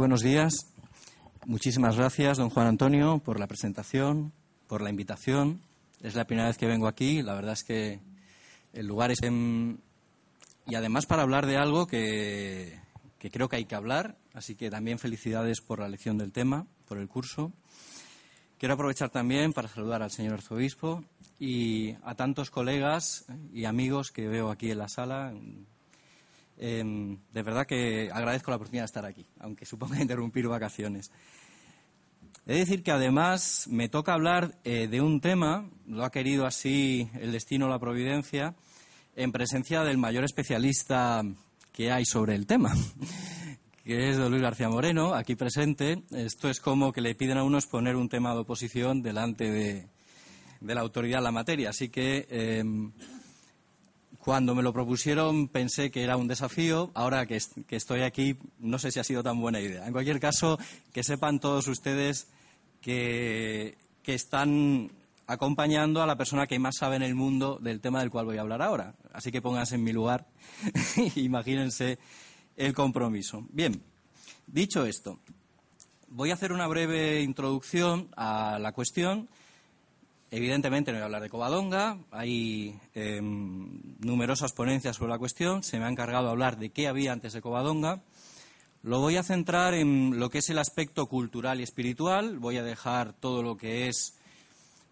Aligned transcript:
Buenos 0.00 0.22
días. 0.22 0.54
Muchísimas 1.44 1.98
gracias, 1.98 2.38
don 2.38 2.48
Juan 2.48 2.68
Antonio, 2.68 3.18
por 3.18 3.38
la 3.38 3.46
presentación, 3.46 4.32
por 4.66 4.80
la 4.80 4.88
invitación. 4.88 5.60
Es 6.00 6.14
la 6.14 6.24
primera 6.24 6.48
vez 6.48 6.56
que 6.56 6.66
vengo 6.66 6.88
aquí. 6.88 7.20
La 7.20 7.34
verdad 7.34 7.52
es 7.52 7.64
que 7.64 8.00
el 8.72 8.86
lugar 8.86 9.10
es. 9.10 9.18
Y 9.22 10.74
además 10.74 11.04
para 11.04 11.20
hablar 11.20 11.44
de 11.44 11.58
algo 11.58 11.86
que, 11.86 12.80
que 13.18 13.30
creo 13.30 13.50
que 13.50 13.56
hay 13.56 13.66
que 13.66 13.74
hablar. 13.74 14.16
Así 14.32 14.54
que 14.54 14.70
también 14.70 14.98
felicidades 14.98 15.60
por 15.60 15.80
la 15.80 15.86
elección 15.86 16.16
del 16.16 16.32
tema, 16.32 16.66
por 16.86 16.96
el 16.96 17.06
curso. 17.06 17.52
Quiero 18.56 18.76
aprovechar 18.76 19.10
también 19.10 19.52
para 19.52 19.68
saludar 19.68 20.02
al 20.02 20.10
señor 20.10 20.32
arzobispo 20.32 21.04
y 21.38 21.90
a 22.04 22.14
tantos 22.14 22.50
colegas 22.50 23.26
y 23.52 23.66
amigos 23.66 24.12
que 24.12 24.28
veo 24.28 24.50
aquí 24.50 24.70
en 24.70 24.78
la 24.78 24.88
sala. 24.88 25.34
Em, 26.62 27.16
de 27.32 27.42
verdad 27.42 27.66
que 27.66 28.10
agradezco 28.12 28.50
la 28.50 28.58
oportunidad 28.58 28.82
de 28.82 28.86
estar 28.92 29.06
aquí, 29.06 29.24
aunque 29.38 29.64
suponga 29.64 29.98
interrumpir 30.02 30.46
vacaciones. 30.46 31.10
He 32.46 32.52
de 32.52 32.58
decir 32.58 32.82
que 32.82 32.90
además 32.90 33.66
me 33.70 33.88
toca 33.88 34.12
hablar 34.12 34.58
eh, 34.64 34.86
de 34.86 35.00
un 35.00 35.22
tema, 35.22 35.70
lo 35.86 36.04
ha 36.04 36.10
querido 36.10 36.44
así 36.44 37.08
el 37.18 37.32
destino 37.32 37.64
o 37.64 37.68
la 37.70 37.78
providencia, 37.78 38.54
en 39.16 39.32
presencia 39.32 39.84
del 39.84 39.96
mayor 39.96 40.24
especialista 40.24 41.22
que 41.72 41.90
hay 41.90 42.04
sobre 42.04 42.34
el 42.34 42.46
tema, 42.46 42.74
que 43.84 44.10
es 44.10 44.18
don 44.18 44.30
Luis 44.30 44.42
García 44.42 44.68
Moreno, 44.68 45.14
aquí 45.14 45.36
presente. 45.36 46.02
Esto 46.10 46.50
es 46.50 46.60
como 46.60 46.92
que 46.92 47.00
le 47.00 47.14
piden 47.14 47.38
a 47.38 47.42
uno 47.42 47.56
exponer 47.56 47.96
un 47.96 48.10
tema 48.10 48.34
de 48.34 48.40
oposición 48.40 49.00
delante 49.00 49.50
de, 49.50 49.88
la 50.60 50.82
autoridad 50.82 51.20
en 51.20 51.24
la 51.24 51.32
materia. 51.32 51.70
Así 51.70 51.88
que 51.88 52.26
em, 52.28 52.92
cuando 54.24 54.54
me 54.54 54.62
lo 54.62 54.72
propusieron 54.72 55.48
pensé 55.48 55.90
que 55.90 56.02
era 56.02 56.16
un 56.16 56.28
desafío. 56.28 56.90
Ahora 56.94 57.26
que, 57.26 57.38
estoy 57.70 58.02
aquí, 58.02 58.36
no 58.58 58.78
sé 58.78 58.92
si 58.92 59.00
ha 59.00 59.04
sido 59.04 59.22
tan 59.22 59.40
buena 59.40 59.60
idea. 59.60 59.86
En 59.86 59.92
cualquier 59.92 60.20
caso, 60.20 60.58
que 60.92 61.02
sepan 61.02 61.40
todos 61.40 61.66
ustedes 61.68 62.28
que, 62.80 63.76
están 64.06 64.90
acompañando 65.28 66.02
a 66.02 66.06
la 66.06 66.16
persona 66.16 66.48
que 66.48 66.58
más 66.58 66.74
sabe 66.76 66.96
en 66.96 67.02
el 67.02 67.14
mundo 67.14 67.60
del 67.62 67.80
tema 67.80 68.00
del 68.00 68.10
cual 68.10 68.26
voy 68.26 68.38
a 68.38 68.40
hablar 68.40 68.60
ahora. 68.60 68.96
Así 69.12 69.30
que 69.30 69.40
pónganse 69.40 69.76
en 69.76 69.84
mi 69.84 69.92
lugar. 69.92 70.26
Imagínense 71.14 72.00
el 72.56 72.74
compromiso. 72.74 73.46
Bien, 73.52 73.80
dicho 74.48 74.84
esto, 74.84 75.20
voy 76.08 76.32
a 76.32 76.34
hacer 76.34 76.52
una 76.52 76.66
breve 76.66 77.22
introducción 77.22 78.08
a 78.16 78.58
la 78.60 78.72
cuestión 78.72 79.28
Evidentemente 80.32 80.92
no 80.92 80.98
voy 80.98 81.02
a 81.02 81.04
hablar 81.06 81.22
de 81.22 81.28
Covadonga, 81.28 81.98
hay 82.12 82.78
em, 82.94 83.80
numerosas 83.98 84.52
ponencias 84.52 84.94
sobre 84.94 85.10
la 85.10 85.18
cuestión, 85.18 85.64
se 85.64 85.80
me 85.80 85.86
ha 85.86 85.88
encargado 85.88 86.28
hablar 86.28 86.56
de 86.56 86.70
qué 86.70 86.86
había 86.86 87.12
antes 87.12 87.32
de 87.32 87.40
Covadonga. 87.40 88.00
Lo 88.84 89.00
voy 89.00 89.16
a 89.16 89.24
centrar 89.24 89.74
en 89.74 90.20
lo 90.20 90.30
que 90.30 90.38
es 90.38 90.48
el 90.48 90.58
aspecto 90.58 91.06
cultural 91.06 91.58
y 91.58 91.64
espiritual, 91.64 92.38
voy 92.38 92.58
a 92.58 92.62
dejar 92.62 93.12
todo 93.12 93.42
lo 93.42 93.56
que 93.56 93.88
es 93.88 94.14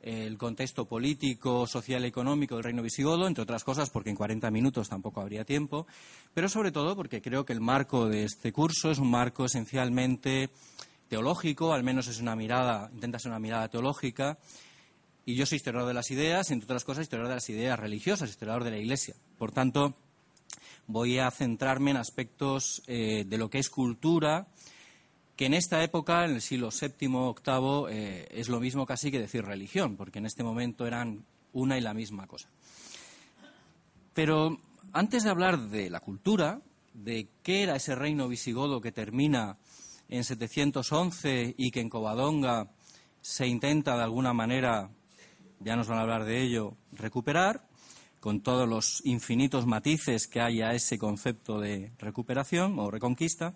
el 0.02 0.38
contexto 0.38 0.86
político, 0.86 1.68
social 1.68 2.04
y 2.04 2.08
económico 2.08 2.56
del 2.56 2.64
reino 2.64 2.82
visigodo, 2.82 3.28
entre 3.28 3.42
otras 3.42 3.62
cosas 3.62 3.90
porque 3.90 4.10
en 4.10 4.16
40 4.16 4.50
minutos 4.50 4.88
tampoco 4.88 5.20
habría 5.20 5.44
tiempo, 5.44 5.86
pero 6.34 6.48
sobre 6.48 6.72
todo 6.72 6.96
porque 6.96 7.22
creo 7.22 7.44
que 7.44 7.52
el 7.52 7.60
marco 7.60 8.08
de 8.08 8.24
este 8.24 8.52
curso 8.52 8.90
es 8.90 8.98
un 8.98 9.10
marco 9.10 9.44
esencialmente 9.44 10.50
teológico, 11.08 11.72
al 11.72 11.84
menos 11.84 12.08
es 12.08 12.20
una 12.20 12.34
mirada, 12.34 12.90
intenta 12.92 13.20
ser 13.20 13.30
una 13.30 13.38
mirada 13.38 13.68
teológica, 13.68 14.36
y 15.28 15.34
yo 15.34 15.44
soy 15.44 15.56
historiador 15.56 15.86
de 15.86 15.92
las 15.92 16.10
ideas, 16.10 16.50
entre 16.50 16.64
otras 16.64 16.84
cosas, 16.84 17.02
historiador 17.02 17.28
de 17.28 17.34
las 17.34 17.50
ideas 17.50 17.78
religiosas, 17.78 18.30
historiador 18.30 18.64
de 18.64 18.70
la 18.70 18.78
Iglesia. 18.78 19.14
Por 19.36 19.52
tanto, 19.52 19.94
voy 20.86 21.18
a 21.18 21.30
centrarme 21.30 21.90
en 21.90 21.98
aspectos 21.98 22.82
eh, 22.86 23.26
de 23.28 23.36
lo 23.36 23.50
que 23.50 23.58
es 23.58 23.68
cultura, 23.68 24.46
que 25.36 25.44
en 25.44 25.52
esta 25.52 25.84
época, 25.84 26.24
en 26.24 26.30
el 26.30 26.40
siglo 26.40 26.70
VII, 26.70 27.08
VIII, 27.08 27.84
eh, 27.90 28.28
es 28.30 28.48
lo 28.48 28.58
mismo 28.58 28.86
casi 28.86 29.10
que 29.10 29.20
decir 29.20 29.44
religión, 29.44 29.98
porque 29.98 30.18
en 30.18 30.24
este 30.24 30.42
momento 30.42 30.86
eran 30.86 31.26
una 31.52 31.76
y 31.76 31.82
la 31.82 31.92
misma 31.92 32.26
cosa. 32.26 32.48
Pero 34.14 34.58
antes 34.94 35.24
de 35.24 35.30
hablar 35.30 35.68
de 35.68 35.90
la 35.90 36.00
cultura, 36.00 36.62
de 36.94 37.28
qué 37.42 37.64
era 37.64 37.76
ese 37.76 37.94
reino 37.94 38.28
visigodo 38.28 38.80
que 38.80 38.92
termina 38.92 39.58
en 40.08 40.24
711 40.24 41.54
y 41.58 41.70
que 41.70 41.80
en 41.80 41.90
Covadonga 41.90 42.70
se 43.20 43.46
intenta 43.46 43.94
de 43.94 44.04
alguna 44.04 44.32
manera 44.32 44.90
ya 45.60 45.76
nos 45.76 45.88
van 45.88 45.98
a 45.98 46.02
hablar 46.02 46.24
de 46.24 46.42
ello, 46.42 46.74
recuperar, 46.92 47.66
con 48.20 48.40
todos 48.40 48.68
los 48.68 49.04
infinitos 49.04 49.66
matices 49.66 50.26
que 50.26 50.40
hay 50.40 50.60
a 50.60 50.72
ese 50.72 50.98
concepto 50.98 51.60
de 51.60 51.92
recuperación 51.98 52.78
o 52.78 52.90
reconquista. 52.90 53.54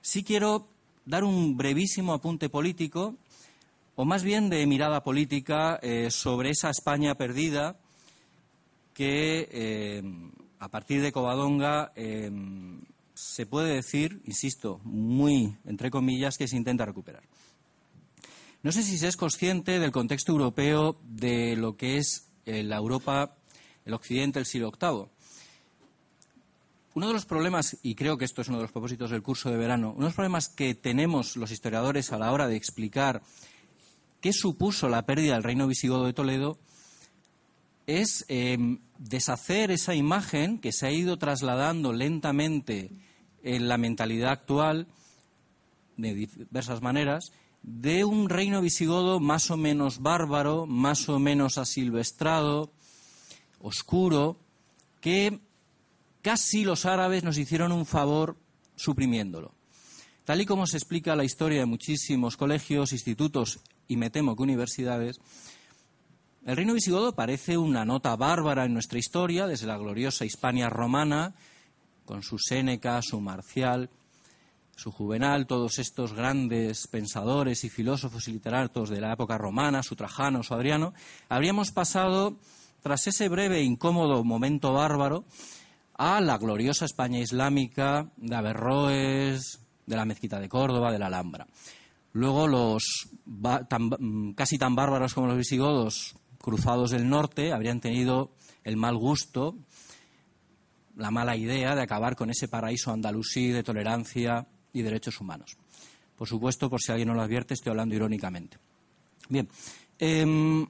Sí 0.00 0.24
quiero 0.24 0.68
dar 1.04 1.24
un 1.24 1.56
brevísimo 1.56 2.12
apunte 2.12 2.48
político, 2.48 3.16
o 3.94 4.04
más 4.04 4.22
bien 4.22 4.48
de 4.48 4.66
mirada 4.66 5.02
política, 5.02 5.78
eh, 5.82 6.10
sobre 6.10 6.50
esa 6.50 6.70
España 6.70 7.14
perdida 7.14 7.76
que, 8.94 9.48
eh, 9.52 10.02
a 10.58 10.68
partir 10.68 11.02
de 11.02 11.12
Covadonga, 11.12 11.92
eh, 11.96 12.30
se 13.14 13.46
puede 13.46 13.74
decir, 13.74 14.22
insisto, 14.24 14.80
muy 14.84 15.56
entre 15.66 15.90
comillas, 15.90 16.38
que 16.38 16.48
se 16.48 16.56
intenta 16.56 16.86
recuperar. 16.86 17.22
No 18.62 18.72
sé 18.72 18.82
si 18.82 18.98
se 18.98 19.08
es 19.08 19.16
consciente 19.16 19.78
del 19.78 19.90
contexto 19.90 20.32
europeo 20.32 21.00
de 21.02 21.56
lo 21.56 21.78
que 21.78 21.96
es 21.96 22.28
eh, 22.44 22.62
la 22.62 22.76
Europa, 22.76 23.34
el 23.86 23.94
Occidente, 23.94 24.38
el 24.38 24.44
siglo 24.44 24.70
VIII. 24.70 25.06
Uno 26.92 27.06
de 27.06 27.12
los 27.14 27.24
problemas, 27.24 27.78
y 27.82 27.94
creo 27.94 28.18
que 28.18 28.26
esto 28.26 28.42
es 28.42 28.48
uno 28.48 28.58
de 28.58 28.64
los 28.64 28.72
propósitos 28.72 29.10
del 29.10 29.22
curso 29.22 29.50
de 29.50 29.56
verano, 29.56 29.92
uno 29.92 30.00
de 30.00 30.08
los 30.08 30.14
problemas 30.14 30.50
que 30.50 30.74
tenemos 30.74 31.36
los 31.36 31.52
historiadores 31.52 32.12
a 32.12 32.18
la 32.18 32.32
hora 32.32 32.48
de 32.48 32.56
explicar 32.56 33.22
qué 34.20 34.34
supuso 34.34 34.90
la 34.90 35.06
pérdida 35.06 35.34
del 35.34 35.42
reino 35.42 35.66
visigodo 35.66 36.04
de 36.04 36.12
Toledo 36.12 36.58
es 37.86 38.26
em, 38.28 38.80
deshacer 38.98 39.70
esa 39.70 39.94
imagen 39.94 40.58
que 40.58 40.72
se 40.72 40.86
ha 40.86 40.92
ido 40.92 41.16
trasladando 41.16 41.94
lentamente 41.94 42.90
en 43.42 43.68
la 43.68 43.78
mentalidad 43.78 44.32
actual 44.32 44.86
de 45.96 46.14
diversas 46.14 46.82
maneras 46.82 47.32
de 47.62 48.04
un 48.04 48.28
reino 48.28 48.60
visigodo 48.60 49.20
más 49.20 49.50
o 49.50 49.56
menos 49.56 50.00
bárbaro, 50.00 50.66
más 50.66 51.08
o 51.08 51.18
menos 51.18 51.58
asilvestrado, 51.58 52.72
oscuro, 53.60 54.38
que 55.00 55.40
casi 56.22 56.64
los 56.64 56.86
árabes 56.86 57.24
nos 57.24 57.38
hicieron 57.38 57.72
un 57.72 57.86
favor 57.86 58.36
suprimiéndolo. 58.76 59.54
Tal 60.24 60.40
y 60.40 60.46
como 60.46 60.66
se 60.66 60.76
explica 60.76 61.16
la 61.16 61.24
historia 61.24 61.60
de 61.60 61.66
muchísimos 61.66 62.36
colegios, 62.36 62.92
institutos 62.92 63.60
y 63.88 63.96
me 63.96 64.10
temo 64.10 64.36
que 64.36 64.42
universidades, 64.42 65.20
el 66.46 66.56
reino 66.56 66.72
visigodo 66.72 67.14
parece 67.14 67.58
una 67.58 67.84
nota 67.84 68.16
bárbara 68.16 68.64
en 68.64 68.72
nuestra 68.72 68.98
historia, 68.98 69.46
desde 69.46 69.66
la 69.66 69.76
gloriosa 69.76 70.24
Hispania 70.24 70.70
romana, 70.70 71.34
con 72.06 72.22
su 72.22 72.38
Séneca, 72.38 73.00
su 73.02 73.20
Marcial, 73.20 73.90
su 74.80 74.90
Juvenal, 74.92 75.46
todos 75.46 75.78
estos 75.78 76.14
grandes 76.14 76.86
pensadores 76.86 77.64
y 77.64 77.68
filósofos 77.68 78.26
y 78.28 78.32
literatos 78.32 78.88
de 78.88 78.98
la 78.98 79.12
época 79.12 79.36
romana, 79.36 79.82
su 79.82 79.94
Trajano, 79.94 80.42
su 80.42 80.54
Adriano, 80.54 80.94
habríamos 81.28 81.70
pasado, 81.70 82.38
tras 82.80 83.06
ese 83.06 83.28
breve 83.28 83.58
e 83.58 83.62
incómodo 83.62 84.24
momento 84.24 84.72
bárbaro, 84.72 85.26
a 85.98 86.22
la 86.22 86.38
gloriosa 86.38 86.86
España 86.86 87.18
islámica 87.18 88.10
de 88.16 88.34
Averroes, 88.34 89.60
de 89.84 89.96
la 89.96 90.06
Mezquita 90.06 90.40
de 90.40 90.48
Córdoba, 90.48 90.90
de 90.90 90.98
la 90.98 91.08
Alhambra. 91.08 91.46
Luego 92.14 92.48
los 92.48 93.10
casi 94.34 94.56
tan 94.56 94.74
bárbaros 94.74 95.12
como 95.12 95.26
los 95.26 95.36
visigodos 95.36 96.14
cruzados 96.38 96.92
del 96.92 97.06
norte 97.06 97.52
habrían 97.52 97.80
tenido 97.80 98.32
el 98.64 98.78
mal 98.78 98.96
gusto, 98.96 99.58
la 100.96 101.10
mala 101.10 101.36
idea 101.36 101.74
de 101.74 101.82
acabar 101.82 102.16
con 102.16 102.30
ese 102.30 102.48
paraíso 102.48 102.92
andalusí 102.92 103.48
de 103.48 103.62
tolerancia 103.62 104.46
y 104.72 104.82
derechos 104.82 105.20
humanos. 105.20 105.56
Por 106.16 106.28
supuesto, 106.28 106.68
por 106.68 106.80
si 106.80 106.92
alguien 106.92 107.08
no 107.08 107.14
lo 107.14 107.22
advierte, 107.22 107.54
estoy 107.54 107.70
hablando 107.70 107.94
irónicamente. 107.94 108.58
Bien. 109.28 109.48
Em, 109.98 110.66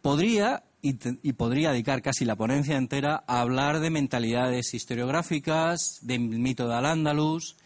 podría 0.00 0.64
y, 0.82 1.32
podría 1.34 1.70
dedicar 1.70 2.02
casi 2.02 2.24
la 2.24 2.34
ponencia 2.34 2.76
entera 2.76 3.22
a 3.26 3.40
hablar 3.40 3.78
de 3.78 3.90
mentalidades 3.90 4.74
historiográficas, 4.74 5.98
del 6.02 6.20
mito 6.20 6.66
de 6.66 6.74
Al-Ándalus, 6.74 7.56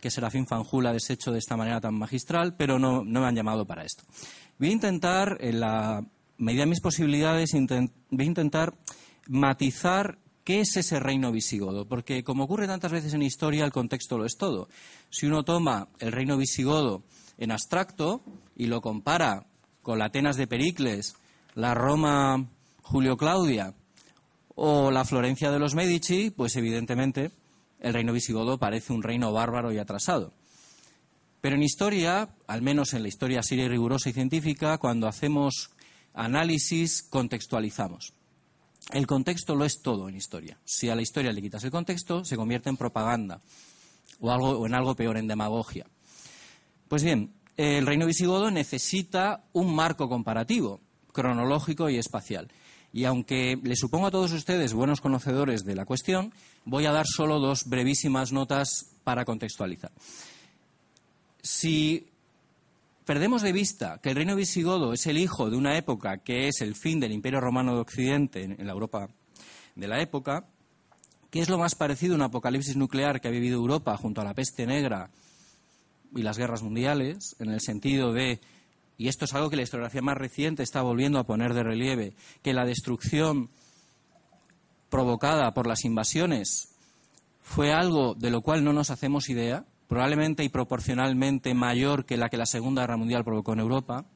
que 0.00 0.10
Serafín 0.10 0.46
Fanjul 0.46 0.86
ha 0.86 0.92
deshecho 0.92 1.32
de 1.32 1.38
esta 1.38 1.56
manera 1.56 1.80
tan 1.80 1.94
magistral, 1.94 2.56
pero 2.56 2.78
no, 2.78 3.04
me 3.04 3.26
han 3.26 3.34
llamado 3.34 3.66
para 3.66 3.84
esto. 3.84 4.04
Voy 4.58 4.68
a 4.68 4.72
intentar, 4.72 5.36
en 5.40 5.60
la 5.60 6.02
medida 6.38 6.62
de 6.62 6.70
mis 6.70 6.80
posibilidades, 6.80 7.50
voy 7.52 8.24
a 8.24 8.28
intentar 8.28 8.74
matizar 9.28 10.18
¿Qué 10.44 10.60
es 10.60 10.76
ese 10.76 11.00
reino 11.00 11.32
visigodo? 11.32 11.88
Porque, 11.88 12.22
como 12.22 12.44
ocurre 12.44 12.66
tantas 12.66 12.92
veces 12.92 13.14
en 13.14 13.22
historia, 13.22 13.64
el 13.64 13.72
contexto 13.72 14.18
lo 14.18 14.26
es 14.26 14.36
todo. 14.36 14.68
Si 15.08 15.24
uno 15.24 15.42
toma 15.42 15.88
el 15.98 16.12
reino 16.12 16.36
visigodo 16.36 17.02
en 17.38 17.50
abstracto 17.50 18.22
y 18.54 18.66
lo 18.66 18.82
compara 18.82 19.46
con 19.80 19.98
la 19.98 20.06
Atenas 20.06 20.36
de 20.36 20.46
Pericles, 20.46 21.14
la 21.54 21.72
Roma 21.72 22.46
Julio 22.82 23.16
Claudia 23.16 23.74
o 24.54 24.90
la 24.90 25.06
Florencia 25.06 25.50
de 25.50 25.58
los 25.58 25.74
Medici, 25.74 26.30
pues 26.30 26.56
evidentemente 26.56 27.30
el 27.80 27.94
reino 27.94 28.12
visigodo 28.12 28.58
parece 28.58 28.92
un 28.92 29.02
reino 29.02 29.32
bárbaro 29.32 29.72
y 29.72 29.78
atrasado. 29.78 30.34
Pero 31.40 31.56
en 31.56 31.62
historia, 31.62 32.28
al 32.46 32.60
menos 32.60 32.92
en 32.92 33.02
la 33.02 33.08
historia 33.08 33.42
seria 33.42 33.66
rigurosa 33.66 34.10
y 34.10 34.12
científica, 34.12 34.76
cuando 34.76 35.08
hacemos 35.08 35.70
análisis, 36.12 37.02
contextualizamos. 37.02 38.12
El 38.92 39.06
contexto 39.06 39.54
lo 39.54 39.64
es 39.64 39.80
todo 39.80 40.08
en 40.08 40.16
historia. 40.16 40.58
Si 40.64 40.88
a 40.88 40.94
la 40.94 41.02
historia 41.02 41.32
le 41.32 41.42
quitas 41.42 41.64
el 41.64 41.70
contexto, 41.70 42.24
se 42.24 42.36
convierte 42.36 42.68
en 42.68 42.76
propaganda 42.76 43.40
o, 44.20 44.66
en 44.66 44.74
algo 44.74 44.94
peor, 44.94 45.16
en 45.16 45.26
demagogia. 45.26 45.86
Pues 46.88 47.02
bien, 47.02 47.32
el 47.56 47.86
reino 47.86 48.06
visigodo 48.06 48.50
necesita 48.50 49.44
un 49.52 49.74
marco 49.74 50.08
comparativo, 50.08 50.80
cronológico 51.12 51.88
y 51.88 51.96
espacial. 51.96 52.50
Y 52.92 53.04
aunque 53.06 53.58
le 53.60 53.74
supongo 53.74 54.06
a 54.06 54.10
todos 54.10 54.32
ustedes 54.32 54.72
buenos 54.72 55.00
conocedores 55.00 55.64
de 55.64 55.74
la 55.74 55.84
cuestión, 55.84 56.32
voy 56.64 56.86
a 56.86 56.92
dar 56.92 57.06
solo 57.06 57.40
dos 57.40 57.64
brevísimas 57.66 58.32
notas 58.32 58.94
para 59.02 59.24
contextualizar. 59.24 59.90
Si 61.42 62.06
perdemos 63.04 63.42
de 63.42 63.52
vista 63.52 63.98
que 64.02 64.10
el 64.10 64.16
reino 64.16 64.36
visigodo 64.36 64.92
es 64.92 65.06
el 65.06 65.18
hijo 65.18 65.50
de 65.50 65.56
una 65.56 65.76
época 65.76 66.18
que 66.18 66.48
es 66.48 66.60
el 66.60 66.74
fin 66.74 67.00
del 67.00 67.12
Imperio 67.12 67.40
Romano 67.40 67.74
de 67.74 67.80
Occidente 67.80 68.42
en 68.44 68.66
la 68.66 68.72
Europa 68.72 69.08
de 69.74 69.88
la 69.88 70.00
época, 70.00 70.46
que 71.30 71.40
es 71.40 71.48
lo 71.48 71.58
más 71.58 71.74
parecido 71.74 72.14
a 72.14 72.16
un 72.16 72.22
apocalipsis 72.22 72.76
nuclear 72.76 73.20
que 73.20 73.28
ha 73.28 73.32
vivido 73.32 73.56
Europa 73.56 73.96
junto 73.96 74.20
a 74.20 74.24
la 74.24 74.34
peste 74.34 74.66
negra 74.66 75.10
y 76.14 76.22
las 76.22 76.38
guerras 76.38 76.62
mundiales, 76.62 77.36
en 77.38 77.50
el 77.50 77.60
sentido 77.60 78.12
de 78.12 78.40
y 78.96 79.08
esto 79.08 79.24
es 79.24 79.34
algo 79.34 79.50
que 79.50 79.56
la 79.56 79.62
historiografía 79.62 80.02
más 80.02 80.16
reciente 80.16 80.62
está 80.62 80.82
volviendo 80.82 81.18
a 81.18 81.26
poner 81.26 81.52
de 81.52 81.64
relieve, 81.64 82.14
que 82.42 82.54
la 82.54 82.64
destrucción 82.64 83.50
provocada 84.88 85.52
por 85.52 85.66
las 85.66 85.84
invasiones 85.84 86.68
fue 87.42 87.72
algo 87.72 88.14
de 88.14 88.30
lo 88.30 88.40
cual 88.42 88.62
no 88.62 88.72
nos 88.72 88.90
hacemos 88.90 89.28
idea, 89.28 89.64
probablemente 89.88 90.44
y 90.44 90.48
proporcionalmente 90.48 91.54
mayor 91.54 92.04
que 92.04 92.16
la 92.16 92.28
que 92.28 92.36
la 92.36 92.46
Segunda 92.46 92.82
Guerra 92.82 92.96
Mundial 92.96 93.24
provocó 93.24 93.52
en 93.52 93.60
Europa, 93.60 94.06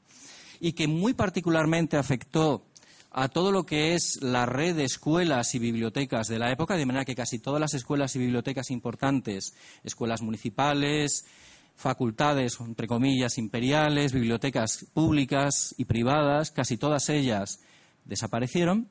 y 0.60 0.72
que 0.72 0.88
muy 0.88 1.14
particularmente 1.14 1.96
afectó 1.96 2.64
a 3.10 3.28
todo 3.28 3.52
lo 3.52 3.64
que 3.64 3.94
es 3.94 4.20
la 4.22 4.46
red 4.46 4.76
de 4.76 4.84
escuelas 4.84 5.54
y 5.54 5.58
bibliotecas 5.58 6.28
de 6.28 6.38
la 6.38 6.52
época, 6.52 6.76
de 6.76 6.86
manera 6.86 7.04
que 7.04 7.14
casi 7.14 7.38
todas 7.38 7.60
las 7.60 7.74
escuelas 7.74 8.14
y 8.16 8.18
bibliotecas 8.18 8.70
importantes, 8.70 9.54
escuelas 9.82 10.20
municipales, 10.22 11.26
facultades, 11.74 12.58
entre 12.60 12.86
comillas, 12.86 13.38
imperiales, 13.38 14.12
bibliotecas 14.12 14.86
públicas 14.92 15.74
y 15.78 15.84
privadas, 15.84 16.50
casi 16.50 16.76
todas 16.76 17.08
ellas 17.08 17.60
desaparecieron, 18.04 18.88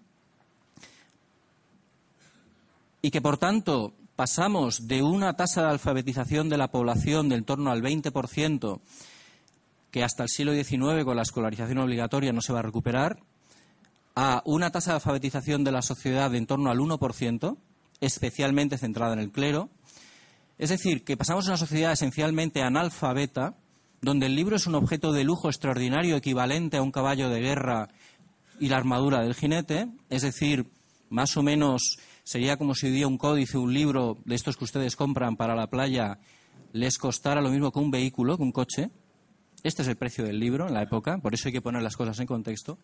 y 3.01 3.11
que, 3.11 3.21
por 3.21 3.37
tanto, 3.37 3.93
pasamos 4.17 4.87
de 4.87 5.03
una 5.03 5.35
tasa 5.35 5.61
de 5.61 5.69
alfabetización 5.69 6.49
de 6.49 6.57
la 6.57 6.71
población 6.71 7.29
del 7.29 7.45
torno 7.45 7.71
al 7.71 7.83
20%, 7.83 8.81
que 9.91 10.03
hasta 10.03 10.23
el 10.23 10.29
siglo 10.29 10.53
XIX, 10.53 11.05
con 11.05 11.15
la 11.15 11.21
escolarización 11.21 11.77
obligatoria, 11.77 12.33
no 12.33 12.41
se 12.41 12.51
va 12.51 12.59
a 12.59 12.63
recuperar, 12.63 13.19
a 14.15 14.41
una 14.45 14.71
tasa 14.71 14.91
de 14.91 14.95
alfabetización 14.95 15.63
de 15.63 15.71
la 15.71 15.83
sociedad 15.83 16.31
de 16.31 16.39
en 16.39 16.47
torno 16.47 16.71
al 16.71 16.79
1%, 16.79 17.57
especialmente 18.01 18.79
centrada 18.79 19.13
en 19.13 19.19
el 19.19 19.31
clero, 19.31 19.69
es 20.57 20.71
decir, 20.71 21.03
que 21.03 21.15
pasamos 21.15 21.45
a 21.45 21.51
una 21.51 21.57
sociedad 21.57 21.91
esencialmente 21.91 22.63
analfabeta, 22.63 23.55
donde 24.01 24.25
el 24.25 24.35
libro 24.35 24.55
es 24.55 24.65
un 24.65 24.73
objeto 24.73 25.13
de 25.13 25.25
lujo 25.25 25.47
extraordinario 25.47 26.15
equivalente 26.15 26.77
a 26.77 26.81
un 26.81 26.91
caballo 26.91 27.29
de 27.29 27.41
guerra 27.41 27.89
y 28.59 28.69
la 28.69 28.77
armadura 28.77 29.21
del 29.21 29.35
jinete, 29.35 29.89
es 30.09 30.23
decir, 30.23 30.71
más 31.11 31.37
o 31.37 31.43
menos 31.43 31.99
sería 32.27 32.57
como 32.57 32.75
si 32.75 33.05
un 33.05 33.17
códice, 33.17 33.57
un 33.57 33.73
libro 33.73 34.17
de 34.25 34.35
estos 34.35 34.57
que 34.57 34.65
ustedes 34.65 34.97
compran 34.97 35.37
para 35.37 35.55
la 35.55 35.67
playa, 35.67 36.19
les 36.73 36.97
costara 36.97 37.39
lo 37.39 37.49
mismo 37.49 37.71
que 37.71 37.79
un 37.79 37.89
vehículo, 37.89 38.35
que 38.35 38.43
un 38.43 38.51
coche. 38.51 38.91
Este 39.63 39.81
es 39.81 39.87
el 39.87 39.95
precio 39.95 40.25
del 40.25 40.37
libro 40.37 40.67
en 40.67 40.73
la 40.73 40.81
época, 40.81 41.19
por 41.19 41.33
eso 41.33 41.47
hay 41.47 41.53
que 41.53 41.61
poner 41.61 41.81
las 41.81 41.95
cosas 41.95 42.19
en 42.19 42.27
contexto. 42.27 42.79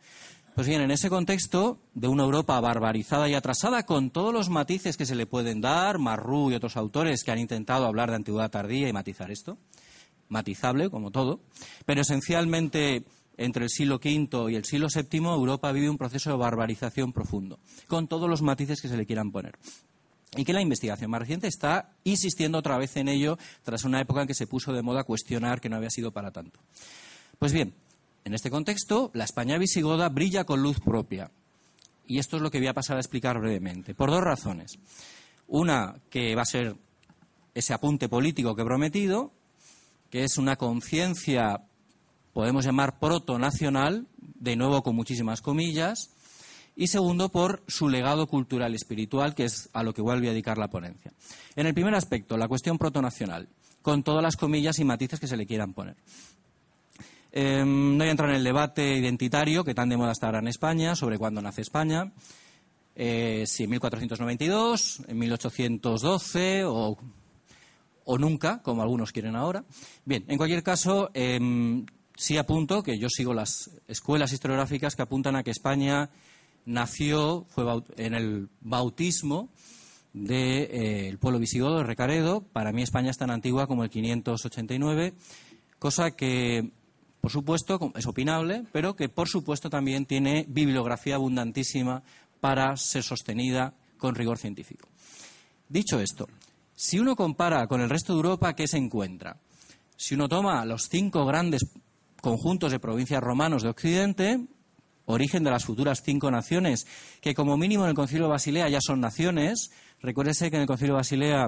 Pues 0.55 0.65
bien, 0.65 0.81
en 0.81 0.91
ese 0.91 1.09
contexto 1.09 1.79
de 1.93 2.07
una 2.07 2.23
Europa 2.23 2.57
barbarizada 2.61 3.27
y 3.27 3.33
atrasada, 3.33 3.85
con 3.85 4.11
todos 4.11 4.33
los 4.33 4.47
matices 4.47 4.95
que 4.95 5.05
se 5.05 5.13
le 5.13 5.25
pueden 5.25 5.59
dar, 5.59 5.99
Marrú 5.99 6.49
y 6.49 6.55
otros 6.55 6.77
autores 6.77 7.25
que 7.25 7.31
han 7.31 7.39
intentado 7.39 7.85
hablar 7.85 8.11
de 8.11 8.15
antigüedad 8.15 8.49
tardía 8.49 8.87
y 8.87 8.93
matizar 8.93 9.29
esto, 9.29 9.57
matizable 10.29 10.89
como 10.89 11.11
todo, 11.11 11.41
pero 11.85 12.01
esencialmente 12.01 13.03
entre 13.37 13.65
el 13.65 13.69
siglo 13.69 13.95
V 13.95 14.51
y 14.51 14.55
el 14.55 14.65
siglo 14.65 14.87
VII 14.93 15.19
Europa 15.19 15.71
vive 15.71 15.89
un 15.89 15.97
proceso 15.97 16.29
de 16.29 16.37
barbarización 16.37 17.13
profundo, 17.13 17.59
con 17.87 18.07
todos 18.07 18.29
los 18.29 18.41
matices 18.41 18.81
que 18.81 18.87
se 18.87 18.97
le 18.97 19.05
quieran 19.05 19.31
poner 19.31 19.57
y 20.35 20.45
que 20.45 20.53
la 20.53 20.61
investigación 20.61 21.11
más 21.11 21.21
reciente 21.21 21.47
está 21.47 21.91
insistiendo 22.03 22.57
otra 22.57 22.77
vez 22.77 22.95
en 22.97 23.07
ello 23.07 23.37
tras 23.63 23.83
una 23.83 24.01
época 24.01 24.21
en 24.21 24.27
que 24.27 24.33
se 24.33 24.47
puso 24.47 24.73
de 24.73 24.81
moda 24.81 25.03
cuestionar 25.03 25.61
que 25.61 25.69
no 25.69 25.75
había 25.75 25.89
sido 25.89 26.11
para 26.11 26.31
tanto. 26.31 26.59
Pues 27.39 27.53
bien, 27.53 27.73
en 28.25 28.33
este 28.33 28.49
contexto, 28.49 29.11
la 29.13 29.25
España 29.25 29.57
visigoda 29.57 30.09
brilla 30.09 30.43
con 30.43 30.61
luz 30.61 30.79
propia. 30.79 31.31
Y 32.05 32.19
esto 32.19 32.37
es 32.37 32.41
lo 32.41 32.51
que 32.51 32.59
voy 32.59 32.67
a 32.67 32.73
pasar 32.73 32.97
a 32.97 32.99
explicar 32.99 33.39
brevemente, 33.39 33.95
por 33.95 34.09
dos 34.09 34.21
razones. 34.21 34.79
Una, 35.47 35.95
que 36.09 36.35
va 36.35 36.41
a 36.41 36.45
ser 36.45 36.75
ese 37.53 37.73
apunte 37.73 38.09
político 38.09 38.55
que 38.55 38.61
he 38.61 38.65
prometido, 38.65 39.31
que 40.09 40.23
es 40.23 40.37
una 40.37 40.55
conciencia, 40.55 41.61
podemos 42.33 42.65
llamar 42.65 42.99
proto-nacional, 42.99 44.07
de 44.17 44.55
nuevo 44.55 44.83
con 44.83 44.95
muchísimas 44.95 45.41
comillas, 45.41 46.09
y 46.75 46.87
segundo, 46.87 47.29
por 47.29 47.63
su 47.67 47.87
legado 47.87 48.27
cultural 48.27 48.73
y 48.73 48.75
espiritual, 48.75 49.35
que 49.35 49.45
es 49.45 49.69
a 49.73 49.83
lo 49.83 49.93
que 49.93 50.01
voy 50.01 50.17
a 50.17 50.19
dedicar 50.19 50.57
la 50.57 50.69
ponencia. 50.69 51.13
En 51.55 51.67
el 51.67 51.73
primer 51.75 51.93
aspecto, 51.93 52.35
la 52.35 52.47
cuestión 52.47 52.79
protonacional, 52.79 53.47
con 53.83 54.01
todas 54.01 54.23
las 54.23 54.35
comillas 54.35 54.79
y 54.79 54.83
matices 54.83 55.19
que 55.19 55.27
se 55.27 55.37
le 55.37 55.45
quieran 55.45 55.73
poner. 55.73 55.95
Em, 57.31 57.91
no 57.91 58.03
voy 58.03 58.07
a 58.07 58.11
entrar 58.11 58.29
en 58.29 58.37
el 58.37 58.43
debate 58.43 58.95
identitario 58.95 59.63
que 59.63 59.73
tan 59.73 59.89
de 59.89 59.97
moda 59.97 60.11
está 60.11 60.27
ahora 60.27 60.39
en 60.39 60.47
España 60.47 60.95
sobre 60.95 61.17
cuándo 61.17 61.41
nace 61.41 61.61
España, 61.61 62.11
eh, 62.95 63.43
si 63.47 63.63
en 63.63 63.71
1492, 63.71 65.01
en 65.07 65.17
1812 65.17 66.63
o, 66.65 66.97
nunca, 68.19 68.61
como 68.61 68.81
algunos 68.81 69.11
quieren 69.11 69.35
ahora. 69.35 69.63
Bien, 70.05 70.25
en 70.27 70.37
cualquier 70.37 70.63
caso, 70.63 71.09
eh, 71.13 71.39
sí 72.15 72.37
apunto 72.37 72.83
que 72.83 72.97
yo 72.97 73.09
sigo 73.09 73.33
las 73.33 73.69
escuelas 73.87 74.33
historiográficas 74.33 74.95
que 74.95 75.01
apuntan 75.01 75.35
a 75.35 75.43
que 75.43 75.51
España 75.51 76.09
nació, 76.65 77.45
fue 77.49 77.65
en 77.97 78.13
el 78.13 78.49
bautismo 78.61 79.49
del 80.13 80.27
de, 80.27 81.09
eh, 81.09 81.17
pueblo 81.17 81.39
visigodo 81.39 81.79
de 81.79 81.83
Recaredo. 81.83 82.41
Para 82.41 82.71
mí 82.71 82.81
España 82.81 83.09
es 83.09 83.17
tan 83.17 83.31
antigua 83.31 83.67
como 83.67 83.83
el 83.83 83.89
589, 83.89 85.13
cosa 85.79 86.11
que, 86.11 86.71
por 87.19 87.31
supuesto, 87.31 87.91
es 87.95 88.05
opinable, 88.05 88.63
pero 88.71 88.95
que, 88.95 89.09
por 89.09 89.27
supuesto, 89.27 89.69
también 89.69 90.05
tiene 90.05 90.45
bibliografía 90.47 91.15
abundantísima 91.15 92.03
para 92.39 92.77
ser 92.77 93.03
sostenida 93.03 93.73
con 93.97 94.15
rigor 94.15 94.37
científico. 94.37 94.87
Dicho 95.67 95.99
esto, 95.99 96.27
si 96.75 96.99
uno 96.99 97.15
compara 97.15 97.67
con 97.67 97.81
el 97.81 97.89
resto 97.89 98.13
de 98.13 98.17
Europa, 98.17 98.53
¿qué 98.53 98.67
se 98.67 98.77
encuentra? 98.77 99.37
Si 99.95 100.15
uno 100.15 100.27
toma 100.27 100.65
los 100.65 100.89
cinco 100.89 101.25
grandes 101.25 101.65
conjuntos 102.23 102.71
de 102.71 102.79
provincias 102.79 103.21
romanos 103.21 103.63
de 103.63 103.69
Occidente, 103.69 104.47
origen 105.03 105.43
de 105.43 105.51
las 105.51 105.65
futuras 105.65 106.01
cinco 106.05 106.31
naciones, 106.31 106.87
que 107.19 107.35
como 107.35 107.57
mínimo 107.57 107.83
en 107.83 107.89
el 107.89 107.95
Concilio 107.95 108.23
de 108.23 108.31
Basilea 108.31 108.69
ya 108.69 108.79
son 108.79 109.01
naciones. 109.01 109.71
Recuérdese 110.01 110.49
que 110.49 110.55
en 110.55 110.61
el 110.61 110.67
Concilio 110.67 110.93
de 110.93 110.99
Basilea, 110.99 111.45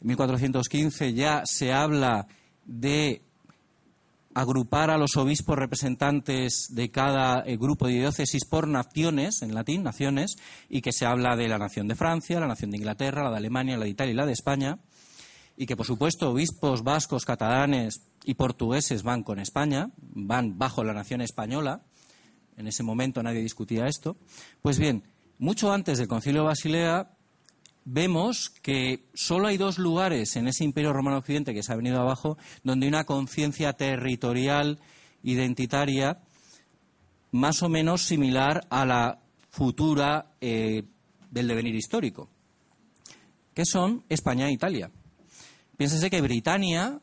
en 0.00 0.06
1415, 0.08 1.14
ya 1.14 1.42
se 1.44 1.72
habla 1.72 2.26
de 2.64 3.22
agrupar 4.34 4.90
a 4.90 4.98
los 4.98 5.16
obispos 5.16 5.56
representantes 5.56 6.66
de 6.70 6.90
cada 6.90 7.44
eh, 7.46 7.56
grupo 7.56 7.86
de 7.86 7.94
diócesis 7.94 8.44
por 8.44 8.66
naciones, 8.66 9.40
en 9.42 9.54
latín, 9.54 9.84
naciones, 9.84 10.34
y 10.68 10.80
que 10.80 10.90
se 10.90 11.06
habla 11.06 11.36
de 11.36 11.46
la 11.46 11.58
nación 11.58 11.86
de 11.86 11.94
Francia, 11.94 12.40
la 12.40 12.48
nación 12.48 12.72
de 12.72 12.78
Inglaterra, 12.78 13.22
la 13.22 13.30
de 13.30 13.36
Alemania, 13.36 13.76
la 13.76 13.84
de 13.84 13.90
Italia 13.90 14.12
y 14.14 14.16
la 14.16 14.26
de 14.26 14.32
España, 14.32 14.80
y 15.56 15.66
que, 15.66 15.76
por 15.76 15.86
supuesto, 15.86 16.30
obispos 16.30 16.82
vascos, 16.82 17.24
catalanes 17.24 18.02
y 18.24 18.34
portugueses 18.34 19.02
van 19.02 19.22
con 19.22 19.38
España, 19.38 19.90
van 19.98 20.58
bajo 20.58 20.82
la 20.82 20.94
nación 20.94 21.20
española, 21.20 21.82
en 22.56 22.66
ese 22.66 22.82
momento 22.82 23.22
nadie 23.22 23.40
discutía 23.40 23.86
esto. 23.86 24.16
Pues 24.62 24.78
bien, 24.78 25.04
mucho 25.38 25.72
antes 25.72 25.98
del 25.98 26.08
Concilio 26.08 26.42
de 26.42 26.48
Basilea 26.48 27.10
vemos 27.84 28.50
que 28.50 29.04
solo 29.14 29.48
hay 29.48 29.56
dos 29.56 29.78
lugares 29.78 30.36
en 30.36 30.48
ese 30.48 30.64
Imperio 30.64 30.92
Romano 30.92 31.18
Occidente 31.18 31.52
que 31.52 31.62
se 31.62 31.72
ha 31.72 31.76
venido 31.76 32.00
abajo 32.00 32.38
donde 32.62 32.86
hay 32.86 32.88
una 32.88 33.04
conciencia 33.04 33.74
territorial 33.74 34.78
identitaria 35.22 36.20
más 37.32 37.62
o 37.62 37.68
menos 37.68 38.02
similar 38.02 38.66
a 38.70 38.86
la 38.86 39.18
futura 39.50 40.34
eh, 40.40 40.84
del 41.30 41.48
devenir 41.48 41.74
histórico, 41.74 42.28
que 43.52 43.64
son 43.64 44.04
España 44.08 44.48
e 44.48 44.52
Italia. 44.52 44.90
Piénsese 45.76 46.10
que 46.10 46.20
Britania 46.20 47.00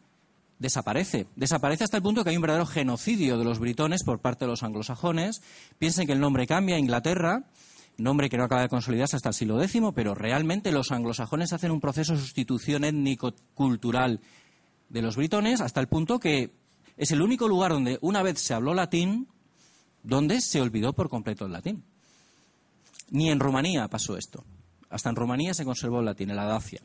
desaparece. 0.60 1.28
Desaparece 1.36 1.84
hasta 1.84 1.98
el 1.98 2.04
punto 2.04 2.24
que 2.24 2.30
hay 2.30 2.36
un 2.36 2.42
verdadero 2.42 2.66
genocidio 2.66 3.38
de 3.38 3.44
los 3.44 3.60
britones 3.60 4.04
por 4.04 4.20
parte 4.20 4.46
de 4.46 4.52
los 4.52 4.64
anglosajones. 4.64 5.42
Piensen 5.80 6.08
que 6.08 6.14
el 6.14 6.20
nombre 6.20 6.48
cambia 6.48 6.76
a 6.76 6.80
Inglaterra 6.80 7.46
nombre 7.98 8.30
que 8.30 8.38
no 8.38 8.44
acaba 8.44 8.62
de 8.62 8.70
consolidarse 8.70 9.16
hasta 9.16 9.30
el 9.30 9.36
siglo 9.36 9.62
X, 9.62 9.82
pero 9.96 10.16
realmente 10.16 10.72
los 10.72 10.92
anglosajones 10.92 11.54
hacen 11.54 11.72
un 11.72 11.80
proceso 11.80 12.14
de 12.14 12.20
sustitución 12.20 12.84
étnico-cultural 12.84 14.20
de 14.90 15.02
los 15.02 15.16
britones 15.16 15.62
hasta 15.62 15.80
el 15.80 15.88
punto 15.88 16.20
que 16.20 16.52
es 16.98 17.12
el 17.12 17.22
único 17.22 17.48
lugar 17.48 17.72
donde 17.72 17.98
una 18.02 18.24
vez 18.24 18.40
se 18.40 18.54
habló 18.54 18.74
latín, 18.74 19.28
donde 20.04 20.42
se 20.42 20.62
olvidó 20.62 20.94
por 20.94 21.10
completo 21.10 21.46
el 21.46 21.54
latín. 21.54 21.84
Ni 23.10 23.30
en 23.30 23.40
Rumanía 23.40 23.88
pasó 23.88 24.18
esto. 24.18 24.44
Hasta 24.90 25.10
en 25.10 25.16
Rumanía 25.16 25.54
se 25.54 25.66
conservó 25.66 26.00
el 26.00 26.06
latín, 26.06 26.30
en 26.30 26.36
la 26.36 26.46
Dacia. 26.46 26.82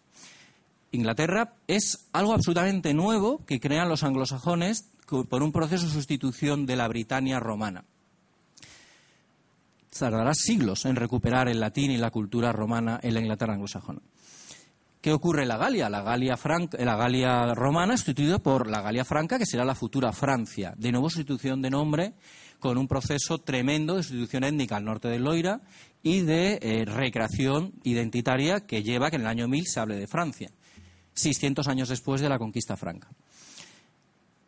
Inglaterra 0.97 1.55
es 1.67 2.09
algo 2.13 2.33
absolutamente 2.33 2.95
nuevo 2.95 3.45
que 3.47 3.61
crean 3.61 3.89
los 3.89 4.03
anglosajones 4.03 4.89
por 5.07 5.43
un 5.43 5.53
proceso 5.53 5.87
de 5.87 5.93
sustitución 5.93 6.67
de 6.67 6.77
la 6.77 6.89
Britania 6.89 7.39
romana. 7.39 7.85
Tardará 9.97 10.35
siglos 10.35 10.85
en 10.85 10.97
recuperar 10.97 11.49
el 11.49 11.61
latín 11.61 11.91
y 11.91 11.97
la 11.97 12.11
cultura 12.11 12.53
romana 12.53 13.01
en 13.03 13.15
la 13.15 13.21
Inglaterra 13.21 13.55
anglosajona. 13.55 14.01
¿Qué 15.01 15.13
ocurre 15.13 15.43
en 15.43 15.49
la 15.49 15.57
Galia? 15.57 15.89
La 15.89 16.03
Galia, 16.03 16.37
la 16.79 16.97
Galia 16.97 17.55
romana 17.55 17.97
sustituida 17.97 18.41
por 18.41 18.69
la 18.69 18.83
Galia 18.83 19.05
franca, 19.05 19.39
que 19.39 19.47
será 19.47 19.65
la 19.65 19.75
futura 19.75 20.13
Francia. 20.13 20.75
De 20.77 20.91
nuevo, 20.91 21.09
sustitución 21.09 21.63
de 21.63 21.71
nombre 21.71 22.15
con 22.59 22.77
un 22.77 22.89
proceso 22.89 23.39
tremendo 23.39 23.97
de 23.97 24.03
sustitución 24.03 24.45
étnica 24.45 24.77
al 24.77 24.85
norte 24.85 25.09
del 25.09 25.23
Loira 25.23 25.61
y 26.03 26.23
de 26.23 26.59
eh, 26.63 26.85
recreación 26.85 27.73
identitaria 27.85 28.67
que 28.67 28.83
lleva 28.83 29.11
que 29.11 29.17
en 29.17 29.23
el 29.23 29.29
año 29.29 29.49
1000 29.49 29.67
se 29.67 29.81
hable 29.81 29.97
de 29.97 30.07
Francia, 30.07 30.51
600 31.17 31.67
años 31.67 31.89
después 31.89 32.21
de 32.21 32.29
la 32.29 32.39
conquista 32.39 32.77
franca. 32.77 33.09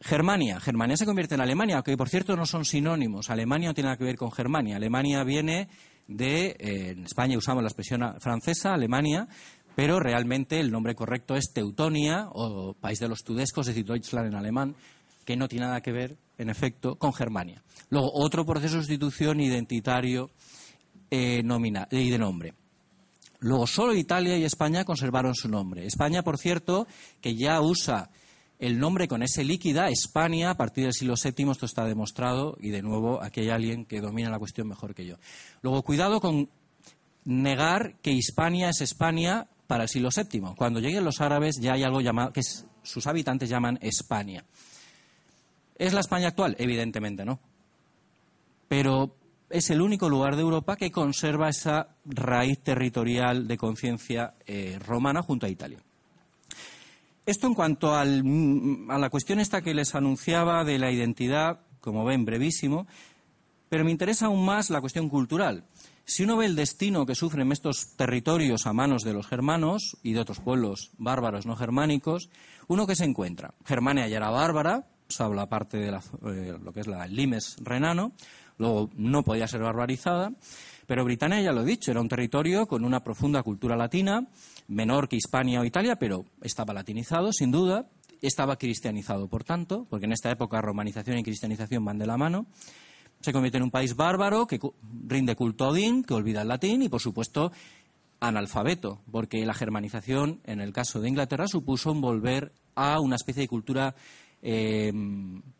Germania. 0.01 0.61
Germania 0.61 0.97
se 0.97 1.07
convierte 1.07 1.35
en 1.35 1.41
Alemania, 1.41 1.77
aunque 1.77 1.97
por 1.97 2.09
cierto 2.09 2.37
no 2.37 2.47
son 2.47 2.65
sinónimos. 2.65 3.31
Alemania 3.31 3.69
no 3.69 3.75
tiene 3.75 3.89
nada 3.89 3.97
que 3.97 4.05
ver 4.05 4.17
con 4.17 4.31
Germania. 4.31 4.77
Alemania 4.77 5.25
viene 5.25 5.69
de. 6.07 6.57
Eh, 6.59 6.91
en 6.91 7.05
España 7.05 7.37
usamos 7.37 7.63
la 7.63 7.69
expresión 7.69 8.15
francesa, 8.21 8.75
Alemania, 8.75 9.27
pero 9.75 9.99
realmente 9.99 10.61
el 10.61 10.71
nombre 10.71 10.95
correcto 10.95 11.35
es 11.35 11.53
Teutonia 11.53 12.29
o 12.33 12.75
País 12.75 13.01
de 13.01 13.09
los 13.09 13.25
Tudescos, 13.25 13.67
es 13.67 13.75
decir, 13.75 13.87
Deutschland 13.87 14.29
en 14.29 14.35
alemán, 14.35 14.77
que 15.25 15.37
no 15.37 15.49
tiene 15.49 15.67
nada 15.67 15.81
que 15.81 15.93
ver, 15.93 16.17
en 16.39 16.49
efecto, 16.49 16.97
con 16.97 17.13
Germania. 17.13 17.63
Luego, 17.91 18.11
otro 18.13 18.47
proceso 18.47 18.77
de 18.77 18.83
sustitución 18.83 19.41
identitario 19.41 20.31
eh, 21.11 21.43
y 21.91 22.11
de 22.11 22.19
nombre. 22.19 22.55
Luego, 23.41 23.67
solo 23.67 23.95
Italia 23.95 24.37
y 24.37 24.45
España 24.45 24.85
conservaron 24.85 25.35
su 25.35 25.49
nombre. 25.49 25.87
España, 25.87 26.23
por 26.23 26.39
cierto, 26.39 26.87
que 27.21 27.37
ya 27.37 27.61
usa 27.61 28.11
el 28.59 28.79
nombre 28.79 29.07
con 29.07 29.23
ese 29.23 29.45
líquida, 29.45 29.89
España, 29.89 30.51
a 30.51 30.57
partir 30.57 30.85
del 30.85 30.93
siglo 30.93 31.15
VII, 31.23 31.53
esto 31.53 31.67
está 31.67 31.85
demostrado, 31.85 32.57
y 32.61 32.71
de 32.71 32.83
nuevo 32.83 33.23
aquí 33.23 33.41
hay 33.41 33.51
alguien 33.51 33.85
que 33.85 34.01
domina 34.01 34.31
la 34.31 34.39
cuestión 34.39 34.67
mejor 34.67 34.95
que 34.95 35.07
yo. 35.07 35.17
Luego, 35.63 35.83
cuidado 35.83 36.21
con 36.21 36.49
negar 37.25 37.95
que 38.03 38.11
Hispania 38.11 38.71
es 38.71 38.81
España 38.81 39.47
para 39.69 39.85
el 39.85 39.89
siglo 39.89 40.09
VII. 40.15 40.55
Cuando 40.57 40.81
lleguen 40.81 41.05
los 41.05 41.21
árabes 41.21 41.57
ya 41.61 41.75
hay 41.75 41.85
algo 41.85 42.01
llamado, 42.01 42.33
que 42.33 42.43
sus 42.83 43.07
habitantes 43.07 43.49
llaman 43.49 43.79
España. 43.83 44.45
¿Es 45.77 45.93
la 45.93 46.01
España 46.01 46.29
actual? 46.29 46.57
Evidentemente 46.59 47.25
no. 47.25 47.39
Pero 48.67 49.15
es 49.51 49.71
el 49.71 49.81
único 49.81 50.09
lugar 50.09 50.37
de 50.37 50.43
Europa 50.43 50.77
que 50.77 50.91
conserva 50.91 51.49
esa 51.49 51.89
raíz 52.05 52.61
territorial 52.61 53.47
de 53.49 53.57
conciencia 53.57 54.35
eh, 54.47 54.79
romana 54.85 55.23
junto 55.23 55.47
a 55.47 55.49
Italia. 55.49 55.79
Esto 57.25 57.47
en 57.47 57.55
cuanto 57.55 57.95
a 57.95 58.05
la 58.05 59.11
cuestión 59.11 59.39
esta 59.39 59.61
que 59.61 59.75
les 59.75 59.95
anunciaba 59.95 60.65
de 60.65 60.79
la 60.79 60.91
identidad, 60.91 61.61
como 61.81 62.05
ven, 62.05 62.25
brevísimo, 62.25 62.87
pero 63.69 63.85
me 63.85 63.91
interesa 63.91 64.27
aún 64.27 64.47
más 64.47 64.71
la 64.71 64.81
cuestión 64.81 65.11
cultural. 65.11 65.65
Si 66.07 66.25
uno 66.25 66.39
ve 66.39 66.47
el 66.47 66.57
destino 66.57 67.05
que 67.05 67.15
sufren 67.15 67.53
estos 67.53 67.97
territorios 67.97 68.67
a 68.67 68.73
manos 68.73 69.03
de 69.03 69.13
los 69.13 69.27
germanos 69.27 69.99
y 70.03 70.15
de 70.15 70.21
otros 70.21 70.41
pueblos 70.41 70.93
bárbaros 70.97 71.45
no 71.45 71.55
germánicos, 71.55 72.31
uno 72.67 72.87
que 72.87 72.97
se 72.97 73.05
encuentra. 73.05 73.53
Germania 73.67 74.09
ya 74.09 74.17
era 74.17 74.31
bárbara, 74.31 74.87
habla 75.19 75.51
parte 75.51 75.77
de 75.77 75.89
eh, 75.89 76.59
lo 76.63 76.73
que 76.73 76.81
es 76.81 76.87
la, 76.87 77.05
el 77.05 77.15
limes 77.15 77.57
renano, 77.61 78.13
luego 78.59 78.91
no 78.97 79.23
podía 79.23 79.49
ser 79.49 79.63
barbarizada, 79.63 80.33
pero 80.87 81.05
Britania, 81.05 81.43
ya 81.43 81.53
lo 81.53 81.63
he 81.63 81.67
dicho, 81.67 81.91
era 81.91 82.01
un 82.01 82.09
territorio 82.09 82.67
con 82.67 82.85
una 82.85 83.05
profunda 83.05 83.43
cultura 83.43 83.77
latina, 83.77 84.27
menor 84.69 85.09
que 85.09 85.17
Hispania 85.17 85.61
o 85.61 85.65
Italia, 85.65 85.97
pero 85.97 86.25
estaba 86.41 86.73
latinizado, 86.73 87.33
sin 87.33 87.51
duda, 87.51 87.89
estaba 88.23 88.57
cristianizado, 88.57 89.29
por 89.29 89.45
tanto, 89.45 89.87
porque 89.91 90.07
en 90.07 90.13
esta 90.13 90.31
época 90.31 90.63
romanización 90.63 91.19
y 91.19 91.23
cristianización 91.23 91.85
van 91.85 91.99
de 91.99 92.07
la 92.07 92.17
mano. 92.17 92.47
Se 93.21 93.33
convierte 93.33 93.59
en 93.59 93.65
un 93.65 93.71
país 93.71 93.97
bárbaro 93.97 94.47
que 94.47 94.59
rinde 95.07 95.37
culto 95.37 95.65
a 95.65 95.69
Odín, 95.69 96.05
que 96.05 96.15
olvida 96.15 96.43
el 96.43 96.49
latín 96.49 96.83
y, 96.83 96.89
por 96.89 97.01
supuesto, 97.01 97.53
analfabeto, 98.21 99.03
porque 99.11 99.45
la 99.45 99.55
germanización, 99.55 100.41
en 100.45 100.61
el 100.61 100.73
caso 100.73 101.01
de 101.01 101.09
Inglaterra, 101.09 101.49
supuso 101.49 101.93
volver 101.95 102.53
a 102.75 102.99
una 103.01 103.17
especie 103.17 103.43
de 103.43 103.49
cultura 103.49 103.95
eh, 104.41 104.93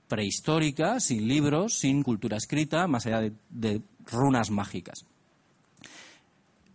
prehistórica, 0.09 1.01
sin 1.01 1.29
libros, 1.29 1.79
sin 1.79 2.03
cultura 2.03 2.37
escrita, 2.37 2.87
más 2.87 3.07
allá 3.07 3.31
de 3.51 3.83
runas 4.11 4.51
mágicas. 4.51 5.05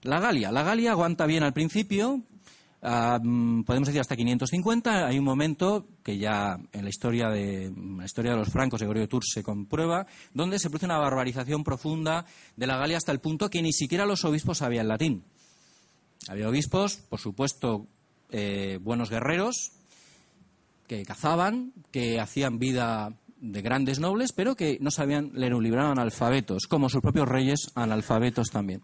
La 0.04 0.20
Galia. 0.20 0.52
La 0.52 0.64
Galia 0.64 0.92
aguanta 0.92 1.26
bien 1.26 1.44
al 1.44 1.54
principio, 1.54 2.22
podemos 2.82 3.88
decir 3.88 4.02
hasta 4.02 4.16
550. 4.16 5.08
Hay 5.08 5.18
un 5.18 5.24
momento 5.24 5.88
que 6.04 6.18
ya 6.18 6.60
en 6.74 6.84
la 6.84 6.90
historia 6.90 7.30
de, 7.30 7.72
la 7.98 8.06
historia 8.06 8.32
de 8.32 8.38
los 8.38 8.50
francos 8.50 8.82
Gregorio 8.82 9.08
Tours 9.08 9.32
se 9.34 9.44
comprueba, 9.44 10.06
donde 10.34 10.60
se 10.60 10.70
produce 10.70 10.86
una 10.86 10.98
barbarización 10.98 11.64
profunda 11.64 12.26
de 12.58 12.68
la 12.68 12.78
Galia 12.78 12.98
hasta 12.98 13.14
el 13.14 13.20
punto 13.20 13.50
que 13.50 13.62
ni 13.62 13.72
siquiera 13.72 14.06
los 14.06 14.26
obispos 14.26 14.58
sabían 14.58 14.90
latín. 14.90 15.24
Había 16.28 16.50
obispos, 16.50 16.98
por 16.98 17.20
supuesto, 17.20 17.88
eh, 18.30 18.80
buenos 18.82 19.10
guerreros, 19.10 19.72
que 20.88 21.04
cazaban, 21.04 21.72
que 21.92 22.20
hacían 22.20 22.60
vida 22.60 23.14
de 23.44 23.62
grandes 23.62 24.00
nobles, 24.00 24.32
pero 24.32 24.56
que 24.56 24.78
no 24.80 24.90
sabían 24.90 25.32
leer 25.34 25.54
un 25.54 25.64
libro, 25.64 25.82
eran 25.82 25.92
analfabetos, 25.92 26.66
como 26.68 26.88
sus 26.88 27.02
propios 27.02 27.28
reyes 27.28 27.72
analfabetos 27.76 28.50
también. 28.50 28.82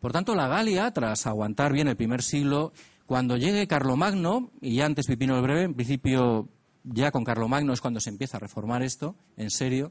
Por 0.00 0.12
tanto, 0.12 0.36
la 0.36 0.46
Galia, 0.46 0.92
tras 0.92 1.26
aguantar 1.26 1.72
bien 1.72 1.88
el 1.88 1.96
primer 1.96 2.22
siglo, 2.22 2.72
cuando 3.06 3.36
llegue 3.36 3.66
Carlomagno, 3.66 4.52
y 4.60 4.80
antes 4.80 5.06
Pipino 5.06 5.36
el 5.36 5.42
Breve, 5.42 5.64
en 5.64 5.74
principio 5.74 6.48
ya 6.84 7.10
con 7.10 7.24
Carlomagno 7.24 7.72
es 7.72 7.80
cuando 7.80 7.98
se 7.98 8.10
empieza 8.10 8.36
a 8.36 8.40
reformar 8.40 8.84
esto, 8.84 9.16
en 9.36 9.50
serio, 9.50 9.90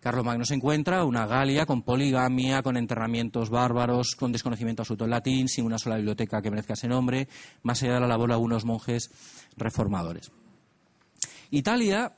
Carlomagno 0.00 0.44
se 0.44 0.54
encuentra 0.54 1.04
una 1.04 1.24
Galia 1.24 1.66
con 1.66 1.82
poligamia, 1.82 2.62
con 2.62 2.76
enterramientos 2.76 3.48
bárbaros, 3.48 4.16
con 4.16 4.32
desconocimiento 4.32 4.82
absoluto 4.82 5.04
del 5.04 5.12
latín, 5.12 5.48
sin 5.48 5.64
una 5.64 5.78
sola 5.78 5.96
biblioteca 5.96 6.42
que 6.42 6.50
merezca 6.50 6.72
ese 6.72 6.88
nombre, 6.88 7.28
más 7.62 7.80
allá 7.82 7.94
de 7.94 8.00
la 8.00 8.08
labor 8.08 8.30
de 8.30 8.34
algunos 8.34 8.64
monjes 8.64 9.10
reformadores. 9.56 10.32
Italia, 11.50 12.16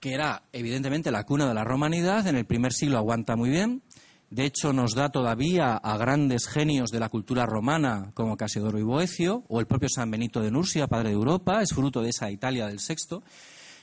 que 0.00 0.14
era 0.14 0.42
evidentemente 0.52 1.10
la 1.10 1.24
cuna 1.24 1.46
de 1.46 1.54
la 1.54 1.64
romanidad, 1.64 2.26
en 2.26 2.36
el 2.36 2.46
primer 2.46 2.72
siglo 2.72 2.98
aguanta 2.98 3.36
muy 3.36 3.50
bien, 3.50 3.82
de 4.30 4.44
hecho, 4.44 4.72
nos 4.72 4.94
da 4.94 5.08
todavía 5.08 5.74
a 5.74 5.96
grandes 5.96 6.46
genios 6.46 6.90
de 6.90 7.00
la 7.00 7.08
cultura 7.08 7.46
romana 7.46 8.12
como 8.14 8.36
Casiodoro 8.36 8.78
y 8.78 8.84
Boecio, 8.84 9.42
o 9.48 9.58
el 9.58 9.66
propio 9.66 9.88
San 9.88 10.08
Benito 10.08 10.40
de 10.40 10.52
Nursia, 10.52 10.86
padre 10.86 11.08
de 11.08 11.16
Europa, 11.16 11.60
es 11.62 11.74
fruto 11.74 12.00
de 12.00 12.10
esa 12.10 12.30
Italia 12.30 12.68
del 12.68 12.78
sexto. 12.78 13.24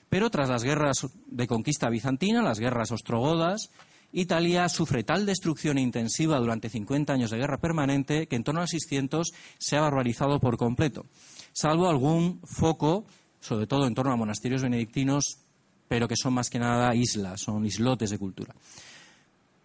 Pero 0.08 0.30
tras 0.30 0.48
las 0.48 0.64
guerras 0.64 1.06
de 1.26 1.48
conquista 1.48 1.90
bizantina, 1.90 2.42
las 2.42 2.60
guerras 2.60 2.94
ostrogodas, 2.94 3.72
Italia 4.14 4.70
sufre 4.70 5.04
tal 5.04 5.26
destrucción 5.26 5.78
intensiva 5.78 6.40
durante 6.40 6.70
50 6.70 7.12
años 7.12 7.30
de 7.30 7.40
guerra 7.40 7.58
permanente 7.58 8.28
que 8.28 8.38
en 8.38 8.46
torno 8.46 8.62
a 8.62 8.68
600 8.68 9.34
se 9.58 9.76
ha 9.76 9.82
barbarizado 9.82 10.40
por 10.40 10.56
completo, 10.56 11.06
salvo 11.52 11.90
algún 11.90 12.40
foco, 12.46 13.06
sobre 13.42 13.68
todo 13.68 13.86
en 13.86 13.96
torno 13.96 14.14
a 14.14 14.16
monasterios 14.16 14.62
benedictinos, 14.62 15.47
pero 15.88 16.08
que 16.08 16.16
son 16.16 16.34
más 16.34 16.50
que 16.50 16.60
nada 16.60 16.94
islas, 16.96 17.42
son 17.42 17.66
islotes 17.66 18.10
de 18.10 18.18
cultura. 18.18 18.54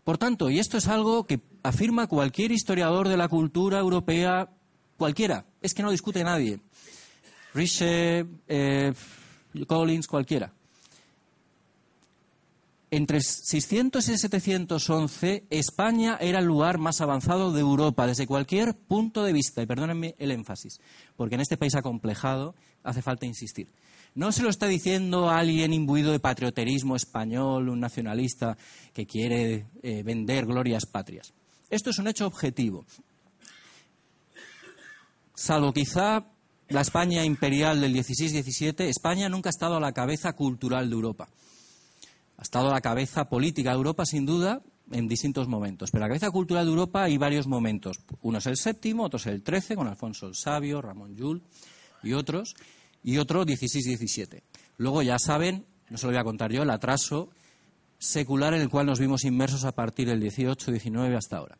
Por 0.04 0.18
tanto, 0.18 0.50
y 0.50 0.58
esto 0.58 0.78
es 0.78 0.88
algo 0.88 1.24
que 1.24 1.40
afirma 1.62 2.08
cualquier 2.08 2.50
historiador 2.50 3.08
de 3.08 3.16
la 3.16 3.28
cultura 3.28 3.78
europea, 3.78 4.48
cualquiera, 4.96 5.46
es 5.60 5.74
que 5.74 5.82
no 5.82 5.90
discute 5.90 6.24
nadie. 6.24 6.60
Riche, 7.54 8.26
eh, 8.48 8.92
Collins, 9.66 10.06
cualquiera. 10.06 10.52
Entre 12.90 13.22
600 13.22 14.06
y 14.08 14.18
711, 14.18 15.44
España 15.48 16.18
era 16.20 16.40
el 16.40 16.44
lugar 16.44 16.76
más 16.76 17.00
avanzado 17.00 17.50
de 17.52 17.60
Europa 17.60 18.06
desde 18.06 18.26
cualquier 18.26 18.74
punto 18.74 19.24
de 19.24 19.32
vista. 19.32 19.62
Y 19.62 19.66
perdónenme 19.66 20.14
el 20.18 20.30
énfasis, 20.30 20.78
porque 21.16 21.36
en 21.36 21.40
este 21.40 21.56
país 21.56 21.74
acomplejado 21.74 22.54
hace 22.82 23.00
falta 23.00 23.24
insistir. 23.24 23.68
No 24.14 24.30
se 24.30 24.42
lo 24.42 24.50
está 24.50 24.66
diciendo 24.66 25.30
alguien 25.30 25.72
imbuido 25.72 26.12
de 26.12 26.20
patrioterismo 26.20 26.96
español, 26.96 27.70
un 27.70 27.80
nacionalista 27.80 28.58
que 28.92 29.06
quiere 29.06 29.66
eh, 29.82 30.02
vender 30.02 30.44
glorias 30.44 30.84
patrias. 30.84 31.32
Esto 31.70 31.90
es 31.90 31.98
un 31.98 32.08
hecho 32.08 32.26
objetivo. 32.26 32.84
Salvo 35.34 35.72
quizá 35.72 36.26
la 36.68 36.82
España 36.82 37.24
imperial 37.24 37.80
del 37.80 37.94
16-17, 37.94 38.82
España 38.82 39.30
nunca 39.30 39.48
ha 39.48 39.50
estado 39.50 39.76
a 39.76 39.80
la 39.80 39.92
cabeza 39.92 40.34
cultural 40.34 40.90
de 40.90 40.94
Europa. 40.94 41.28
Ha 42.36 42.42
estado 42.42 42.68
a 42.68 42.72
la 42.72 42.80
cabeza 42.82 43.30
política 43.30 43.70
de 43.70 43.76
Europa, 43.76 44.04
sin 44.04 44.26
duda, 44.26 44.60
en 44.90 45.08
distintos 45.08 45.48
momentos. 45.48 45.90
Pero 45.90 46.02
la 46.02 46.08
cabeza 46.08 46.30
cultural 46.30 46.66
de 46.66 46.70
Europa 46.70 47.04
hay 47.04 47.16
varios 47.16 47.46
momentos. 47.46 48.00
Uno 48.20 48.38
es 48.38 48.46
el 48.46 48.56
séptimo, 48.56 49.04
otro 49.04 49.18
es 49.18 49.26
el 49.26 49.42
trece, 49.42 49.74
con 49.74 49.88
Alfonso 49.88 50.26
el 50.26 50.34
Sabio, 50.34 50.82
Ramón 50.82 51.16
Llull 51.16 51.42
y 52.02 52.12
otros, 52.12 52.54
y 53.02 53.18
otro 53.18 53.44
16-17. 53.44 54.42
Luego 54.78 55.02
ya 55.02 55.18
saben, 55.18 55.66
no 55.90 55.98
se 55.98 56.06
lo 56.06 56.12
voy 56.12 56.20
a 56.20 56.24
contar 56.24 56.52
yo, 56.52 56.62
el 56.62 56.70
atraso 56.70 57.30
secular 57.98 58.54
en 58.54 58.62
el 58.62 58.68
cual 58.68 58.86
nos 58.86 58.98
vimos 58.98 59.24
inmersos 59.24 59.64
a 59.64 59.72
partir 59.72 60.08
del 60.08 60.20
18-19 60.20 61.16
hasta 61.16 61.36
ahora. 61.36 61.56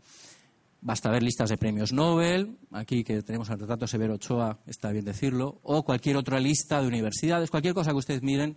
Basta 0.80 1.10
ver 1.10 1.22
listas 1.22 1.48
de 1.48 1.56
premios 1.56 1.92
Nobel, 1.92 2.58
aquí 2.72 3.04
que 3.04 3.22
tenemos 3.22 3.48
el 3.50 3.60
retrato 3.60 3.86
Severo 3.86 4.14
Ochoa, 4.14 4.58
está 4.66 4.90
bien 4.90 5.04
decirlo, 5.04 5.60
o 5.62 5.84
cualquier 5.84 6.16
otra 6.16 6.40
lista 6.40 6.80
de 6.80 6.88
universidades, 6.88 7.50
cualquier 7.50 7.74
cosa 7.74 7.92
que 7.92 7.98
ustedes 7.98 8.22
miren. 8.22 8.56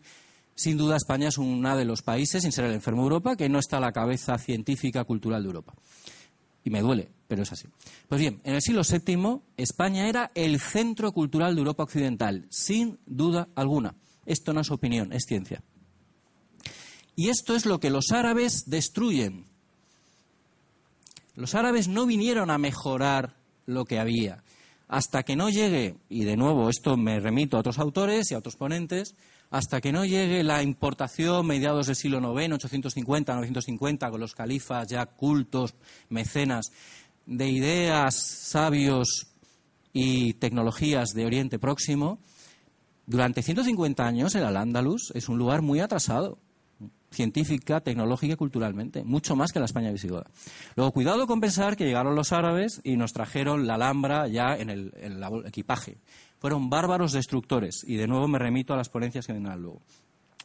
Sin 0.55 0.77
duda, 0.77 0.95
España 0.95 1.27
es 1.27 1.37
uno 1.37 1.77
de 1.77 1.85
los 1.85 2.01
países, 2.01 2.41
sin 2.41 2.51
ser 2.51 2.65
el 2.65 2.73
enfermo 2.73 3.03
Europa, 3.03 3.35
que 3.35 3.49
no 3.49 3.59
está 3.59 3.77
a 3.77 3.81
la 3.81 3.91
cabeza 3.91 4.39
científica 4.39 5.03
cultural 5.03 5.43
de 5.43 5.47
Europa. 5.47 5.75
Y 6.65 6.71
me 6.71 6.81
duele, 6.81 7.09
pero 7.27 7.43
es 7.43 7.51
así. 7.51 7.67
Pues 8.09 8.19
bien, 8.19 8.41
en 8.43 8.55
el 8.55 8.61
siglo 8.61 8.81
VII, 8.81 9.41
España 9.55 10.09
era 10.09 10.31
el 10.33 10.59
centro 10.59 11.13
cultural 11.13 11.53
de 11.55 11.61
Europa 11.61 11.83
Occidental, 11.83 12.47
sin 12.49 12.99
duda 13.05 13.47
alguna. 13.55 13.95
Esto 14.25 14.51
no 14.51 14.61
es 14.61 14.71
opinión, 14.71 15.13
es 15.13 15.25
ciencia. 15.27 15.61
Y 17.15 17.29
esto 17.29 17.55
es 17.55 17.67
lo 17.67 17.79
que 17.79 17.91
los 17.91 18.11
árabes 18.11 18.67
destruyen. 18.67 19.45
Los 21.35 21.53
árabes 21.53 21.87
no 21.87 22.07
vinieron 22.07 22.49
a 22.49 22.57
mejorar 22.57 23.35
lo 23.67 23.85
que 23.85 23.99
había. 23.99 24.43
Hasta 24.87 25.21
que 25.23 25.35
no 25.35 25.49
llegue, 25.49 25.97
y 26.09 26.23
de 26.25 26.35
nuevo 26.35 26.69
esto 26.69 26.97
me 26.97 27.19
remito 27.19 27.57
a 27.57 27.59
otros 27.59 27.77
autores 27.77 28.31
y 28.31 28.33
a 28.33 28.39
otros 28.39 28.55
ponentes, 28.55 29.15
hasta 29.49 29.81
que 29.81 29.91
no 29.91 30.05
llegue 30.05 30.43
la 30.43 30.63
importación 30.63 31.45
mediados 31.45 31.87
del 31.87 31.95
siglo 31.95 32.19
IX, 32.19 32.53
850, 32.53 33.33
950, 33.33 34.11
con 34.11 34.19
los 34.19 34.35
califas 34.35 34.87
ya 34.87 35.05
cultos, 35.05 35.75
mecenas, 36.09 36.71
de 37.25 37.49
ideas, 37.49 38.15
sabios 38.15 39.27
y 39.93 40.33
tecnologías 40.33 41.09
de 41.13 41.25
Oriente 41.25 41.59
Próximo, 41.59 42.19
durante 43.07 43.43
150 43.43 44.05
años 44.05 44.33
el 44.35 44.43
Al-Ándalus 44.43 45.11
es 45.13 45.29
un 45.29 45.37
lugar 45.37 45.61
muy 45.61 45.79
atrasado 45.79 46.39
científica, 47.11 47.79
tecnológica 47.79 48.33
y 48.33 48.35
culturalmente, 48.37 49.03
mucho 49.03 49.35
más 49.35 49.51
que 49.51 49.59
la 49.59 49.65
España 49.65 49.91
visigoda. 49.91 50.25
Luego, 50.75 50.91
cuidado 50.91 51.27
con 51.27 51.39
pensar 51.39 51.77
que 51.77 51.85
llegaron 51.85 52.15
los 52.15 52.33
árabes 52.33 52.81
y 52.83 52.97
nos 52.97 53.13
trajeron 53.13 53.65
la 53.65 53.75
Alhambra 53.75 54.27
ya 54.27 54.55
en 54.55 54.69
el, 54.69 54.91
equipaje. 55.45 55.97
Fueron 56.45 56.69
bárbaros 56.69 57.11
destructores 57.11 57.83
y 57.87 57.95
de 57.95 58.05
nuevo 58.05 58.27
me 58.27 58.37
remito 58.37 58.75
a 58.75 58.77
las 58.77 58.89
ponencias 58.89 59.25
que 59.25 59.33
vendrán 59.33 59.63
luego. 59.63 59.81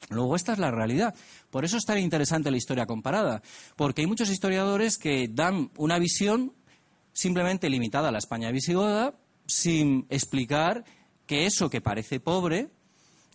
Luego, 0.08 0.34
esta 0.34 0.54
es 0.54 0.58
la 0.58 0.70
realidad. 0.70 1.14
Por 1.50 1.66
eso 1.66 1.76
es 1.76 1.84
tan 1.84 1.98
interesante 1.98 2.50
la 2.50 2.56
historia 2.56 2.86
comparada, 2.86 3.42
porque 3.76 4.00
hay 4.00 4.06
muchos 4.06 4.30
historiadores 4.30 4.96
que 4.96 5.28
dan 5.30 5.70
una 5.76 5.98
visión 5.98 6.54
simplemente 7.12 7.68
limitada 7.68 8.08
a 8.08 8.12
la 8.12 8.16
España 8.16 8.50
visigoda, 8.50 9.12
sin 9.44 10.06
explicar 10.08 10.86
que 11.26 11.44
eso 11.44 11.68
que 11.68 11.82
parece 11.82 12.18
pobre 12.18 12.70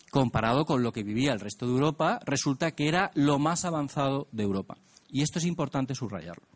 comparado 0.10 0.66
con 0.66 0.82
lo 0.82 0.92
que 0.92 1.04
vivía 1.04 1.34
el 1.34 1.42
resto 1.42 1.68
de 1.68 1.74
Europa, 1.74 2.20
resulta 2.26 2.72
que 2.72 2.88
era 2.88 3.12
lo 3.14 3.38
más 3.38 3.64
avanzado 3.64 4.28
de 4.32 4.42
Europa. 4.42 4.76
Y 5.08 5.22
esto 5.22 5.38
es 5.38 5.46
importante 5.46 5.94
subrayarlo. 5.94 6.48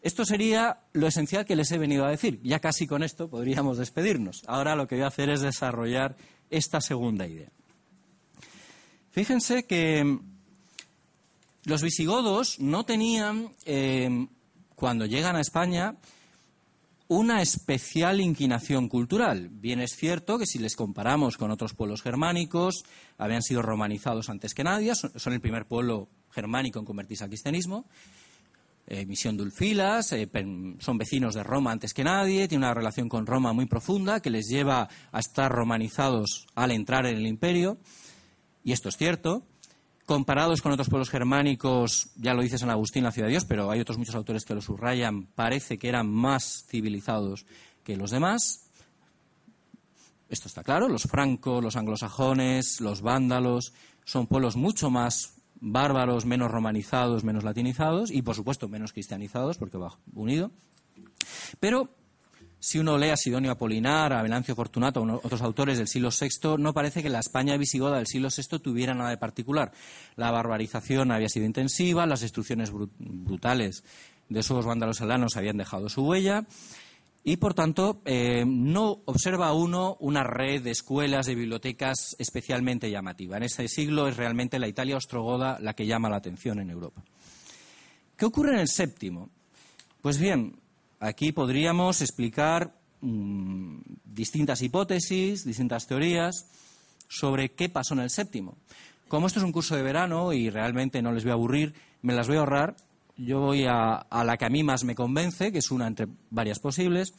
Esto 0.00 0.24
sería 0.24 0.80
lo 0.92 1.08
esencial 1.08 1.44
que 1.44 1.56
les 1.56 1.70
he 1.72 1.78
venido 1.78 2.04
a 2.04 2.10
decir. 2.10 2.40
Ya 2.42 2.60
casi 2.60 2.86
con 2.86 3.02
esto 3.02 3.28
podríamos 3.28 3.78
despedirnos. 3.78 4.42
Ahora 4.46 4.76
lo 4.76 4.86
que 4.86 4.94
voy 4.94 5.04
a 5.04 5.08
hacer 5.08 5.28
es 5.30 5.40
desarrollar 5.40 6.16
esta 6.50 6.80
segunda 6.80 7.26
idea. 7.26 7.50
Fíjense 9.10 9.64
que 9.64 10.18
los 11.64 11.82
visigodos 11.82 12.60
no 12.60 12.84
tenían, 12.84 13.52
eh, 13.64 14.28
cuando 14.74 15.06
llegan 15.06 15.36
a 15.36 15.40
España, 15.40 15.96
una 17.08 17.40
especial 17.40 18.20
inclinación 18.20 18.88
cultural. 18.88 19.48
Bien 19.50 19.80
es 19.80 19.96
cierto 19.96 20.38
que 20.38 20.46
si 20.46 20.58
les 20.58 20.76
comparamos 20.76 21.36
con 21.36 21.50
otros 21.50 21.74
pueblos 21.74 22.02
germánicos, 22.02 22.84
habían 23.16 23.42
sido 23.42 23.62
romanizados 23.62 24.28
antes 24.28 24.54
que 24.54 24.62
nadie, 24.62 24.94
son 24.94 25.32
el 25.32 25.40
primer 25.40 25.66
pueblo 25.66 26.08
germánico 26.30 26.78
en 26.78 26.84
convertirse 26.84 27.24
al 27.24 27.30
cristianismo. 27.30 27.86
Eh, 28.90 29.04
misión 29.04 29.36
Dulfilas, 29.36 30.12
eh, 30.12 30.30
son 30.78 30.96
vecinos 30.96 31.34
de 31.34 31.42
Roma 31.42 31.72
antes 31.72 31.92
que 31.92 32.04
nadie, 32.04 32.48
tienen 32.48 32.64
una 32.64 32.72
relación 32.72 33.06
con 33.06 33.26
Roma 33.26 33.52
muy 33.52 33.66
profunda 33.66 34.20
que 34.20 34.30
les 34.30 34.48
lleva 34.48 34.88
a 35.12 35.18
estar 35.20 35.52
romanizados 35.52 36.46
al 36.54 36.70
entrar 36.70 37.04
en 37.04 37.18
el 37.18 37.26
imperio. 37.26 37.76
Y 38.64 38.72
esto 38.72 38.88
es 38.88 38.96
cierto 38.96 39.44
comparados 40.06 40.62
con 40.62 40.72
otros 40.72 40.88
pueblos 40.88 41.10
germánicos, 41.10 42.12
ya 42.16 42.32
lo 42.32 42.40
dice 42.40 42.56
San 42.56 42.70
Agustín, 42.70 43.04
la 43.04 43.12
ciudad 43.12 43.26
de 43.26 43.32
Dios, 43.32 43.44
pero 43.44 43.70
hay 43.70 43.80
otros 43.80 43.98
muchos 43.98 44.14
autores 44.14 44.46
que 44.46 44.54
lo 44.54 44.62
subrayan, 44.62 45.26
parece 45.26 45.76
que 45.76 45.86
eran 45.86 46.08
más 46.10 46.64
civilizados 46.66 47.44
que 47.84 47.94
los 47.94 48.10
demás. 48.10 48.70
Esto 50.30 50.48
está 50.48 50.62
claro, 50.62 50.88
los 50.88 51.02
francos, 51.02 51.62
los 51.62 51.76
anglosajones, 51.76 52.80
los 52.80 53.02
vándalos, 53.02 53.74
son 54.06 54.26
pueblos 54.26 54.56
mucho 54.56 54.88
más 54.88 55.34
bárbaros, 55.60 56.26
menos 56.26 56.50
romanizados, 56.50 57.24
menos 57.24 57.44
latinizados 57.44 58.10
y, 58.10 58.22
por 58.22 58.34
supuesto, 58.34 58.68
menos 58.68 58.92
cristianizados, 58.92 59.58
porque 59.58 59.78
va 59.78 59.98
unido. 60.14 60.50
Pero 61.60 61.90
si 62.60 62.78
uno 62.78 62.98
lee 62.98 63.10
a 63.10 63.16
Sidonio 63.16 63.52
Apolinar, 63.52 64.12
a 64.12 64.22
Venancio 64.22 64.54
Fortunato, 64.54 65.02
o 65.02 65.20
otros 65.22 65.42
autores 65.42 65.78
del 65.78 65.88
siglo 65.88 66.10
VI, 66.10 66.56
no 66.58 66.74
parece 66.74 67.02
que 67.02 67.08
la 67.08 67.20
España 67.20 67.56
visigoda 67.56 67.98
del 67.98 68.06
siglo 68.06 68.28
VI 68.34 68.58
tuviera 68.58 68.94
nada 68.94 69.10
de 69.10 69.16
particular. 69.16 69.72
La 70.16 70.30
barbarización 70.30 71.12
había 71.12 71.28
sido 71.28 71.46
intensiva, 71.46 72.06
las 72.06 72.20
destrucciones 72.20 72.72
brutales 72.72 73.84
de 74.28 74.40
esos 74.40 74.64
vándalos 74.64 75.00
alanos 75.00 75.36
habían 75.36 75.56
dejado 75.56 75.88
su 75.88 76.04
huella 76.04 76.46
y, 77.24 77.36
por 77.36 77.54
tanto, 77.54 78.00
eh, 78.04 78.44
no 78.46 79.02
observa 79.04 79.52
uno 79.52 79.96
una 80.00 80.24
red 80.24 80.62
de 80.62 80.70
escuelas, 80.70 81.26
de 81.26 81.34
bibliotecas 81.34 82.16
especialmente 82.18 82.90
llamativa. 82.90 83.36
En 83.36 83.42
ese 83.42 83.68
siglo 83.68 84.08
es 84.08 84.16
realmente 84.16 84.58
la 84.58 84.68
Italia 84.68 84.96
ostrogoda 84.96 85.58
la 85.60 85.74
que 85.74 85.86
llama 85.86 86.08
la 86.08 86.16
atención 86.16 86.60
en 86.60 86.70
Europa. 86.70 87.02
¿Qué 88.16 88.24
ocurre 88.24 88.54
en 88.54 88.60
el 88.60 88.68
séptimo? 88.68 89.30
Pues 90.00 90.18
bien, 90.18 90.54
Aquí 91.00 91.30
podríamos 91.30 92.02
explicar 92.02 92.74
mm, 93.00 93.78
distintas 94.04 94.62
hipótesis, 94.62 95.44
distintas 95.44 95.86
teorías 95.86 96.46
sobre 97.06 97.52
qué 97.52 97.68
pasó 97.68 97.94
en 97.94 98.00
el 98.00 98.10
séptimo. 98.10 98.58
Como 99.06 99.28
esto 99.28 99.38
es 99.38 99.44
un 99.44 99.52
curso 99.52 99.76
de 99.76 99.82
verano 99.82 100.32
y 100.32 100.50
realmente 100.50 101.00
no 101.00 101.12
les 101.12 101.22
voy 101.22 101.30
a 101.30 101.34
aburrir, 101.34 101.74
me 102.02 102.14
las 102.14 102.26
voy 102.26 102.36
a 102.36 102.40
ahorrar. 102.40 102.76
Yo 103.18 103.40
voy 103.40 103.64
a, 103.66 104.06
la 104.10 104.36
que 104.36 104.44
a 104.44 104.48
mí 104.48 104.62
más 104.62 104.84
me 104.84 104.94
convence, 104.94 105.50
que 105.50 105.58
es 105.58 105.72
una 105.72 105.88
entre 105.88 106.06
varias 106.30 106.60
posibles. 106.60 107.12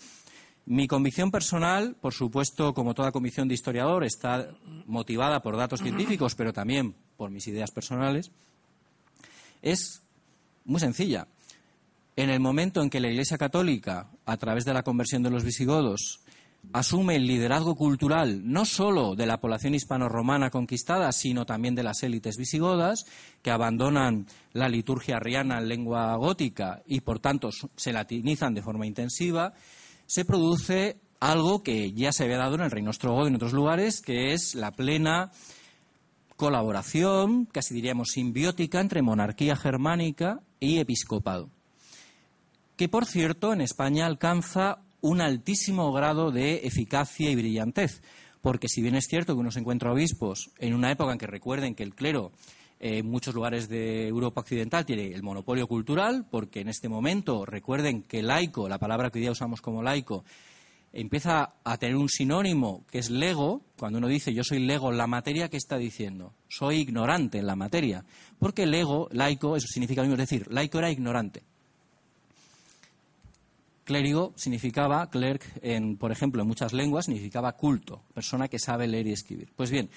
Mi 0.66 0.88
convicción 0.88 1.30
personal, 1.30 1.98
por 2.00 2.14
supuesto, 2.14 2.74
como 2.74 2.94
toda 2.94 3.12
convicción 3.12 3.50
de 3.50 3.56
historiador, 3.56 4.06
está 4.06 4.50
motivada 4.86 5.42
por 5.42 5.58
datos 5.58 5.82
científicos, 5.82 6.36
pero 6.36 6.54
también 6.54 6.96
por 7.18 7.32
mis 7.32 7.48
ideas 7.48 7.72
personales, 7.72 8.32
es 9.62 10.02
muy 10.64 10.80
sencilla. 10.80 11.28
En 12.16 12.30
el 12.30 12.40
momento 12.40 12.82
en 12.82 12.90
que 12.90 13.02
la 13.02 13.10
Iglesia 13.10 13.38
Católica, 13.38 14.10
a 14.26 14.38
través 14.38 14.64
de 14.64 14.74
la 14.74 14.84
conversión 14.84 15.22
de 15.22 15.32
los 15.32 15.44
visigodos, 15.44 16.22
asume 16.74 17.16
el 17.16 17.26
liderazgo 17.26 17.76
cultural 17.76 18.42
no 18.44 18.66
solo 18.66 19.16
de 19.16 19.26
la 19.26 19.40
población 19.40 19.76
hispano-romana 19.76 20.50
conquistada, 20.50 21.12
sino 21.12 21.46
también 21.46 21.76
de 21.76 21.84
las 21.84 22.04
élites 22.04 22.38
visigodas, 22.38 23.06
que 23.42 23.52
abandonan 23.52 24.28
la 24.54 24.70
liturgia 24.70 25.18
arriana 25.18 25.58
en 25.58 25.68
lengua 25.68 26.16
gótica 26.16 26.82
y, 26.86 27.02
por 27.02 27.20
tanto, 27.20 27.50
se 27.76 27.94
latinizan 27.94 28.54
de 28.54 28.62
forma 28.62 28.86
intensiva, 28.86 29.54
se 30.06 30.26
produce 30.26 30.98
algo 31.20 31.64
que 31.64 31.92
ya 31.94 32.12
se 32.12 32.24
había 32.24 32.38
dado 32.38 32.56
en 32.56 32.62
el 32.62 32.72
reino 32.72 32.92
ostrogodo 32.92 33.26
y 33.26 33.30
en 33.30 33.36
otros 33.36 33.54
lugares, 33.54 34.02
que 34.02 34.34
es 34.34 34.56
la 34.56 34.72
plena 34.72 35.32
colaboración, 36.36 37.46
casi 37.46 37.74
diríamos 37.74 38.10
simbiótica, 38.10 38.80
entre 38.80 39.02
monarquía 39.02 39.56
germánica 39.56 40.40
y 40.60 40.80
episcopado 40.80 41.50
que 42.80 42.88
por 42.88 43.06
cierto 43.06 43.52
en 43.52 43.60
España 43.60 44.06
alcanza 44.06 44.80
un 45.02 45.22
altísimo 45.22 45.92
grado 45.92 46.32
de 46.32 46.62
eficacia 46.64 47.30
y 47.30 47.36
brillantez, 47.36 48.02
porque 48.42 48.68
si 48.68 48.82
bien 48.82 48.96
es 48.96 49.06
cierto 49.06 49.34
que 49.34 49.42
uno 49.42 49.52
se 49.52 49.60
encuentra 49.60 49.92
obispos 49.92 50.52
en 50.60 50.74
una 50.74 50.92
época 50.92 51.12
en 51.12 51.18
que 51.18 51.28
recuerden 51.28 51.76
que 51.76 51.84
el 51.84 51.96
clero 51.96 52.32
en 52.80 53.10
muchos 53.10 53.36
lugares 53.36 53.68
de 53.68 54.08
Europa 54.08 54.42
Occidental 54.42 54.86
tiene 54.86 55.08
el 55.08 55.22
monopolio 55.22 55.68
cultural, 55.68 56.26
porque 56.32 56.62
en 56.62 56.70
este 56.70 56.88
momento 56.88 57.46
recuerden 57.46 58.04
que 58.04 58.24
laico, 58.24 58.70
la 58.70 58.80
palabra 58.80 59.10
que 59.10 59.20
hoy 59.20 59.24
día 59.24 59.32
usamos 59.32 59.62
como 59.62 59.84
laico, 59.84 60.24
empieza 60.94 61.56
a 61.64 61.78
tener 61.78 61.98
un 61.98 62.10
sinónimo 62.10 62.86
que 62.90 63.00
es 63.00 63.10
lego, 63.10 63.62
cuando 63.78 63.98
uno 64.00 64.08
dice 64.08 64.34
yo 64.34 64.44
soy 64.44 64.60
lego, 64.60 64.92
la 64.92 65.08
materia 65.08 65.50
que 65.50 65.58
está 65.58 65.78
diciendo, 65.78 66.34
soy 66.48 66.78
ignorante 66.78 67.38
en 67.38 67.48
la 67.48 67.56
materia, 67.56 68.06
porque 68.40 68.66
lego, 68.66 69.10
laico, 69.12 69.56
eso 69.56 69.68
significa 69.68 70.02
lo 70.02 70.08
mismo, 70.08 70.24
es 70.24 70.30
decir, 70.30 70.52
laico 70.52 70.80
era 70.80 70.90
ignorante. 70.90 71.44
Clérigo 73.90 74.34
significaba, 74.36 75.10
clerc, 75.10 75.44
en, 75.64 75.98
por 75.98 76.12
ejemplo, 76.12 76.44
en 76.44 76.48
muchas 76.48 76.74
lenguas, 76.74 77.06
significaba 77.06 77.54
culto, 77.54 78.04
persona 78.14 78.48
que 78.48 78.60
sabe 78.60 78.88
leer 78.88 79.08
y 79.08 79.14
escribir. 79.14 79.52
Pues 79.56 79.72
bien, 79.72 79.90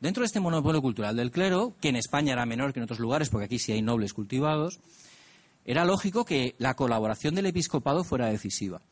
dentro 0.00 0.20
de 0.20 0.26
este 0.26 0.38
monopolio 0.38 0.82
cultural 0.82 1.16
del 1.16 1.30
clero, 1.30 1.74
que 1.80 1.88
en 1.88 1.96
España 1.96 2.34
era 2.34 2.44
menor 2.44 2.74
que 2.74 2.80
en 2.80 2.84
otros 2.84 2.98
lugares, 2.98 3.30
porque 3.30 3.46
aquí 3.46 3.58
sí 3.58 3.72
hay 3.72 3.80
nobles 3.80 4.12
cultivados, 4.12 4.80
era 5.64 5.86
lógico 5.86 6.26
que 6.26 6.56
la 6.58 6.74
colaboración 6.74 7.34
del 7.34 7.46
episcopado 7.46 8.04
fuera 8.04 8.26
decisiva. 8.26 8.82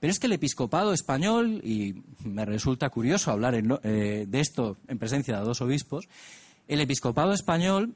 Pero 0.00 0.10
es 0.10 0.18
que 0.18 0.26
el 0.26 0.32
episcopado 0.32 0.92
español, 0.92 1.60
y 1.62 2.02
me 2.24 2.44
resulta 2.44 2.90
curioso 2.90 3.30
hablar 3.30 3.54
eh, 3.54 4.26
de 4.28 4.40
esto 4.40 4.76
en 4.88 4.98
presencia 4.98 5.38
de 5.38 5.44
dos 5.44 5.60
obispos, 5.60 6.08
el 6.66 6.80
episcopado 6.80 7.32
español, 7.32 7.94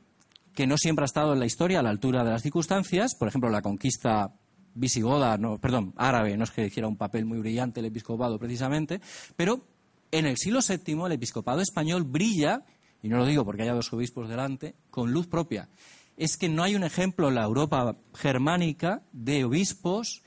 que 0.54 0.68
no 0.68 0.78
siempre 0.78 1.02
ha 1.02 1.06
estado 1.06 1.32
en 1.32 1.40
la 1.40 1.46
historia 1.46 1.80
a 1.80 1.82
la 1.82 1.90
altura 1.90 2.22
de 2.22 2.30
las 2.30 2.42
circunstancias, 2.42 3.16
por 3.16 3.26
ejemplo, 3.26 3.50
la 3.50 3.62
conquista 3.62 4.32
visigoda, 4.74 5.36
no, 5.38 5.58
perdón, 5.58 5.94
árabe, 5.96 6.36
no 6.36 6.44
es 6.44 6.50
que 6.50 6.66
hiciera 6.66 6.88
un 6.88 6.96
papel 6.96 7.24
muy 7.24 7.38
brillante 7.38 7.80
el 7.80 7.86
episcopado 7.86 8.38
precisamente, 8.38 9.00
pero 9.36 9.64
en 10.10 10.26
el 10.26 10.36
siglo 10.36 10.60
VII 10.66 11.06
el 11.06 11.12
episcopado 11.12 11.60
español 11.60 12.04
brilla, 12.04 12.62
y 13.02 13.08
no 13.08 13.18
lo 13.18 13.26
digo 13.26 13.44
porque 13.44 13.62
haya 13.62 13.74
dos 13.74 13.92
obispos 13.92 14.28
delante, 14.28 14.74
con 14.90 15.12
luz 15.12 15.26
propia. 15.26 15.68
Es 16.16 16.36
que 16.36 16.48
no 16.48 16.62
hay 16.62 16.74
un 16.74 16.84
ejemplo 16.84 17.28
en 17.28 17.36
la 17.36 17.44
Europa 17.44 17.96
germánica 18.14 19.02
de 19.12 19.44
obispos 19.44 20.22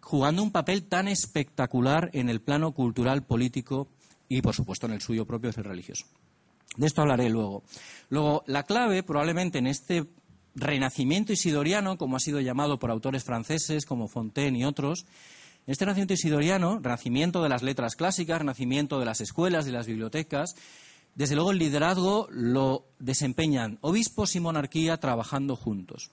jugando 0.00 0.42
un 0.42 0.50
papel 0.50 0.84
tan 0.84 1.06
espectacular 1.06 2.10
en 2.12 2.28
el 2.28 2.40
plano 2.40 2.72
cultural, 2.72 3.22
político 3.22 3.88
y, 4.28 4.42
por 4.42 4.54
supuesto, 4.54 4.86
en 4.86 4.92
el 4.92 5.00
suyo 5.00 5.24
propio, 5.26 5.50
es 5.50 5.58
el 5.58 5.64
religioso. 5.64 6.06
De 6.76 6.86
esto 6.86 7.02
hablaré 7.02 7.28
luego. 7.28 7.62
Luego, 8.08 8.42
la 8.46 8.64
clave, 8.64 9.02
probablemente 9.02 9.58
en 9.58 9.66
este 9.66 10.06
renacimiento 10.54 11.32
isidoriano, 11.32 11.98
como 11.98 12.16
ha 12.16 12.20
sido 12.20 12.40
llamado 12.40 12.78
por 12.78 12.90
autores 12.90 13.24
franceses 13.24 13.86
como 13.86 14.08
Fontaine 14.08 14.58
y 14.58 14.64
otros, 14.64 15.06
este 15.66 15.84
renacimiento 15.84 16.14
isidoriano, 16.14 16.80
renacimiento 16.82 17.42
de 17.42 17.48
las 17.48 17.62
letras 17.62 17.94
clásicas, 17.94 18.38
renacimiento 18.38 18.98
de 18.98 19.04
las 19.04 19.20
escuelas, 19.20 19.64
de 19.64 19.72
las 19.72 19.86
bibliotecas, 19.86 20.56
desde 21.14 21.34
luego 21.34 21.52
el 21.52 21.58
liderazgo 21.58 22.26
lo 22.30 22.86
desempeñan 22.98 23.78
obispos 23.82 24.34
y 24.34 24.40
monarquía 24.40 24.96
trabajando 24.98 25.56
juntos. 25.56 26.10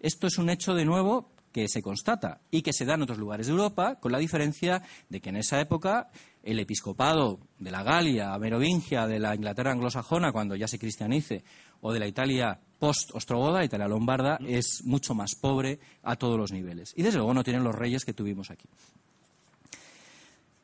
Esto 0.00 0.26
es 0.26 0.38
un 0.38 0.48
hecho, 0.50 0.74
de 0.74 0.84
nuevo, 0.84 1.30
que 1.52 1.68
se 1.68 1.82
constata 1.82 2.40
y 2.50 2.62
que 2.62 2.72
se 2.72 2.84
da 2.84 2.94
en 2.94 3.02
otros 3.02 3.18
lugares 3.18 3.46
de 3.46 3.52
Europa, 3.52 3.96
con 4.00 4.12
la 4.12 4.18
diferencia 4.18 4.82
de 5.08 5.20
que 5.20 5.28
en 5.30 5.36
esa 5.36 5.60
época 5.60 6.10
el 6.42 6.58
episcopado 6.58 7.40
de 7.58 7.70
la 7.70 7.82
Galia 7.82 8.36
merovingia, 8.38 9.06
de 9.06 9.18
la 9.18 9.34
Inglaterra 9.34 9.72
anglosajona, 9.72 10.32
cuando 10.32 10.56
ya 10.56 10.68
se 10.68 10.78
cristianice, 10.78 11.44
o 11.80 11.92
de 11.92 12.00
la 12.00 12.06
Italia 12.06 12.60
post-ostrogoda, 12.78 13.64
Italia 13.64 13.88
lombarda, 13.88 14.38
es 14.46 14.82
mucho 14.84 15.14
más 15.14 15.34
pobre 15.34 15.80
a 16.02 16.16
todos 16.16 16.38
los 16.38 16.52
niveles. 16.52 16.92
Y 16.96 17.02
desde 17.02 17.18
luego 17.18 17.34
no 17.34 17.44
tienen 17.44 17.64
los 17.64 17.74
reyes 17.74 18.04
que 18.04 18.12
tuvimos 18.12 18.50
aquí. 18.50 18.68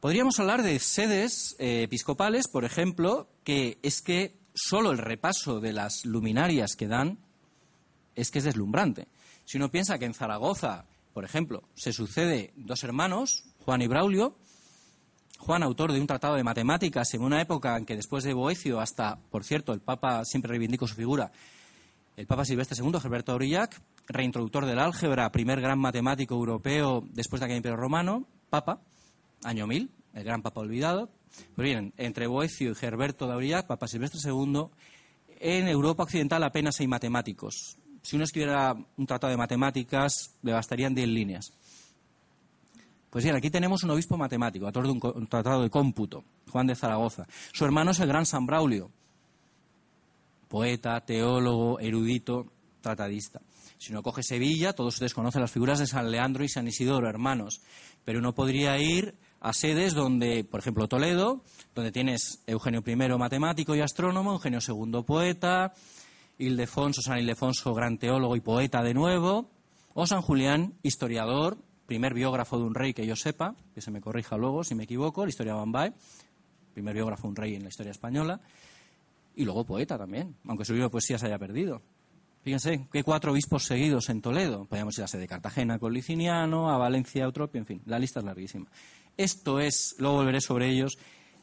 Podríamos 0.00 0.38
hablar 0.38 0.62
de 0.62 0.79
sedes 0.79 1.57
eh, 1.59 1.83
episcopales, 1.85 2.46
por 2.48 2.64
ejemplo, 2.64 3.29
que 3.42 3.79
es 3.83 4.03
que 4.03 4.37
solo 4.55 4.90
el 4.90 4.98
repaso 4.98 5.61
de 5.61 5.72
las 5.72 6.05
luminarias 6.05 6.77
que 6.77 6.88
dan 6.88 7.18
es 8.14 8.31
que 8.31 8.38
es 8.38 8.44
deslumbrante. 8.44 9.09
Si 9.44 9.57
uno 9.57 9.70
piensa 9.70 9.98
que 9.98 10.05
en 10.05 10.14
Zaragoza, 10.14 10.85
por 11.12 11.24
ejemplo, 11.24 11.62
se 11.74 11.92
sucede 11.92 12.53
dos 12.57 12.85
hermanos, 12.85 13.44
Juan 13.64 13.83
y 13.83 13.87
Braulio, 13.87 14.37
Juan, 15.38 15.62
autor 15.62 15.92
de 15.92 16.00
un 16.00 16.07
tratado 16.07 16.37
de 16.37 16.44
matemáticas 16.44 17.12
en 17.12 17.22
una 17.22 17.40
época 17.40 17.77
en 17.77 17.85
que 17.85 17.96
después 17.96 18.24
de 18.24 18.33
Boecio, 18.33 18.81
hasta, 18.81 19.18
por 19.31 19.44
cierto, 19.44 19.72
el 19.72 19.81
Papa 19.81 20.24
siempre 20.24 20.50
reivindico 20.50 20.87
su 20.87 20.94
figura, 20.94 21.33
el 22.16 22.27
Papa 22.27 22.44
Silvestre 22.44 22.77
II, 22.81 23.00
Gerberto 23.00 23.33
Aurillac, 23.33 23.81
reintroductor 24.07 24.66
del 24.66 24.79
álgebra, 24.79 25.31
primer 25.33 25.61
gran 25.61 25.79
matemático 25.79 26.35
europeo 26.35 27.05
después 27.12 27.40
de 27.40 27.46
aquel 27.46 27.57
imperio 27.59 27.77
romano, 27.77 28.27
Papa, 28.50 28.81
año 29.42 29.66
1000, 29.66 29.90
el 30.14 30.24
gran 30.24 30.42
Papa 30.42 30.61
olvidado. 30.61 31.11
Pues 31.57 31.64
bien, 31.64 31.92
entre 31.96 32.27
Boecio 32.27 32.70
y 32.70 32.74
Gerberto 32.74 33.27
de 33.27 33.33
Aurillac, 33.33 33.66
Papa 33.66 33.88
Silvestre 33.88 34.20
II, 34.24 34.66
en 35.40 35.68
Europa 35.68 36.05
occidental 36.05 36.42
apenas 36.44 36.79
hay 36.81 36.87
matemáticos 36.87 37.79
si 38.05 38.16
uno 38.16 38.24
escribiera 38.24 38.77
un 38.98 39.07
tratado 39.07 39.31
de 39.31 39.38
matemáticas, 39.38 40.35
le 40.42 40.53
bastarían 40.53 40.94
10 40.94 41.09
líneas. 41.09 41.53
Pues 43.09 43.24
bien, 43.24 43.35
aquí 43.35 43.48
tenemos 43.48 43.83
un 43.83 43.90
obispo 43.90 44.18
matemático, 44.18 44.66
autor 44.66 44.85
de 44.87 44.92
un, 44.92 45.27
tratado 45.27 45.62
de 45.62 45.70
cómputo, 45.70 46.22
Juan 46.50 46.66
de 46.66 46.74
Zaragoza. 46.74 47.27
Su 47.53 47.64
hermano 47.64 47.92
es 47.92 48.00
el 48.00 48.09
gran 48.09 48.27
San 48.27 48.44
Braulio, 48.44 48.90
poeta, 50.54 51.00
teólogo, 51.00 51.80
erudito, 51.80 52.46
tratadista. 52.80 53.40
Si 53.76 53.90
uno 53.90 54.04
coge 54.04 54.22
Sevilla, 54.22 54.72
todos 54.72 54.94
ustedes 54.94 55.12
conocen 55.12 55.40
las 55.40 55.50
figuras 55.50 55.80
de 55.80 55.88
San 55.88 56.12
Leandro 56.12 56.44
y 56.44 56.48
San 56.48 56.68
Isidoro, 56.68 57.08
hermanos. 57.08 57.60
Pero 58.04 58.20
uno 58.20 58.36
podría 58.36 58.78
ir 58.78 59.16
a 59.40 59.52
sedes 59.52 59.94
donde, 59.94 60.44
por 60.44 60.60
ejemplo, 60.60 60.86
Toledo, 60.86 61.42
donde 61.74 61.90
tienes 61.90 62.40
Eugenio 62.46 62.84
I 62.86 62.94
matemático 63.18 63.74
y 63.74 63.80
astrónomo, 63.80 64.34
Eugenio 64.34 64.60
II 64.64 65.02
poeta, 65.04 65.72
Ildefonso, 66.38 67.02
San 67.02 67.18
Ildefonso, 67.18 67.74
gran 67.74 67.98
teólogo 67.98 68.36
y 68.36 68.40
poeta 68.40 68.80
de 68.84 68.94
nuevo, 68.94 69.50
o 69.92 70.06
San 70.06 70.22
Julián, 70.22 70.74
historiador, 70.84 71.58
primer 71.86 72.14
biógrafo 72.14 72.58
de 72.58 72.64
un 72.64 72.76
rey 72.76 72.94
que 72.94 73.08
yo 73.08 73.16
sepa, 73.16 73.56
que 73.74 73.80
se 73.80 73.90
me 73.90 74.00
corrija 74.00 74.36
luego 74.36 74.62
si 74.62 74.76
me 74.76 74.84
equivoco, 74.84 75.24
la 75.24 75.30
historia 75.30 75.54
de 75.54 75.58
Bambay, 75.58 75.92
primer 76.74 76.94
biógrafo 76.94 77.22
de 77.22 77.28
un 77.30 77.36
rey 77.36 77.54
en 77.56 77.64
la 77.64 77.70
historia 77.70 77.90
española, 77.90 78.40
y 79.37 79.44
luego 79.44 79.64
poeta 79.64 79.99
también, 79.99 80.37
aunque 80.47 80.64
su 80.64 80.73
libro 80.73 80.88
de 80.88 80.92
poesía 80.92 81.18
se 81.18 81.27
haya 81.27 81.38
perdido. 81.38 81.83
Fíjense, 82.44 82.87
que 82.92 83.03
cuatro 83.03 83.33
obispos 83.33 83.64
seguidos 83.64 84.11
en 84.11 84.20
Toledo. 84.20 84.66
Podríamos 84.66 84.99
ir 84.99 85.05
a 85.05 85.18
de 85.18 85.27
Cartagena 85.27 85.79
con 85.79 85.94
Liciniano, 85.94 86.70
a 86.70 86.77
Valencia, 86.77 87.25
Eutropio, 87.25 87.59
en 87.59 87.66
fin, 87.66 87.83
la 87.87 87.99
lista 87.99 88.20
es 88.20 88.27
larguísima. 88.27 88.66
Esto 89.16 89.61
es, 89.61 89.94
luego 89.99 90.16
volveré 90.16 90.42
sobre 90.42 90.68
ellos, 90.68 90.99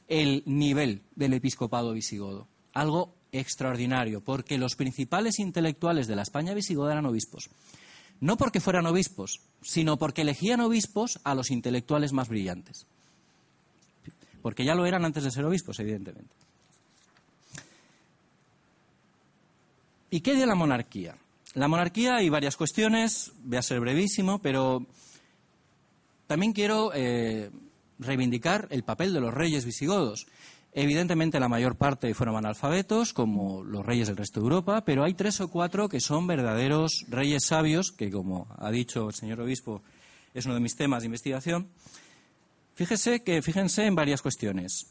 el 0.07 0.43
nivel 0.45 1.01
del 1.15 1.33
episcopado 1.33 1.93
visigodo. 1.93 2.47
Algo 2.73 3.15
extraordinario, 3.31 4.21
porque 4.21 4.59
los 4.59 4.75
principales 4.75 5.39
intelectuales 5.39 6.05
de 6.05 6.15
la 6.15 6.21
España 6.21 6.53
visigoda 6.53 6.91
eran 6.91 7.07
obispos. 7.07 7.49
No 8.19 8.37
porque 8.37 8.59
fueran 8.59 8.85
obispos, 8.85 9.41
sino 9.63 9.97
porque 9.97 10.21
elegían 10.21 10.59
obispos 10.59 11.19
a 11.23 11.33
los 11.33 11.49
intelectuales 11.49 12.13
más 12.13 12.29
brillantes. 12.29 12.85
Porque 14.43 14.65
ya 14.65 14.75
lo 14.75 14.85
eran 14.85 15.03
antes 15.03 15.23
de 15.23 15.31
ser 15.31 15.45
obispos, 15.45 15.79
evidentemente. 15.79 16.35
¿Y 20.13 20.19
qué 20.19 20.35
de 20.35 20.45
la 20.45 20.55
monarquía? 20.55 21.15
La 21.53 21.69
monarquía 21.69 22.17
hay 22.17 22.27
varias 22.27 22.57
cuestiones, 22.57 23.31
voy 23.45 23.57
a 23.57 23.61
ser 23.61 23.79
brevísimo, 23.79 24.39
pero 24.39 24.85
también 26.27 26.51
quiero 26.51 26.91
eh, 26.93 27.49
reivindicar 27.97 28.67
el 28.71 28.83
papel 28.83 29.13
de 29.13 29.21
los 29.21 29.33
reyes 29.33 29.63
visigodos. 29.63 30.27
Evidentemente 30.73 31.39
la 31.39 31.47
mayor 31.47 31.77
parte 31.77 32.13
fueron 32.13 32.35
analfabetos, 32.35 33.13
como 33.13 33.63
los 33.63 33.85
reyes 33.85 34.09
del 34.09 34.17
resto 34.17 34.41
de 34.41 34.43
Europa, 34.43 34.83
pero 34.83 35.05
hay 35.05 35.13
tres 35.13 35.39
o 35.39 35.49
cuatro 35.49 35.87
que 35.87 36.01
son 36.01 36.27
verdaderos 36.27 37.05
reyes 37.07 37.45
sabios, 37.45 37.93
que 37.93 38.11
como 38.11 38.47
ha 38.57 38.69
dicho 38.69 39.07
el 39.07 39.15
señor 39.15 39.39
obispo, 39.39 39.81
es 40.33 40.45
uno 40.45 40.55
de 40.55 40.61
mis 40.61 40.75
temas 40.75 41.03
de 41.03 41.05
investigación. 41.05 41.69
Fíjese 42.75 43.23
que, 43.23 43.41
fíjense 43.41 43.85
en 43.85 43.95
varias 43.95 44.21
cuestiones. 44.21 44.87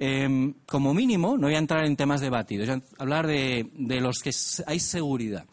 Em, 0.00 0.54
como 0.66 0.94
mínimo, 0.94 1.36
no 1.36 1.48
voy 1.48 1.56
a 1.56 1.58
entrar 1.58 1.84
en 1.84 1.96
temas 1.96 2.20
debatidos, 2.20 2.68
voy 2.68 2.78
a 2.78 3.02
hablar 3.02 3.26
de, 3.26 3.68
los 4.00 4.20
que 4.20 4.30
hay 4.66 4.78
seguridad. 4.78 5.44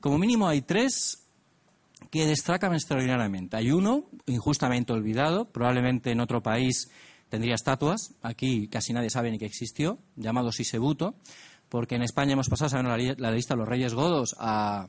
Como 0.00 0.18
mínimo 0.18 0.48
hay 0.48 0.62
tres 0.62 1.26
que 2.10 2.24
destacan 2.24 2.72
extraordinariamente. 2.72 3.58
Hay 3.58 3.70
uno, 3.72 4.06
injustamente 4.26 4.94
olvidado, 4.94 5.50
probablemente 5.50 6.12
en 6.12 6.20
otro 6.20 6.42
país 6.42 6.90
tendría 7.28 7.54
estatuas. 7.54 8.14
Aquí 8.22 8.68
casi 8.68 8.94
nadie 8.94 9.10
sabe 9.10 9.30
ni 9.30 9.38
que 9.38 9.44
existió, 9.44 9.98
llamado 10.16 10.50
Sisebuto, 10.50 11.14
porque 11.68 11.96
en 11.96 12.02
España 12.02 12.32
hemos 12.32 12.48
pasado 12.48 12.78
a 12.78 12.82
la, 12.82 13.14
la 13.18 13.30
lista 13.30 13.54
de 13.54 13.58
los 13.58 13.68
reyes 13.68 13.92
godos 13.92 14.34
a, 14.38 14.88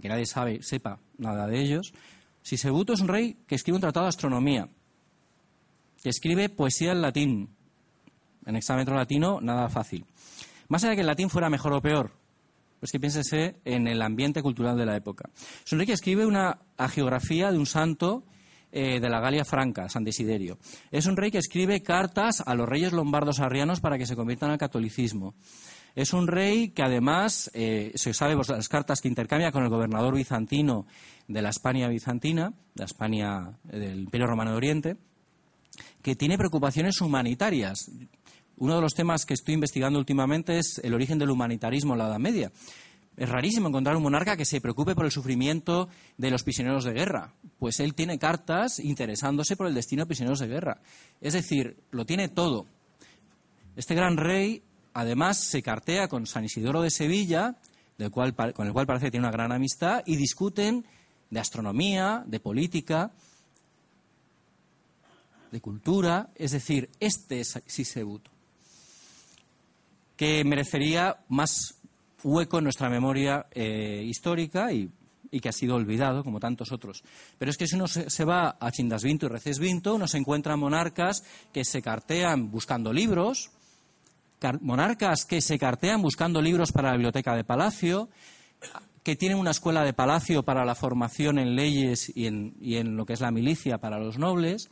que 0.00 0.08
nadie 0.08 0.24
sabe, 0.24 0.62
sepa 0.62 0.98
nada 1.18 1.46
de 1.46 1.60
ellos. 1.60 1.92
Sisebuto 2.42 2.94
es 2.94 3.00
un 3.00 3.08
rey 3.08 3.36
que 3.46 3.54
escribe 3.54 3.76
un 3.76 3.82
tratado 3.82 4.06
de 4.06 4.10
astronomía, 4.10 4.68
que 6.02 6.08
escribe 6.08 6.48
poesía 6.48 6.92
en 6.92 7.02
latín. 7.02 7.48
En 8.46 8.56
examen 8.56 8.86
latino, 8.86 9.40
nada 9.40 9.68
fácil. 9.68 10.04
Más 10.68 10.82
allá 10.82 10.90
de 10.90 10.96
que 10.96 11.00
el 11.02 11.06
latín 11.06 11.30
fuera 11.30 11.50
mejor 11.50 11.72
o 11.72 11.82
peor, 11.82 12.12
pues 12.80 12.92
que 12.92 13.00
piénsese 13.00 13.56
en 13.64 13.88
el 13.88 14.02
ambiente 14.02 14.42
cultural 14.42 14.76
de 14.76 14.86
la 14.86 14.96
época. 14.96 15.30
Es 15.64 15.72
un 15.72 15.78
rey 15.78 15.86
que 15.86 15.92
escribe 15.94 16.26
una 16.26 16.58
geografía 16.90 17.50
de 17.50 17.58
un 17.58 17.66
santo 17.66 18.24
eh, 18.72 19.00
de 19.00 19.08
la 19.08 19.20
Galia 19.20 19.44
Franca, 19.44 19.88
San 19.88 20.04
Desiderio. 20.04 20.58
Es 20.90 21.06
un 21.06 21.16
rey 21.16 21.30
que 21.30 21.38
escribe 21.38 21.82
cartas 21.82 22.42
a 22.44 22.54
los 22.54 22.68
reyes 22.68 22.92
lombardos 22.92 23.40
arrianos 23.40 23.80
para 23.80 23.98
que 23.98 24.04
se 24.06 24.16
conviertan 24.16 24.50
al 24.50 24.58
catolicismo. 24.58 25.34
Es 25.94 26.12
un 26.12 26.26
rey 26.26 26.70
que 26.70 26.82
además, 26.82 27.50
eh, 27.54 27.92
se 27.94 28.12
sabe 28.12 28.34
las 28.34 28.68
cartas 28.68 29.00
que 29.00 29.06
intercambia 29.06 29.52
con 29.52 29.62
el 29.62 29.68
gobernador 29.68 30.16
bizantino 30.16 30.86
de 31.28 31.40
la 31.40 31.50
España 31.50 31.88
bizantina, 31.88 32.50
de 32.74 32.80
la 32.80 32.86
España 32.86 33.58
del 33.62 34.00
Imperio 34.00 34.26
Romano 34.26 34.50
de 34.50 34.56
Oriente, 34.56 34.96
que 36.02 36.16
tiene 36.16 36.36
preocupaciones 36.36 37.00
humanitarias. 37.00 37.90
Uno 38.56 38.76
de 38.76 38.80
los 38.80 38.94
temas 38.94 39.26
que 39.26 39.34
estoy 39.34 39.54
investigando 39.54 39.98
últimamente 39.98 40.58
es 40.58 40.80
el 40.84 40.94
origen 40.94 41.18
del 41.18 41.30
humanitarismo 41.30 41.94
en 41.94 41.98
la 41.98 42.06
Edad 42.06 42.18
Media. 42.18 42.52
Es 43.16 43.28
rarísimo 43.28 43.68
encontrar 43.68 43.96
un 43.96 44.02
monarca 44.02 44.36
que 44.36 44.44
se 44.44 44.60
preocupe 44.60 44.94
por 44.94 45.04
el 45.04 45.12
sufrimiento 45.12 45.88
de 46.18 46.30
los 46.30 46.42
prisioneros 46.42 46.84
de 46.84 46.92
guerra. 46.92 47.32
Pues 47.58 47.78
él 47.80 47.94
tiene 47.94 48.18
cartas 48.18 48.80
interesándose 48.80 49.56
por 49.56 49.66
el 49.66 49.74
destino 49.74 50.02
de 50.02 50.06
prisioneros 50.06 50.40
de 50.40 50.48
guerra. 50.48 50.80
Es 51.20 51.32
decir, 51.32 51.76
lo 51.90 52.04
tiene 52.06 52.28
todo. 52.28 52.66
Este 53.76 53.94
gran 53.94 54.16
rey 54.16 54.62
además 54.94 55.38
se 55.38 55.62
cartea 55.62 56.08
con 56.08 56.26
San 56.26 56.44
Isidoro 56.44 56.82
de 56.82 56.90
Sevilla, 56.90 57.56
del 57.98 58.10
cual, 58.10 58.34
con 58.34 58.66
el 58.66 58.72
cual 58.72 58.86
parece 58.86 59.06
que 59.06 59.10
tiene 59.12 59.26
una 59.26 59.32
gran 59.32 59.52
amistad, 59.52 60.02
y 60.06 60.16
discuten 60.16 60.84
de 61.30 61.40
astronomía, 61.40 62.24
de 62.26 62.40
política, 62.40 63.12
de 65.50 65.60
cultura, 65.60 66.30
es 66.34 66.50
decir, 66.50 66.90
este 66.98 67.40
es 67.40 67.60
Sisebuto, 67.66 68.30
que 70.16 70.44
merecería 70.44 71.18
más 71.28 71.76
hueco 72.22 72.58
en 72.58 72.64
nuestra 72.64 72.88
memoria 72.88 73.46
eh, 73.52 74.02
histórica 74.04 74.72
y, 74.72 74.90
que 75.42 75.48
ha 75.48 75.52
sido 75.52 75.74
olvidado, 75.74 76.22
como 76.22 76.38
tantos 76.38 76.70
otros. 76.70 77.02
Pero 77.38 77.50
es 77.50 77.56
que 77.56 77.66
si 77.66 77.74
uno 77.74 77.88
se, 77.88 78.24
va 78.24 78.56
a 78.60 78.70
Chindasvinto 78.70 79.26
y 79.26 79.28
Recesvinto, 79.28 79.96
uno 79.96 80.06
se 80.06 80.18
encuentra 80.18 80.56
monarcas 80.56 81.24
que 81.52 81.64
se 81.64 81.82
cartean 81.82 82.52
buscando 82.52 82.92
libros, 82.92 83.50
monarcas 84.60 85.24
que 85.24 85.40
se 85.40 85.58
cartean 85.58 86.02
buscando 86.02 86.40
libros 86.40 86.70
para 86.70 86.90
la 86.90 86.94
biblioteca 86.94 87.34
de 87.34 87.42
Palacio, 87.42 88.10
que 89.02 89.16
tienen 89.16 89.38
una 89.38 89.50
escuela 89.50 89.82
de 89.82 89.92
Palacio 89.92 90.44
para 90.44 90.64
la 90.64 90.76
formación 90.76 91.40
en 91.40 91.56
leyes 91.56 92.12
y 92.14 92.26
en, 92.26 92.54
y 92.60 92.76
en 92.76 92.96
lo 92.96 93.04
que 93.04 93.14
es 93.14 93.20
la 93.20 93.32
milicia 93.32 93.78
para 93.78 93.98
los 93.98 94.18
nobles. 94.18 94.70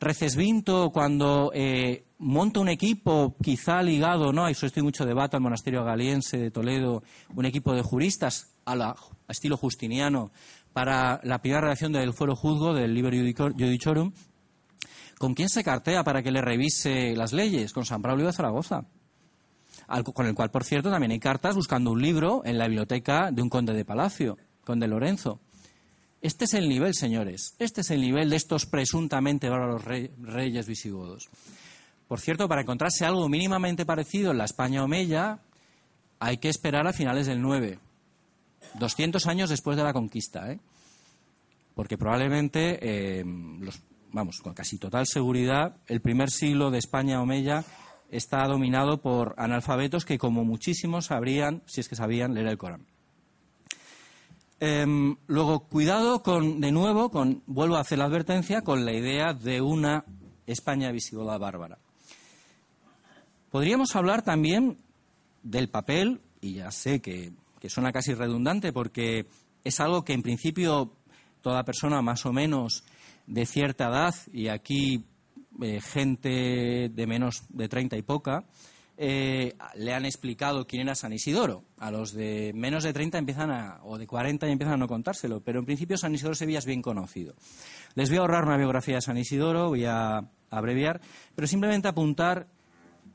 Recesvinto, 0.00 0.90
cuando 0.90 1.50
eh, 1.54 2.04
monta 2.18 2.60
un 2.60 2.68
equipo 2.68 3.36
quizá 3.42 3.82
ligado, 3.82 4.32
¿no? 4.32 4.48
Eso 4.48 4.66
estoy 4.66 4.82
mucho 4.82 5.04
debate 5.04 5.36
al 5.36 5.42
monasterio 5.42 5.84
galiense 5.84 6.38
de 6.38 6.50
Toledo, 6.50 7.02
un 7.34 7.44
equipo 7.44 7.74
de 7.74 7.82
juristas 7.82 8.54
a, 8.64 8.74
la, 8.74 8.96
estilo 9.28 9.56
justiniano 9.56 10.30
para 10.72 11.20
la 11.22 11.40
primera 11.40 11.60
redacción 11.60 11.92
del 11.92 12.12
Fuero 12.12 12.34
Juzgo, 12.34 12.74
del 12.74 12.94
Liber 12.94 13.14
Judicorum. 13.14 14.12
¿Con 15.18 15.34
quién 15.34 15.48
se 15.48 15.62
cartea 15.62 16.02
para 16.02 16.22
que 16.22 16.32
le 16.32 16.40
revise 16.40 17.14
las 17.16 17.32
leyes? 17.32 17.72
Con 17.72 17.84
San 17.84 18.02
Braulio 18.02 18.26
de 18.26 18.32
Zaragoza. 18.32 18.84
con 20.12 20.26
el 20.26 20.34
cual, 20.34 20.50
por 20.50 20.64
cierto, 20.64 20.90
también 20.90 21.12
hay 21.12 21.20
cartas 21.20 21.54
buscando 21.54 21.92
un 21.92 22.02
libro 22.02 22.42
en 22.44 22.58
la 22.58 22.66
biblioteca 22.66 23.30
de 23.30 23.42
un 23.42 23.48
conde 23.48 23.72
de 23.74 23.84
Palacio, 23.84 24.36
conde 24.64 24.88
Lorenzo. 24.88 25.40
Este 26.24 26.46
es 26.46 26.54
el 26.54 26.70
nivel, 26.70 26.94
señores. 26.94 27.54
Este 27.58 27.82
es 27.82 27.90
el 27.90 28.00
nivel 28.00 28.30
de 28.30 28.36
estos 28.36 28.64
presuntamente 28.64 29.50
bárbaros 29.50 29.84
reyes 29.84 30.66
visigodos. 30.66 31.28
Por 32.08 32.18
cierto, 32.18 32.48
para 32.48 32.62
encontrarse 32.62 33.04
algo 33.04 33.28
mínimamente 33.28 33.84
parecido 33.84 34.30
en 34.30 34.38
la 34.38 34.46
España 34.46 34.82
Omeya, 34.82 35.40
hay 36.20 36.38
que 36.38 36.48
esperar 36.48 36.86
a 36.86 36.94
finales 36.94 37.26
del 37.26 37.42
9, 37.42 37.78
200 38.78 39.26
años 39.26 39.50
después 39.50 39.76
de 39.76 39.84
la 39.84 39.92
conquista, 39.92 40.50
¿eh? 40.50 40.60
porque 41.74 41.98
probablemente, 41.98 42.78
eh, 42.80 43.22
vamos, 44.10 44.40
con 44.42 44.54
casi 44.54 44.78
total 44.78 45.06
seguridad, 45.06 45.76
el 45.88 46.00
primer 46.00 46.30
siglo 46.30 46.70
de 46.70 46.78
España 46.78 47.20
Omeya 47.20 47.66
está 48.08 48.46
dominado 48.46 49.02
por 49.02 49.34
analfabetos 49.36 50.06
que, 50.06 50.16
como 50.16 50.42
muchísimos, 50.42 51.04
sabrían, 51.04 51.62
si 51.66 51.82
es 51.82 51.88
que 51.90 51.96
sabían, 51.96 52.32
leer 52.32 52.46
el 52.46 52.56
Corán. 52.56 52.93
Em, 54.66 55.16
luego, 55.26 55.68
cuidado 55.68 56.22
con, 56.22 56.58
de 56.58 56.72
nuevo, 56.72 57.10
con, 57.10 57.42
vuelvo 57.44 57.76
a 57.76 57.80
hacer 57.80 57.98
la 57.98 58.06
advertencia, 58.06 58.62
con 58.62 58.86
la 58.86 58.94
idea 58.94 59.34
de 59.34 59.60
una 59.60 60.06
España 60.46 60.90
visigoda 60.90 61.36
bárbara. 61.36 61.76
Podríamos 63.50 63.94
hablar 63.94 64.22
también 64.22 64.78
del 65.42 65.68
papel, 65.68 66.22
y 66.40 66.54
ya 66.54 66.70
sé 66.70 67.02
que, 67.02 67.34
suena 67.68 67.92
casi 67.92 68.14
redundante 68.14 68.72
porque 68.72 69.26
es 69.64 69.80
algo 69.80 70.02
que 70.02 70.14
en 70.14 70.22
principio 70.22 70.92
toda 71.42 71.64
persona 71.64 72.00
más 72.00 72.24
o 72.24 72.32
menos 72.32 72.84
de 73.26 73.44
cierta 73.44 73.88
edad, 73.88 74.14
y 74.32 74.48
aquí 74.48 75.04
eh, 75.60 75.82
gente 75.82 76.88
de 76.88 77.06
menos 77.06 77.42
de 77.50 77.68
treinta 77.68 77.98
y 77.98 78.02
poca, 78.02 78.46
eh, 78.96 79.54
le 79.74 79.92
han 79.92 80.04
explicado 80.04 80.66
quién 80.66 80.82
era 80.82 80.94
San 80.94 81.12
Isidoro. 81.12 81.64
A 81.78 81.90
los 81.90 82.12
de 82.12 82.52
menos 82.54 82.84
de 82.84 82.92
30 82.92 83.18
empiezan 83.18 83.78
o 83.82 83.98
de 83.98 84.06
40 84.06 84.46
ya 84.46 84.52
empiezan 84.52 84.74
a 84.74 84.78
no 84.78 84.88
contárselo, 84.88 85.40
pero 85.40 85.58
en 85.58 85.64
principio 85.64 85.98
San 85.98 86.14
Isidoro 86.14 86.34
Sevilla 86.34 86.60
es 86.60 86.66
bien 86.66 86.82
conocido. 86.82 87.34
Les 87.94 88.08
voy 88.08 88.18
a 88.18 88.20
ahorrar 88.20 88.44
una 88.44 88.56
biografía 88.56 88.96
de 88.96 89.02
San 89.02 89.18
Isidoro, 89.18 89.68
voy 89.68 89.84
a 89.84 90.28
abreviar, 90.50 91.00
pero 91.34 91.48
simplemente 91.48 91.88
apuntar 91.88 92.46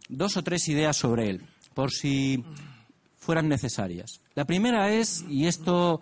dos 0.10 0.36
o 0.38 0.44
tres 0.44 0.68
ideas 0.68 0.98
sobre 0.98 1.30
él, 1.30 1.42
por 1.74 1.92
si 1.92 2.44
fueran 3.18 3.48
necesarias. 3.48 4.22
La 4.36 4.46
primera 4.46 4.92
es, 4.92 5.24
y 5.30 5.48
esto 5.48 6.02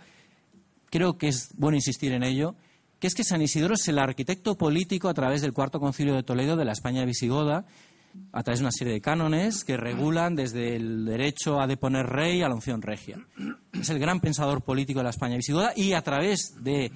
creo 0.89 1.17
que 1.17 1.27
es 1.27 1.49
bueno 1.55 1.75
insistir 1.75 2.13
en 2.13 2.23
ello, 2.23 2.55
que 2.99 3.07
es 3.07 3.13
que 3.13 3.23
San 3.23 3.41
Isidoro 3.41 3.75
es 3.75 3.87
el 3.87 3.99
arquitecto 3.99 4.57
político 4.57 5.07
a 5.09 5.13
través 5.13 5.41
del 5.41 5.53
Cuarto 5.53 5.79
Concilio 5.79 6.15
de 6.15 6.23
Toledo 6.23 6.55
de 6.55 6.65
la 6.65 6.71
España 6.71 7.05
visigoda 7.05 7.65
a 8.31 8.43
través 8.43 8.59
de 8.59 8.65
una 8.65 8.71
serie 8.71 8.93
de 8.93 9.01
cánones 9.01 9.63
que 9.63 9.77
regulan 9.77 10.35
desde 10.35 10.75
el 10.75 11.05
derecho 11.05 11.59
a 11.59 11.67
deponer 11.67 12.05
rey 12.05 12.41
a 12.41 12.49
la 12.49 12.55
unción 12.55 12.81
regia. 12.81 13.19
Es 13.73 13.89
el 13.89 13.99
gran 13.99 14.19
pensador 14.19 14.61
político 14.61 14.99
de 14.99 15.05
la 15.05 15.09
España 15.09 15.37
visigoda 15.37 15.73
y 15.75 15.93
a 15.93 16.01
través 16.01 16.63
de 16.63 16.91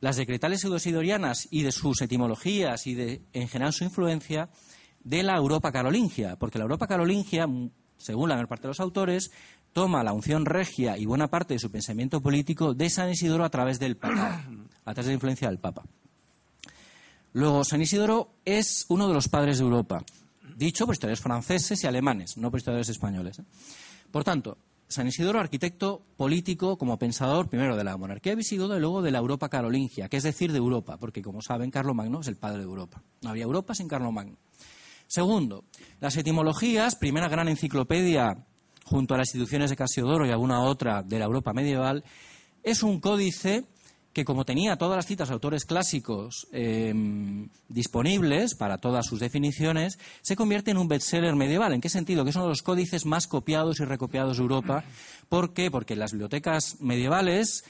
las 0.00 0.16
decretales 0.16 0.60
pseudosidorianas 0.60 1.46
y 1.50 1.62
de 1.62 1.70
sus 1.70 2.02
etimologías 2.02 2.86
y 2.86 2.94
de, 2.94 3.22
en 3.32 3.48
general, 3.48 3.72
su 3.72 3.84
influencia, 3.84 4.48
de 5.04 5.22
la 5.22 5.36
Europa 5.36 5.72
carolingia, 5.72 6.36
porque 6.36 6.58
la 6.58 6.64
Europa 6.64 6.86
carolingia, 6.86 7.46
según 7.96 8.28
la 8.28 8.34
mayor 8.34 8.48
parte 8.48 8.62
de 8.62 8.68
los 8.68 8.80
autores, 8.80 9.30
toma 9.72 10.02
la 10.02 10.12
unción 10.12 10.44
regia 10.44 10.98
y 10.98 11.06
buena 11.06 11.28
parte 11.28 11.54
de 11.54 11.60
su 11.60 11.70
pensamiento 11.70 12.20
político 12.20 12.74
de 12.74 12.90
San 12.90 13.10
Isidoro 13.10 13.44
a 13.44 13.50
través 13.50 13.78
del 13.78 13.96
Papa, 13.96 14.44
a 14.84 14.94
través 14.94 15.06
de 15.06 15.12
la 15.12 15.14
influencia 15.14 15.48
del 15.48 15.58
Papa. 15.58 15.84
Luego, 17.32 17.64
San 17.64 17.80
Isidoro 17.80 18.34
es 18.44 18.84
uno 18.88 19.08
de 19.08 19.14
los 19.14 19.28
padres 19.28 19.58
de 19.58 19.64
Europa 19.64 20.04
dicho 20.56 20.86
por 20.86 20.94
historiadores 20.94 21.20
franceses 21.22 21.82
y 21.82 21.86
alemanes, 21.86 22.36
no 22.36 22.50
por 22.50 22.58
historiadores 22.58 22.88
españoles. 22.88 23.38
¿eh? 23.38 23.44
Por 24.10 24.24
tanto, 24.24 24.58
San 24.88 25.06
Isidoro, 25.06 25.40
arquitecto 25.40 26.02
político 26.16 26.76
como 26.76 26.98
pensador, 26.98 27.48
primero 27.48 27.76
de 27.76 27.84
la 27.84 27.96
monarquía 27.96 28.34
visigoda 28.34 28.76
y 28.76 28.80
luego 28.80 29.00
de 29.00 29.10
la 29.10 29.18
Europa 29.18 29.48
carolingia, 29.48 30.08
que 30.08 30.18
es 30.18 30.22
decir, 30.22 30.52
de 30.52 30.58
Europa, 30.58 30.98
porque 30.98 31.22
como 31.22 31.40
saben, 31.40 31.70
Carlomagno 31.70 32.20
es 32.20 32.28
el 32.28 32.36
padre 32.36 32.58
de 32.58 32.64
Europa. 32.64 33.02
No 33.22 33.30
había 33.30 33.44
Europa 33.44 33.74
sin 33.74 33.88
Carlomagno. 33.88 34.36
Segundo, 35.06 35.64
las 36.00 36.16
etimologías, 36.16 36.96
primera 36.96 37.28
gran 37.28 37.48
enciclopedia 37.48 38.46
junto 38.84 39.14
a 39.14 39.18
las 39.18 39.28
instituciones 39.28 39.70
de 39.70 39.76
Casiodoro 39.76 40.26
y 40.26 40.30
alguna 40.30 40.60
otra 40.60 41.02
de 41.02 41.18
la 41.18 41.24
Europa 41.24 41.52
medieval, 41.52 42.04
es 42.62 42.82
un 42.82 43.00
códice 43.00 43.66
que 44.12 44.24
como 44.24 44.44
tenía 44.44 44.76
todas 44.76 44.96
las 44.96 45.06
citas 45.06 45.28
de 45.28 45.34
autores 45.34 45.64
clásicos 45.64 46.46
em, 46.52 47.48
disponibles 47.68 48.54
para 48.54 48.78
todas 48.78 49.06
sus 49.06 49.20
definiciones, 49.20 49.98
se 50.20 50.36
convierte 50.36 50.70
en 50.70 50.76
un 50.76 50.88
bestseller 50.88 51.34
medieval. 51.34 51.72
¿En 51.72 51.80
qué 51.80 51.88
sentido? 51.88 52.24
Que 52.24 52.30
es 52.30 52.36
uno 52.36 52.46
de 52.46 52.50
los 52.50 52.62
códices 52.62 53.06
más 53.06 53.26
copiados 53.26 53.80
y 53.80 53.84
recopiados 53.84 54.36
de 54.36 54.42
Europa. 54.42 54.84
¿Por 55.28 55.54
qué? 55.54 55.70
Porque 55.70 55.96
las 55.96 56.12
bibliotecas 56.12 56.80
medievales, 56.80 57.64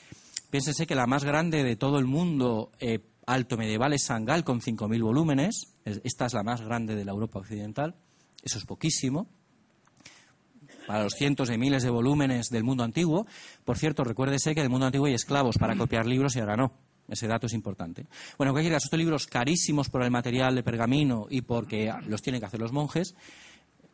piénsese 0.51 0.87
que 0.87 0.95
la 0.95 1.07
más 1.07 1.25
grande 1.25 1.63
de 1.63 1.77
todo 1.77 1.99
el 1.99 2.07
mundo 2.07 2.73
eh, 2.81 2.99
alto 3.27 3.57
medieval 3.57 3.93
es 3.93 4.05
Sangal 4.05 4.43
con 4.43 4.61
5.000 4.61 5.03
volúmenes. 5.03 5.69
Esta 5.85 6.27
es 6.27 6.35
la 6.35 6.43
más 6.43 6.61
grande 6.61 6.97
de 6.97 7.05
la 7.05 7.13
Europa 7.13 7.39
occidental. 7.39 7.95
Eso 8.43 8.59
es 8.59 8.65
poquísimo 8.65 9.29
para 10.87 11.05
los 11.05 11.15
cientos 11.15 11.49
de 11.49 11.59
miles 11.59 11.83
de 11.83 11.91
volúmenes 11.91 12.49
del 12.49 12.65
mundo 12.65 12.85
antiguo. 12.85 13.27
Por 13.65 13.79
cierto, 13.79 14.05
recuérdese 14.05 14.55
que 14.55 14.61
en 14.61 14.65
el 14.65 14.71
mundo 14.71 14.87
antiguo 14.87 15.07
hay 15.07 15.15
esclavos 15.15 15.57
para 15.59 15.77
copiar 15.77 16.07
libros 16.07 16.37
y 16.37 16.41
ahora 16.41 16.57
no. 16.57 16.73
Ese 17.09 17.27
dato 17.27 17.47
es 17.47 17.53
importante. 17.53 18.07
Bueno, 18.39 18.51
en 18.51 18.55
cualquier 18.55 18.75
caso, 18.75 18.87
estos 18.87 18.99
libros 18.99 19.27
carísimos 19.27 19.91
por 19.91 20.03
el 20.03 20.11
material 20.11 20.55
de 20.55 20.63
pergamino 20.63 21.27
y 21.29 21.43
porque 21.43 21.93
los 22.07 22.23
tienen 22.23 22.41
que 22.41 22.47
hacer 22.47 22.61
los 22.61 22.73
monjes, 22.73 23.15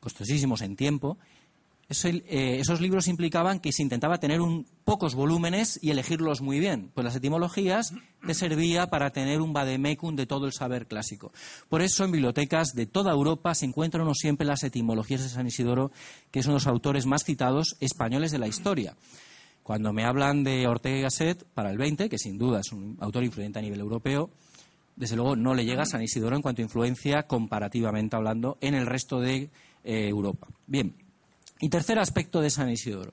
costosísimos 0.00 0.62
en 0.62 0.76
tiempo, 0.76 1.18
eh, 1.90 2.58
esos 2.60 2.82
libros 2.82 3.08
implicaban 3.08 3.60
que 3.60 3.72
se 3.72 3.82
intentaba 3.82 4.18
tener 4.18 4.42
un, 4.42 4.66
pocos 4.84 5.14
volúmenes 5.14 5.78
y 5.80 5.90
elegirlos 5.90 6.42
muy 6.42 6.60
bien. 6.60 6.90
Pues 6.92 7.02
las 7.02 7.16
etimologías 7.16 7.94
te 8.26 8.34
servía 8.34 8.88
para 8.88 9.10
tener 9.10 9.40
un 9.40 9.54
vademecum 9.54 10.14
de 10.14 10.26
todo 10.26 10.44
el 10.44 10.52
saber 10.52 10.86
clásico. 10.86 11.32
Por 11.70 11.80
eso 11.80 12.04
en 12.04 12.12
bibliotecas 12.12 12.74
de 12.74 12.84
toda 12.84 13.12
Europa 13.12 13.54
se 13.54 13.64
encuentran 13.64 14.14
siempre 14.14 14.46
las 14.46 14.64
etimologías 14.64 15.22
de 15.22 15.30
San 15.30 15.46
Isidoro, 15.46 15.90
que 16.30 16.40
es 16.40 16.46
uno 16.46 16.54
de 16.54 16.60
los 16.60 16.66
autores 16.66 17.06
más 17.06 17.24
citados 17.24 17.76
españoles 17.80 18.32
de 18.32 18.38
la 18.38 18.48
historia. 18.48 18.94
Cuando 19.62 19.94
me 19.94 20.04
hablan 20.04 20.44
de 20.44 20.66
Ortega 20.66 20.98
y 20.98 21.02
Gasset, 21.02 21.44
para 21.54 21.70
el 21.70 21.78
20, 21.78 22.10
que 22.10 22.18
sin 22.18 22.36
duda 22.36 22.60
es 22.60 22.70
un 22.70 22.98
autor 23.00 23.24
influyente 23.24 23.60
a 23.60 23.62
nivel 23.62 23.80
europeo, 23.80 24.30
desde 24.94 25.16
luego 25.16 25.36
no 25.36 25.54
le 25.54 25.64
llega 25.64 25.82
a 25.82 25.86
San 25.86 26.02
Isidoro 26.02 26.36
en 26.36 26.42
cuanto 26.42 26.60
a 26.60 26.64
influencia 26.64 27.22
comparativamente 27.22 28.14
hablando 28.14 28.58
en 28.60 28.74
el 28.74 28.84
resto 28.84 29.20
de 29.20 29.48
eh, 29.84 30.08
Europa. 30.08 30.48
Bien. 30.66 31.07
Y 31.60 31.68
tercer 31.68 31.98
aspecto 31.98 32.40
de 32.40 32.50
San 32.50 32.70
Isidoro. 32.70 33.12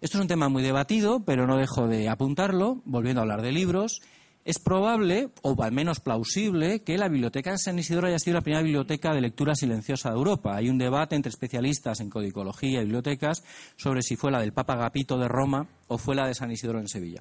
Esto 0.00 0.18
es 0.18 0.22
un 0.22 0.28
tema 0.28 0.48
muy 0.48 0.62
debatido, 0.62 1.20
pero 1.24 1.46
no 1.46 1.56
dejo 1.56 1.88
de 1.88 2.08
apuntarlo, 2.08 2.82
volviendo 2.84 3.20
a 3.20 3.22
hablar 3.22 3.42
de 3.42 3.52
libros. 3.52 4.00
Es 4.44 4.58
probable, 4.58 5.30
o 5.42 5.60
al 5.62 5.72
menos 5.72 6.00
plausible, 6.00 6.82
que 6.82 6.96
la 6.96 7.08
biblioteca 7.08 7.50
de 7.50 7.58
San 7.58 7.78
Isidoro 7.78 8.06
haya 8.06 8.18
sido 8.18 8.34
la 8.34 8.40
primera 8.40 8.62
biblioteca 8.62 9.12
de 9.12 9.20
lectura 9.20 9.54
silenciosa 9.54 10.10
de 10.10 10.16
Europa. 10.16 10.56
Hay 10.56 10.70
un 10.70 10.78
debate 10.78 11.16
entre 11.16 11.30
especialistas 11.30 12.00
en 12.00 12.10
codicología 12.10 12.80
y 12.80 12.84
bibliotecas 12.84 13.42
sobre 13.76 14.02
si 14.02 14.16
fue 14.16 14.30
la 14.30 14.40
del 14.40 14.52
Papa 14.52 14.74
Agapito 14.74 15.18
de 15.18 15.28
Roma 15.28 15.66
o 15.88 15.98
fue 15.98 16.14
la 16.14 16.26
de 16.26 16.34
San 16.34 16.50
Isidoro 16.50 16.78
en 16.78 16.88
Sevilla. 16.88 17.20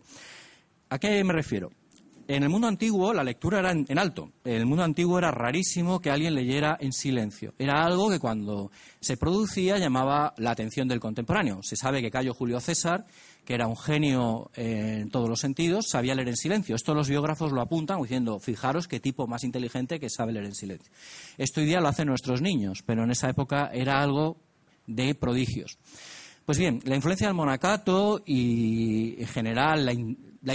¿A 0.90 1.00
qué 1.00 1.24
me 1.24 1.34
refiero? 1.34 1.72
En 2.28 2.44
el 2.44 2.50
mundo 2.50 2.68
antiguo 2.68 3.14
la 3.14 3.24
lectura 3.24 3.60
era 3.60 3.72
en, 3.72 3.98
alto. 3.98 4.32
En 4.44 4.56
el 4.56 4.66
mundo 4.66 4.84
antiguo 4.84 5.18
era 5.18 5.32
rarísimo 5.32 6.00
que 6.00 6.12
alguien 6.12 6.36
leyera 6.36 6.78
en 6.80 6.92
silencio. 6.92 7.54
Era 7.58 7.84
algo 7.84 8.10
que 8.10 8.20
cuando 8.20 8.72
se 9.00 9.18
producía 9.18 9.78
llamaba 9.78 10.34
la 10.38 10.52
atención 10.52 10.88
del 10.88 11.00
contemporáneo. 11.00 11.60
Se 11.64 11.76
sabe 11.76 12.02
que 12.02 12.12
Cayo 12.12 12.34
Julio 12.34 12.60
César, 12.60 13.06
que 13.46 13.54
era 13.54 13.68
un 13.68 13.78
genio 13.78 14.52
en 14.56 15.10
todos 15.10 15.30
los 15.30 15.40
sentidos, 15.40 15.88
sabía 15.90 16.16
leer 16.16 16.30
en 16.30 16.38
silencio. 16.38 16.76
Esto 16.76 16.94
los 16.94 17.10
biógrafos 17.10 17.52
lo 17.52 17.62
apuntan 17.62 18.02
diciendo, 18.02 18.40
fijaros 18.40 18.88
qué 18.88 19.00
tipo 19.00 19.28
más 19.28 19.44
inteligente 19.44 20.00
que 20.00 20.10
sabe 20.10 20.34
leer 20.34 20.46
en 20.46 20.56
silencio. 20.56 20.92
Esto 21.38 21.62
hoy 21.62 21.68
día 21.68 21.80
lo 21.80 21.88
hacen 21.88 22.08
nuestros 22.08 22.42
niños, 22.42 22.84
pero 22.86 23.04
en 23.04 23.12
esa 23.12 23.30
época 23.30 23.70
era 23.74 24.02
algo 24.02 24.38
de 24.86 25.16
prodigios. 25.16 25.78
Pues 26.48 26.58
bien, 26.58 26.80
la 26.86 26.96
influencia 26.96 27.28
del 27.28 27.36
monacato 27.36 28.24
y 28.26 29.22
en 29.22 29.28
general 29.28 29.86
la, 29.86 29.94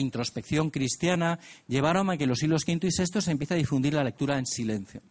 introspección 0.00 0.70
cristiana 0.70 1.38
llevaron 1.68 2.10
a 2.10 2.16
que 2.16 2.26
los 2.26 2.38
siglos 2.38 2.62
V 2.66 2.86
y 2.86 2.90
VI 2.90 3.20
se 3.20 3.30
empiece 3.30 3.54
a 3.54 3.56
difundir 3.56 3.94
la 3.94 4.04
lectura 4.04 4.38
en 4.38 4.46
silencio. 4.46 5.02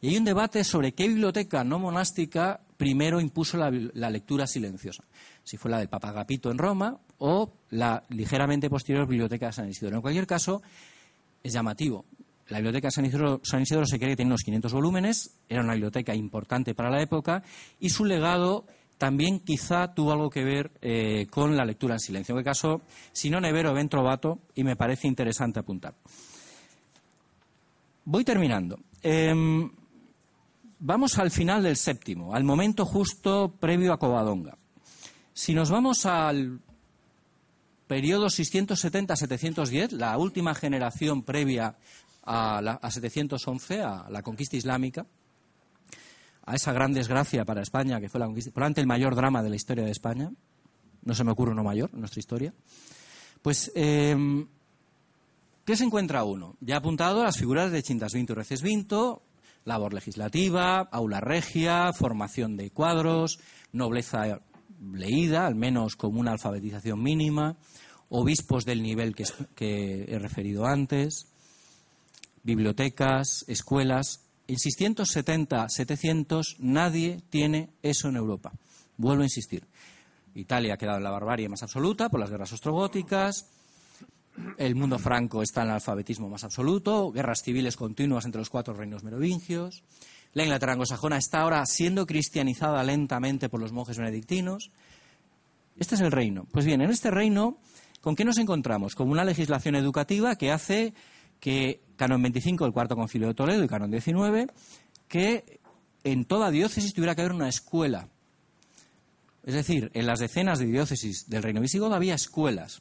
Y 0.00 0.08
hay 0.08 0.16
un 0.16 0.24
debate 0.24 0.64
sobre 0.64 0.92
qué 0.92 1.08
biblioteca 1.08 1.64
no 1.64 1.78
monástica 1.78 2.60
primero 2.76 3.20
impuso 3.20 3.56
la, 3.56 3.70
lectura 4.10 4.46
silenciosa. 4.46 5.04
Si 5.42 5.56
fue 5.56 5.70
la 5.70 5.78
del 5.78 5.88
Papa 5.88 6.10
Agapito 6.10 6.50
en 6.50 6.58
Roma 6.58 6.98
o 7.18 7.52
la 7.70 8.02
ligeramente 8.10 8.68
posterior 8.68 9.06
Biblioteca 9.06 9.46
de 9.46 9.52
San 9.52 9.68
Isidro. 9.68 9.96
En 9.96 10.02
cualquier 10.02 10.26
caso, 10.26 10.62
es 11.42 11.52
llamativo. 11.52 12.04
La 12.48 12.58
biblioteca 12.58 12.88
de 12.88 13.40
San 13.42 13.62
Isidro 13.62 13.86
se 13.86 13.98
cree 13.98 14.10
que 14.10 14.16
tiene 14.16 14.30
unos 14.30 14.42
500 14.42 14.72
volúmenes, 14.72 15.30
era 15.48 15.62
una 15.62 15.72
biblioteca 15.72 16.14
importante 16.14 16.74
para 16.74 16.90
la 16.90 17.02
época 17.02 17.42
y 17.80 17.90
su 17.90 18.04
legado 18.04 18.66
también 18.98 19.40
quizá 19.40 19.94
tuvo 19.94 20.12
algo 20.12 20.30
que 20.30 20.44
ver 20.44 20.72
eh, 20.80 21.26
con 21.30 21.56
la 21.56 21.64
lectura 21.64 21.94
en 21.94 22.00
silencio. 22.00 22.32
En 22.32 22.36
cualquier 22.36 22.50
caso, 22.50 22.80
si 23.12 23.30
no 23.30 23.40
nevero, 23.40 23.74
ven 23.74 23.88
trovato 23.88 24.40
y 24.54 24.64
me 24.64 24.76
parece 24.76 25.06
interesante 25.06 25.60
apuntar. 25.60 25.94
Voy 28.04 28.24
terminando. 28.24 28.78
Em, 29.02 29.70
vamos 30.78 31.18
al 31.18 31.30
final 31.30 31.62
del 31.62 31.76
séptimo, 31.76 32.34
al 32.34 32.44
momento 32.44 32.86
justo 32.86 33.54
previo 33.58 33.92
a 33.92 33.98
Covadonga. 33.98 34.56
Si 35.32 35.52
nos 35.52 35.70
vamos 35.70 36.06
al 36.06 36.60
periodo 37.86 38.26
670-710, 38.26 39.90
la 39.90 40.16
última 40.16 40.54
generación 40.54 41.22
previa 41.22 41.76
a, 42.24 42.58
a 42.58 42.90
711, 42.90 43.82
a 43.82 44.06
la 44.10 44.22
conquista 44.22 44.56
islámica, 44.56 45.06
a 46.46 46.54
esa 46.54 46.72
gran 46.72 46.92
desgracia 46.92 47.44
para 47.44 47.60
España 47.60 48.00
que 48.00 48.08
fue 48.08 48.20
la 48.20 48.26
conquista, 48.26 48.52
probablemente 48.52 48.80
el 48.80 48.86
mayor 48.86 49.16
drama 49.16 49.42
de 49.42 49.50
la 49.50 49.56
historia 49.56 49.84
de 49.84 49.90
España, 49.90 50.30
no 51.02 51.14
se 51.14 51.24
me 51.24 51.32
ocurre 51.32 51.52
uno 51.52 51.64
mayor 51.64 51.90
en 51.92 52.00
nuestra 52.00 52.20
historia, 52.20 52.54
pues, 53.42 53.72
em, 53.74 54.46
¿qué 55.64 55.76
se 55.76 55.84
encuentra 55.84 56.24
uno? 56.24 56.56
Ya 56.60 56.76
ha 56.76 56.78
apuntado 56.78 57.24
las 57.24 57.36
figuras 57.36 57.72
de 57.72 57.82
Chintas 57.82 58.14
Vinto 58.14 58.32
y 58.32 58.36
Reces 58.36 58.62
Vinto, 58.62 59.22
labor 59.64 59.92
legislativa, 59.92 60.78
aula 60.92 61.20
regia, 61.20 61.92
formación 61.92 62.56
de 62.56 62.70
cuadros, 62.70 63.40
nobleza 63.72 64.40
leída, 64.80 65.46
al 65.46 65.56
menos 65.56 65.96
como 65.96 66.20
una 66.20 66.32
alfabetización 66.32 67.02
mínima, 67.02 67.56
obispos 68.08 68.64
del 68.64 68.82
nivel 68.82 69.16
que 69.16 70.04
he 70.08 70.18
referido 70.20 70.66
antes, 70.66 71.26
bibliotecas, 72.44 73.44
escuelas, 73.48 74.25
en 74.48 74.58
670, 74.58 75.68
700, 75.68 76.56
nadie 76.60 77.20
tiene 77.30 77.70
eso 77.82 78.08
en 78.08 78.16
Europa. 78.16 78.52
Vuelvo 78.96 79.22
a 79.22 79.26
insistir. 79.26 79.66
Italia 80.34 80.74
ha 80.74 80.76
quedado 80.76 80.98
en 80.98 81.04
la 81.04 81.10
barbarie 81.10 81.48
más 81.48 81.62
absoluta 81.62 82.08
por 82.08 82.20
las 82.20 82.30
guerras 82.30 82.52
ostrogóticas. 82.52 83.46
El 84.58 84.74
mundo 84.74 84.98
franco 84.98 85.42
está 85.42 85.62
en 85.62 85.68
el 85.68 85.74
alfabetismo 85.74 86.28
más 86.28 86.44
absoluto. 86.44 87.10
Guerras 87.10 87.42
civiles 87.42 87.76
continuas 87.76 88.26
entre 88.26 88.40
los 88.40 88.50
cuatro 88.50 88.74
reinos 88.74 89.02
merovingios. 89.02 89.82
La 90.34 90.44
Inglaterra 90.44 90.72
anglosajona 90.72 91.16
está 91.16 91.40
ahora 91.40 91.64
siendo 91.64 92.06
cristianizada 92.06 92.82
lentamente 92.84 93.48
por 93.48 93.60
los 93.60 93.72
monjes 93.72 93.96
benedictinos. 93.96 94.70
Este 95.78 95.94
es 95.94 96.00
el 96.02 96.12
reino. 96.12 96.46
Pues 96.52 96.66
bien, 96.66 96.82
en 96.82 96.90
este 96.90 97.10
reino, 97.10 97.58
¿con 98.02 98.14
qué 98.14 98.24
nos 98.24 98.36
encontramos? 98.36 98.94
Con 98.94 99.08
una 99.08 99.24
legislación 99.24 99.74
educativa 99.74 100.36
que 100.36 100.52
hace 100.52 100.92
que 101.40 101.80
Canon 101.96 102.22
25 102.22 102.64
del 102.64 102.72
Cuarto 102.72 102.96
Concilio 102.96 103.28
de 103.28 103.34
Toledo 103.34 103.64
y 103.64 103.68
Canon 103.68 103.90
19, 103.90 104.48
que 105.08 105.60
en 106.04 106.24
toda 106.24 106.50
diócesis 106.50 106.94
tuviera 106.94 107.14
que 107.14 107.22
haber 107.22 107.32
una 107.32 107.48
escuela. 107.48 108.08
Es 109.44 109.54
decir, 109.54 109.90
en 109.94 110.06
las 110.06 110.18
decenas 110.18 110.58
de 110.58 110.66
diócesis 110.66 111.28
del 111.28 111.42
Reino 111.42 111.60
Visigodo 111.60 111.94
había 111.94 112.14
escuelas. 112.14 112.80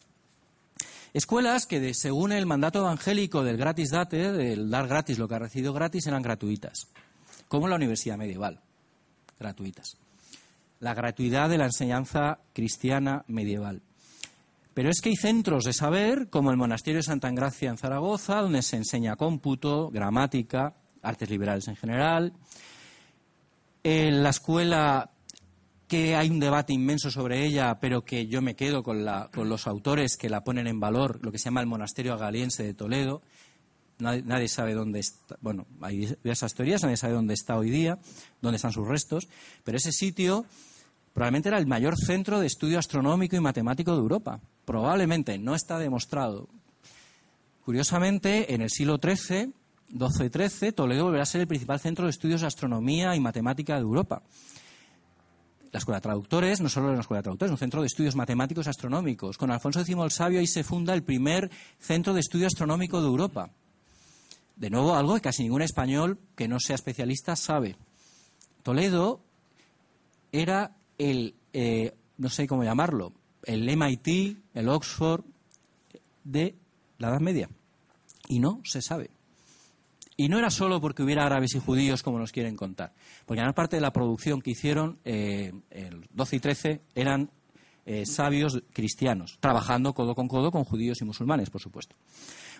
Escuelas 1.13 1.65
que, 1.65 1.93
según 1.93 2.33
el 2.33 2.45
mandato 2.45 2.79
evangélico 2.79 3.43
del 3.43 3.55
gratis 3.55 3.91
date, 3.91 4.33
del 4.33 4.69
dar 4.69 4.87
gratis 4.87 5.17
lo 5.17 5.27
que 5.27 5.35
ha 5.35 5.39
recibido 5.39 5.71
gratis, 5.71 6.07
eran 6.07 6.21
gratuitas, 6.21 6.87
como 7.47 7.67
la 7.67 7.77
universidad 7.77 8.17
medieval, 8.17 8.59
gratuitas. 9.39 9.97
La 10.81 10.93
gratuidad 10.93 11.49
de 11.49 11.57
la 11.57 11.65
enseñanza 11.65 12.39
cristiana 12.51 13.23
medieval. 13.27 13.81
Pero 14.75 14.89
es 14.89 14.99
que 14.99 15.07
hay 15.07 15.15
centros 15.15 15.63
de 15.63 15.71
saber, 15.71 16.29
como 16.29 16.51
el 16.51 16.57
Monasterio 16.57 16.97
de 16.97 17.03
Santa 17.03 17.29
Engracia 17.29 17.69
en 17.69 17.77
Zaragoza, 17.77 18.41
donde 18.41 18.61
se 18.61 18.75
enseña 18.75 19.15
cómputo, 19.15 19.89
gramática, 19.89 20.75
artes 21.01 21.29
liberales 21.29 21.69
en 21.69 21.77
general. 21.77 22.33
En 23.83 24.21
la 24.21 24.31
escuela 24.31 25.11
que 25.87 26.17
hay 26.17 26.29
un 26.29 26.41
debate 26.41 26.73
inmenso 26.73 27.09
sobre 27.09 27.45
ella, 27.45 27.79
pero 27.79 28.03
que 28.03 28.27
yo 28.27 28.41
me 28.41 28.57
quedo 28.57 28.83
con, 28.83 29.05
los 29.05 29.65
autores 29.65 30.17
que 30.17 30.29
la 30.29 30.43
ponen 30.43 30.67
en 30.67 30.81
valor, 30.81 31.19
lo 31.23 31.31
que 31.31 31.37
se 31.37 31.45
llama 31.45 31.61
el 31.61 31.67
Monasterio 31.67 32.13
Agaliense 32.13 32.63
de 32.63 32.73
Toledo. 32.73 33.21
Nadie, 33.99 34.49
sabe 34.49 34.73
dónde 34.73 34.99
está, 34.99 35.37
bueno, 35.39 35.67
hay 35.79 36.05
diversas 36.21 36.53
teorías, 36.53 36.83
nadie 36.83 36.97
sabe 36.97 37.13
dónde 37.13 37.33
está 37.33 37.57
hoy 37.57 37.69
día, 37.69 37.97
dónde 38.41 38.57
están 38.57 38.73
sus 38.73 38.85
restos, 38.85 39.29
pero 39.63 39.77
ese 39.77 39.93
sitio 39.93 40.45
probablemente 41.15 41.47
era 41.47 41.57
el 41.57 41.65
mayor 41.65 41.95
centro 41.97 42.41
de 42.41 42.47
estudio 42.47 42.77
astronómico 42.77 43.37
y 43.37 43.39
matemático 43.39 43.93
de 43.93 43.99
Europa. 43.99 44.41
Probablemente, 44.65 45.37
no 45.37 45.55
está 45.55 45.79
demostrado. 45.79 46.49
Curiosamente, 47.63 48.53
en 48.53 48.61
el 48.61 48.69
siglo 48.69 48.99
XIII, 49.01 49.53
XII 49.97 50.25
y 50.25 50.49
XIII, 50.49 50.71
Toledo 50.73 51.05
volverá 51.05 51.23
a 51.23 51.25
ser 51.25 51.39
el 51.39 51.47
principal 51.47 51.79
centro 51.79 52.03
de 52.03 52.11
estudios 52.11 52.41
de 52.41 52.47
astronomía 52.47 53.15
y 53.15 53.21
matemática 53.21 53.75
de 53.75 53.81
Europa. 53.81 54.23
La 55.71 55.79
Escuela 55.79 55.99
de 55.99 56.03
Traductores, 56.03 56.59
no 56.59 56.67
solo 56.67 56.91
una 56.91 56.99
Escuela 56.99 57.19
de 57.19 57.23
Traductores, 57.23 57.51
un 57.51 57.59
centro 57.59 57.79
de 57.79 57.87
estudios 57.87 58.17
matemáticos 58.17 58.67
y 58.67 58.69
astronómicos. 58.69 59.37
Con 59.37 59.51
Alfonso 59.51 59.79
X 59.79 59.95
el 59.97 60.11
Sabio 60.11 60.41
ahí 60.41 60.47
se 60.47 60.65
funda 60.65 60.93
el 60.93 61.03
primer 61.03 61.49
centro 61.79 62.13
de 62.13 62.19
estudio 62.19 62.47
astronómico 62.47 62.99
de 62.99 63.07
Europa. 63.07 63.51
De 64.57 64.69
nuevo, 64.69 64.93
algo 64.95 65.15
que 65.15 65.21
casi 65.21 65.43
ningún 65.43 65.61
español 65.61 66.19
que 66.35 66.49
no 66.49 66.59
sea 66.59 66.75
especialista 66.75 67.37
sabe. 67.37 67.77
Toledo 68.63 69.21
era 70.33 70.75
el, 70.97 71.35
eh, 71.53 71.93
no 72.17 72.29
sé 72.29 72.47
cómo 72.47 72.63
llamarlo, 72.63 73.13
el 73.43 73.63
MIT, 73.75 74.37
el 74.53 74.69
Oxford 74.69 75.23
de 76.23 76.55
la 76.97 77.09
Edad 77.09 77.19
Media. 77.19 77.49
Y 78.27 78.39
no 78.39 78.61
se 78.63 78.81
sabe. 78.81 79.11
Y 80.17 80.29
no 80.29 80.39
era 80.39 80.49
solo 80.49 80.79
porque 80.79 81.03
hubiera 81.03 81.25
árabes 81.25 81.55
y 81.55 81.59
judíos, 81.59 82.01
como 82.01 82.17
nos 82.17 82.31
quieren 82.31 82.55
contar. 82.55 82.93
Porque 83.25 83.41
además 83.41 83.55
parte 83.55 83.75
de 83.75 83.81
la 83.81 83.91
producción 83.91 84.41
que 84.41 84.51
hicieron, 84.51 84.99
eh, 85.03 85.51
el 85.69 86.07
12 86.11 86.35
y 86.35 86.39
13, 86.39 86.81
eran 86.95 87.29
eh, 87.85 88.05
sabios 88.05 88.63
cristianos, 88.73 89.37
trabajando 89.39 89.93
codo 89.93 90.15
con 90.15 90.27
codo 90.27 90.51
con 90.51 90.63
judíos 90.63 91.01
y 91.01 91.05
musulmanes, 91.05 91.49
por 91.49 91.61
supuesto. 91.61 91.95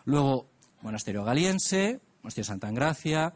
Luego, 0.04 0.50
monasterio 0.82 1.24
galiense, 1.24 2.02
monasterio 2.22 2.46
Santa 2.46 2.70
Engracia, 2.70 3.34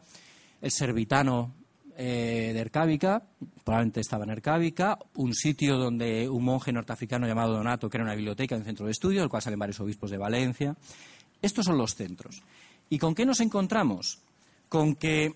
el 0.60 0.70
servitano 0.70 1.54
eh, 2.02 2.52
de 2.54 2.60
Ercábica, 2.60 3.22
probablemente 3.62 4.00
estaba 4.00 4.24
en 4.24 4.30
Ercábica, 4.30 4.98
un 5.16 5.34
sitio 5.34 5.76
donde 5.76 6.30
un 6.30 6.42
monje 6.42 6.72
norteafricano 6.72 7.26
llamado 7.26 7.52
Donato, 7.52 7.90
era 7.92 8.04
una 8.04 8.14
biblioteca, 8.14 8.56
un 8.56 8.64
centro 8.64 8.86
de 8.86 8.92
estudio, 8.92 9.20
del 9.20 9.28
cual 9.28 9.42
salen 9.42 9.58
varios 9.58 9.80
obispos 9.80 10.10
de 10.10 10.16
Valencia. 10.16 10.74
Estos 11.42 11.66
son 11.66 11.76
los 11.76 11.94
centros. 11.94 12.42
¿Y 12.88 12.96
con 12.96 13.14
qué 13.14 13.26
nos 13.26 13.40
encontramos? 13.40 14.18
Con 14.70 14.94
que 14.94 15.34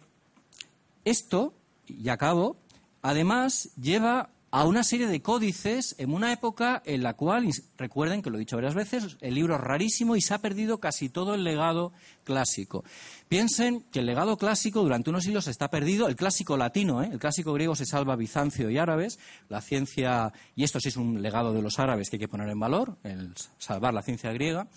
esto, 1.05 1.53
y 1.87 2.09
acabo, 2.09 2.57
además 3.03 3.69
lleva 3.79 4.31
a 4.55 4.67
una 4.67 4.85
serie 4.85 5.09
de 5.09 5.21
códices 5.21 5.97
en 5.99 6.15
una 6.15 6.33
época 6.33 6.81
en 6.87 7.03
la 7.03 7.15
cual, 7.15 7.51
recuerden 7.77 8.23
que 8.23 8.31
lo 8.31 8.37
he 8.37 8.39
dicho 8.39 8.55
varias 8.55 8.77
veces, 8.77 9.17
el 9.21 9.35
libro 9.35 9.57
es 9.57 9.61
rarísimo 9.61 10.15
y 10.15 10.21
se 10.21 10.33
ha 10.33 10.39
perdido 10.39 10.79
casi 10.79 11.09
todo 11.09 11.35
el 11.35 11.43
legado 11.43 11.93
clásico. 12.23 12.85
Piensen 13.29 13.81
que 13.91 13.99
el 13.99 14.07
legado 14.07 14.37
clásico 14.37 14.81
durante 14.81 15.11
unos 15.11 15.25
siglos 15.25 15.49
está 15.49 15.71
perdido, 15.71 16.07
el 16.07 16.15
clásico 16.15 16.57
latino, 16.57 17.03
¿eh? 17.03 17.09
el 17.11 17.19
clásico 17.19 17.53
griego 17.53 17.75
se 17.75 17.85
salva 17.85 18.15
Bizancio 18.15 18.71
y 18.71 18.79
árabes, 18.79 19.19
la 19.49 19.61
ciencia, 19.61 20.33
y 20.55 20.63
esto 20.63 20.79
sí 20.79 20.91
es 20.91 20.97
un 20.97 21.21
legado 21.21 21.53
de 21.53 21.61
los 21.61 21.81
árabes 21.81 22.09
que 22.09 22.15
hay 22.15 22.21
que 22.21 22.29
poner 22.29 22.49
en 22.49 22.61
valor, 22.61 22.97
el 23.03 23.35
salvar 23.59 23.93
la 23.93 24.03
ciencia 24.03 24.33
griega 24.33 24.69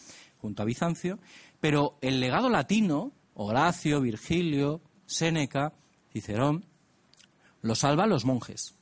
junto 0.42 0.64
a 0.64 0.66
Bizancio, 0.66 1.20
pero 1.62 2.00
el 2.02 2.20
legado 2.20 2.50
latino, 2.50 3.12
Horacio, 3.36 4.02
Virgilio, 4.02 4.82
Séneca, 5.06 5.74
Cicerón, 6.12 6.66
lo 7.62 7.76
salvan 7.76 8.10
los 8.10 8.26
monjes 8.26 8.77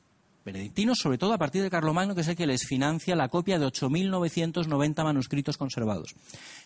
benedictinos, 0.46 0.98
sobre 0.98 1.18
todo 1.18 1.34
a 1.34 1.38
partir 1.38 1.62
de 1.62 1.70
Carlomagno, 1.70 2.14
que 2.14 2.20
es 2.22 2.28
el 2.28 2.36
que 2.36 2.46
les 2.46 2.64
financia 2.66 3.16
la 3.16 3.28
copia 3.28 3.58
de 3.58 3.66
8.990 3.66 5.04
manuscritos 5.04 5.58
conservados, 5.58 6.14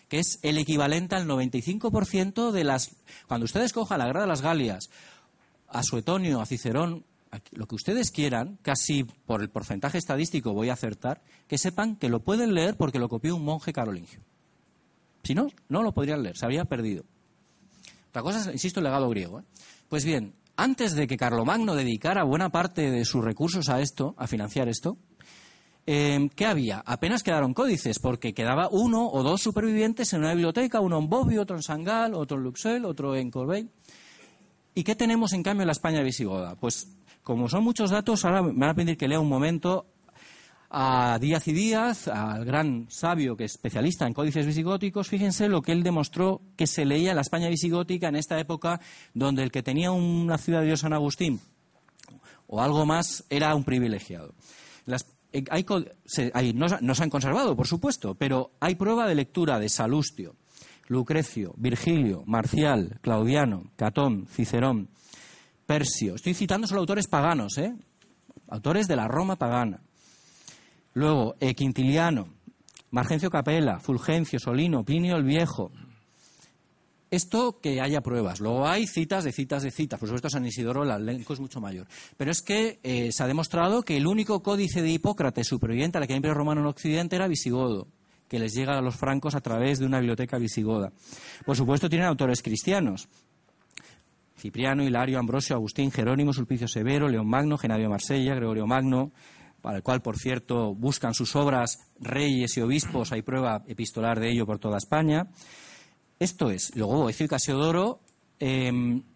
que 0.07 0.19
es 0.19 0.39
el 0.43 0.59
equivalente 0.59 1.15
al 1.15 1.27
95% 1.27 2.51
de 2.51 2.63
las... 2.63 2.91
Cuando 3.27 3.45
ustedes 3.45 3.73
cojan 3.73 3.99
la 3.99 4.07
Grada 4.07 4.25
de 4.25 4.29
las 4.29 4.41
Galias, 4.41 4.91
a 5.67 5.81
Suetonio, 5.83 6.39
a 6.39 6.45
Cicerón, 6.45 7.03
lo 7.51 7.65
que 7.65 7.75
ustedes 7.75 8.11
quieran, 8.11 8.59
casi 8.61 9.03
por 9.03 9.41
el 9.41 9.49
porcentaje 9.49 9.97
estadístico 9.97 10.53
voy 10.53 10.69
a 10.69 10.73
acertar, 10.73 11.21
que 11.47 11.57
sepan 11.57 11.95
que 11.95 12.09
lo 12.09 12.19
pueden 12.19 12.53
leer 12.53 12.77
porque 12.77 12.99
lo 12.99 13.09
copió 13.09 13.35
un 13.35 13.43
monje 13.43 13.73
carolingio. 13.73 14.21
Si 15.23 15.33
no, 15.33 15.47
no 15.69 15.81
lo 15.81 15.91
podrían 15.91 16.21
leer, 16.21 16.37
se 16.37 16.45
habría 16.45 16.65
perdido. 16.65 17.03
Otra 18.09 18.21
cosa 18.21 18.41
es, 18.41 18.47
insisto, 18.47 18.79
el 18.79 18.83
legado 18.83 19.09
griego. 19.09 19.39
¿eh? 19.39 19.43
Pues 19.89 20.05
bien, 20.05 20.33
antes 20.55 20.95
de 20.95 21.07
que 21.07 21.17
Carlomagno 21.17 21.75
dedicara 21.75 22.23
buena 22.23 22.49
parte 22.49 22.91
de 22.91 23.05
sus 23.05 23.23
recursos 23.23 23.69
a 23.69 23.81
esto, 23.81 24.15
a 24.17 24.27
financiar 24.27 24.67
esto, 24.67 24.97
eh, 25.87 26.29
¿qué 26.35 26.45
había? 26.45 26.83
Apenas 26.85 27.23
quedaron 27.23 27.53
códices, 27.53 27.99
porque 27.99 28.33
quedaba 28.33 28.69
uno 28.69 29.07
o 29.09 29.23
dos 29.23 29.41
supervivientes 29.41 30.13
en 30.13 30.19
una 30.19 30.33
biblioteca, 30.33 30.79
uno 30.79 30.99
en 30.99 31.09
Bobbio, 31.09 31.41
otro 31.41 31.55
en 31.55 31.63
Sangal, 31.63 32.13
otro 32.13 32.37
en 32.37 32.43
Luxeuil, 32.43 32.85
otro 32.85 33.15
en 33.15 33.31
Corbeil. 33.31 33.69
¿Y 34.75 34.83
qué 34.83 34.95
tenemos 34.95 35.33
en 35.33 35.43
cambio 35.43 35.63
en 35.63 35.67
la 35.67 35.73
España 35.73 36.01
visigoda? 36.01 36.55
Pues 36.55 36.87
como 37.23 37.49
son 37.49 37.63
muchos 37.63 37.89
datos, 37.89 38.23
ahora 38.25 38.41
me 38.41 38.53
van 38.53 38.69
a 38.69 38.73
pedir 38.73 38.97
que 38.97 39.07
lea 39.07 39.19
un 39.19 39.29
momento 39.29 39.85
a 40.73 41.17
Díaz 41.19 41.47
y 41.49 41.53
Díaz, 41.53 42.07
al 42.07 42.45
gran 42.45 42.87
sabio 42.89 43.35
que 43.35 43.43
es 43.43 43.51
especialista 43.51 44.07
en 44.07 44.13
códices 44.13 44.45
visigóticos, 44.45 45.09
fíjense 45.09 45.49
lo 45.49 45.61
que 45.61 45.73
él 45.73 45.83
demostró 45.83 46.41
que 46.55 46.65
se 46.65 46.85
leía 46.85 47.13
la 47.13 47.21
España 47.21 47.49
visigótica 47.49 48.07
en 48.07 48.15
esta 48.15 48.39
época, 48.39 48.79
donde 49.13 49.43
el 49.43 49.51
que 49.51 49.63
tenía 49.63 49.91
una 49.91 50.37
ciudad 50.37 50.61
de 50.61 50.67
Dios 50.67 50.79
San 50.79 50.93
Agustín 50.93 51.41
o 52.47 52.61
algo 52.61 52.85
más 52.85 53.25
era 53.29 53.53
un 53.53 53.65
privilegiado. 53.65 54.33
Eh, 55.33 56.53
no, 56.53 56.67
no 56.81 56.95
se 56.95 57.03
han 57.03 57.09
conservado, 57.09 57.55
por 57.55 57.67
supuesto, 57.67 58.15
pero 58.15 58.51
hay 58.59 58.75
prueba 58.75 59.07
de 59.07 59.15
lectura 59.15 59.59
de 59.59 59.69
Salustio, 59.69 60.35
Lucrecio, 60.87 61.53
Virgilio, 61.57 62.23
Marcial, 62.25 62.99
Claudiano, 63.01 63.71
Catón, 63.75 64.27
Cicerón, 64.27 64.89
Persio. 65.65 66.15
Estoy 66.15 66.33
citando 66.33 66.67
solo 66.67 66.81
autores 66.81 67.07
paganos, 67.07 67.57
¿eh? 67.57 67.73
Autores 68.49 68.87
de 68.87 68.97
la 68.97 69.07
Roma 69.07 69.37
pagana. 69.37 69.81
Luego, 70.93 71.35
eh, 71.39 71.55
Quintiliano, 71.55 72.27
Margencio 72.91 73.29
Capella, 73.29 73.79
Fulgencio, 73.79 74.39
Solino, 74.39 74.83
Plinio 74.83 75.15
el 75.15 75.23
Viejo. 75.23 75.71
Esto 77.09 77.59
que 77.61 77.81
haya 77.81 78.01
pruebas. 78.01 78.39
Luego 78.39 78.67
hay 78.67 78.87
citas 78.87 79.23
de 79.23 79.33
citas 79.33 79.63
de 79.63 79.71
citas. 79.71 79.99
Por 79.99 80.07
supuesto, 80.07 80.29
San 80.29 80.45
Isidoro 80.45 80.83
el 80.83 80.91
elenco 80.91 81.33
es 81.33 81.39
mucho 81.41 81.59
mayor. 81.59 81.87
Pero 82.15 82.31
es 82.31 82.41
que 82.41 82.79
eh, 82.83 83.11
se 83.11 83.23
ha 83.23 83.27
demostrado 83.27 83.83
que 83.83 83.97
el 83.97 84.07
único 84.07 84.41
códice 84.41 84.81
de 84.81 84.91
Hipócrates 84.91 85.47
superviviente 85.47 85.97
a 85.97 86.01
la 86.01 86.07
que 86.07 86.13
hay 86.13 86.17
Imperio 86.17 86.35
Romano 86.35 86.61
en 86.61 86.67
Occidente 86.67 87.17
era 87.17 87.27
visigodo, 87.27 87.87
que 88.29 88.39
les 88.39 88.53
llega 88.53 88.77
a 88.77 88.81
los 88.81 88.95
francos 88.95 89.35
a 89.35 89.41
través 89.41 89.79
de 89.79 89.85
una 89.85 89.99
biblioteca 89.99 90.37
visigoda. 90.37 90.93
Por 91.45 91.57
supuesto, 91.57 91.89
tienen 91.89 92.07
autores 92.07 92.41
cristianos. 92.41 93.09
Cipriano, 94.37 94.83
Hilario, 94.83 95.19
Ambrosio, 95.19 95.55
Agustín, 95.55 95.91
Jerónimo, 95.91 96.31
Sulpicio 96.31 96.67
Severo, 96.67 97.09
León 97.09 97.27
Magno, 97.27 97.57
Genadio 97.57 97.89
Marsella, 97.89 98.35
Gregorio 98.35 98.65
Magno, 98.65 99.11
para 99.61 99.77
el 99.77 99.83
cual, 99.83 100.01
por 100.01 100.17
cierto, 100.17 100.73
buscan 100.73 101.13
sus 101.13 101.35
obras 101.35 101.79
reyes 101.99 102.57
y 102.57 102.61
obispos, 102.61 103.11
hay 103.11 103.21
prueba 103.21 103.63
epistolar 103.67 104.19
de 104.19 104.31
ello 104.31 104.45
por 104.45 104.59
toda 104.59 104.77
España. 104.77 105.27
Esto 106.19 106.49
es, 106.49 106.75
luego 106.75 107.07
decir 107.07 107.27
Casiodoro 107.27 108.01
eh, 108.39 108.71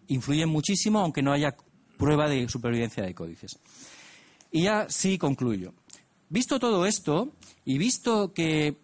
influye 0.08 0.46
muchísimo, 0.46 1.00
aunque 1.00 1.22
no 1.22 1.32
haya 1.32 1.56
prueba 1.96 2.28
de 2.28 2.48
supervivencia 2.48 3.04
de 3.04 3.14
códices. 3.14 3.58
Y 4.50 4.64
ya 4.64 4.86
sí 4.88 5.18
concluyo. 5.18 5.74
Visto 6.28 6.58
todo 6.58 6.86
esto, 6.86 7.32
y 7.64 7.78
visto 7.78 8.32
que, 8.32 8.76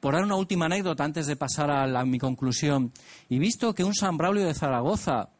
por 0.00 0.14
dar 0.14 0.24
una 0.24 0.36
última 0.36 0.66
anécdota 0.66 1.04
antes 1.04 1.26
de 1.26 1.36
pasar 1.36 1.70
a, 1.70 1.84
a 1.84 2.04
mi 2.04 2.18
conclusión, 2.18 2.92
y 3.28 3.38
visto 3.38 3.74
que 3.74 3.84
un 3.84 3.94
San 3.94 4.16
Braulio 4.16 4.46
de 4.46 4.54
Zaragoza 4.54 5.30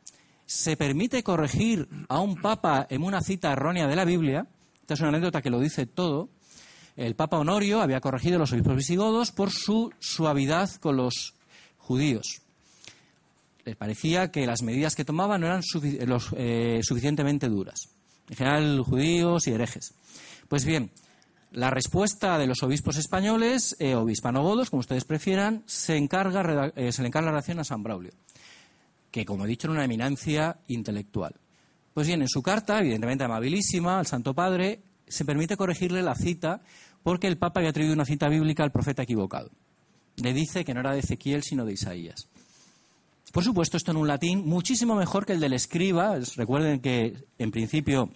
se 0.46 0.76
permite 0.76 1.22
corregir 1.22 1.88
a 2.08 2.20
un 2.20 2.36
papa 2.36 2.86
en 2.88 3.02
una 3.02 3.20
cita 3.20 3.52
errónea 3.52 3.86
de 3.86 3.96
la 3.96 4.06
Biblia, 4.06 4.46
esta 4.88 4.94
es 4.94 5.00
una 5.00 5.10
anécdota 5.10 5.42
que 5.42 5.50
lo 5.50 5.60
dice 5.60 5.84
todo, 5.84 6.30
el 6.96 7.14
papa 7.14 7.36
Honorio 7.36 7.82
había 7.82 8.00
corregido 8.00 8.36
a 8.36 8.38
los 8.38 8.54
obispos 8.54 8.74
visigodos 8.74 9.32
por 9.32 9.50
su 9.50 9.92
suavidad 9.98 10.70
con 10.76 10.96
los 10.96 11.34
judíos. 11.76 12.40
Les 13.66 13.76
parecía 13.76 14.30
que 14.30 14.46
las 14.46 14.62
medidas 14.62 14.94
que 14.94 15.04
tomaban 15.04 15.42
no 15.42 15.46
eran 15.46 15.60
eh, 16.38 16.80
suficientemente 16.82 17.50
duras. 17.50 17.90
En 18.30 18.36
general, 18.36 18.80
judíos 18.80 19.46
y 19.46 19.50
herejes. 19.50 19.92
Pues 20.48 20.64
bien, 20.64 20.90
la 21.52 21.68
respuesta 21.68 22.38
de 22.38 22.46
los 22.46 22.62
obispos 22.62 22.96
españoles, 22.96 23.76
eh, 23.80 23.94
o 23.94 24.06
como 24.70 24.80
ustedes 24.80 25.04
prefieran, 25.04 25.64
se, 25.66 25.98
encarga, 25.98 26.72
eh, 26.76 26.92
se 26.92 27.02
le 27.02 27.08
encarga 27.08 27.26
la 27.26 27.32
relación 27.32 27.60
a 27.60 27.64
San 27.64 27.82
Braulio 27.82 28.12
que, 29.10 29.24
como 29.24 29.44
he 29.44 29.48
dicho, 29.48 29.66
era 29.66 29.74
una 29.74 29.84
eminencia 29.84 30.58
intelectual. 30.68 31.34
Pues 31.98 32.06
bien, 32.06 32.22
en 32.22 32.28
su 32.28 32.42
carta, 32.42 32.78
evidentemente 32.78 33.24
amabilísima, 33.24 33.98
al 33.98 34.06
Santo 34.06 34.32
Padre 34.32 34.82
se 35.08 35.24
permite 35.24 35.56
corregirle 35.56 36.00
la 36.00 36.14
cita 36.14 36.60
porque 37.02 37.26
el 37.26 37.38
Papa 37.38 37.58
había 37.58 37.72
traído 37.72 37.92
una 37.92 38.04
cita 38.04 38.28
bíblica 38.28 38.62
al 38.62 38.70
profeta 38.70 39.02
equivocado. 39.02 39.50
Le 40.14 40.32
dice 40.32 40.64
que 40.64 40.74
no 40.74 40.78
era 40.78 40.92
de 40.92 41.00
Ezequiel, 41.00 41.42
sino 41.42 41.64
de 41.64 41.72
Isaías. 41.72 42.28
Por 43.32 43.42
supuesto, 43.42 43.76
esto 43.76 43.90
en 43.90 43.96
un 43.96 44.06
latín 44.06 44.46
muchísimo 44.46 44.94
mejor 44.94 45.26
que 45.26 45.32
el 45.32 45.40
del 45.40 45.54
escriba. 45.54 46.16
Recuerden 46.36 46.78
que, 46.78 47.16
en 47.36 47.50
principio, 47.50 48.10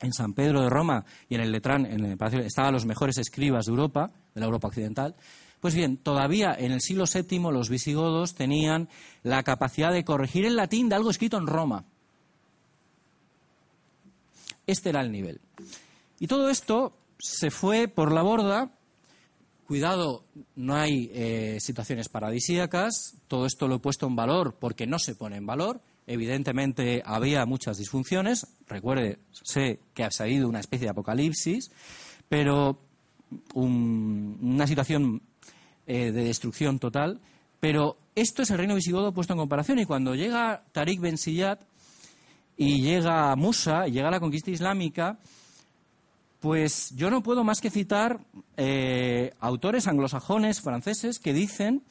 en 0.00 0.12
San 0.12 0.32
Pedro 0.32 0.62
de 0.62 0.70
Roma 0.70 1.04
y 1.28 1.34
en 1.34 1.40
el 1.40 1.50
Letrán, 1.50 1.84
en 1.84 2.04
el 2.04 2.16
Palacio, 2.16 2.38
estaban 2.38 2.74
los 2.74 2.86
mejores 2.86 3.18
escribas 3.18 3.66
de 3.66 3.70
Europa, 3.70 4.12
de 4.36 4.40
la 4.40 4.46
Europa 4.46 4.68
occidental. 4.68 5.16
Pues 5.58 5.74
bien, 5.74 5.96
todavía 5.96 6.54
en 6.56 6.70
el 6.70 6.80
siglo 6.80 7.06
VII 7.12 7.40
los 7.50 7.70
visigodos 7.70 8.36
tenían 8.36 8.88
la 9.24 9.42
capacidad 9.42 9.90
de 9.90 10.04
corregir 10.04 10.44
el 10.44 10.54
latín 10.54 10.88
de 10.88 10.94
algo 10.94 11.10
escrito 11.10 11.38
en 11.38 11.48
Roma. 11.48 11.86
Este 14.66 14.88
era 14.88 15.00
el 15.00 15.12
nivel. 15.12 15.40
Y 16.18 16.26
todo 16.26 16.50
esto 16.50 16.96
se 17.18 17.50
fue 17.50 17.88
por 17.88 18.12
la 18.12 18.22
borda. 18.22 18.72
Cuidado, 19.66 20.24
no 20.54 20.76
hay 20.76 21.10
eh, 21.12 21.58
situaciones 21.60 22.08
paradisíacas. 22.08 23.16
Todo 23.28 23.46
esto 23.46 23.68
lo 23.68 23.76
he 23.76 23.80
puesto 23.80 24.06
en 24.06 24.16
valor 24.16 24.56
porque 24.58 24.86
no 24.86 24.98
se 24.98 25.14
pone 25.14 25.36
en 25.36 25.46
valor. 25.46 25.80
Evidentemente 26.06 27.02
había 27.04 27.44
muchas 27.46 27.78
disfunciones. 27.78 28.46
Recuerde, 28.68 29.18
sé 29.32 29.80
que 29.92 30.04
ha 30.04 30.10
salido 30.10 30.48
una 30.48 30.60
especie 30.60 30.86
de 30.86 30.90
apocalipsis, 30.90 31.70
pero 32.28 32.80
una 33.54 34.66
situación 34.68 35.22
eh, 35.86 36.12
de 36.12 36.24
destrucción 36.24 36.78
total. 36.78 37.20
Pero 37.58 37.98
esto 38.14 38.42
es 38.42 38.50
el 38.50 38.58
reino 38.58 38.76
visigodo 38.76 39.12
puesto 39.12 39.32
en 39.32 39.40
comparación. 39.40 39.80
Y 39.80 39.84
cuando 39.84 40.14
llega 40.14 40.64
Tariq 40.72 41.00
Ben 41.00 41.18
Siyad 41.18 41.58
y 42.56 42.80
llega 42.80 43.34
Musa 43.36 43.86
y 43.86 43.92
llega 43.92 44.10
la 44.10 44.20
conquista 44.20 44.50
islámica, 44.50 45.18
pues 46.40 46.94
yo 46.94 47.10
no 47.10 47.22
puedo 47.22 47.44
más 47.44 47.60
que 47.60 47.70
citar 47.70 48.20
eh, 48.56 49.32
autores 49.40 49.86
anglosajones, 49.86 50.60
franceses, 50.60 51.18
que 51.18 51.32
dicen 51.32 51.82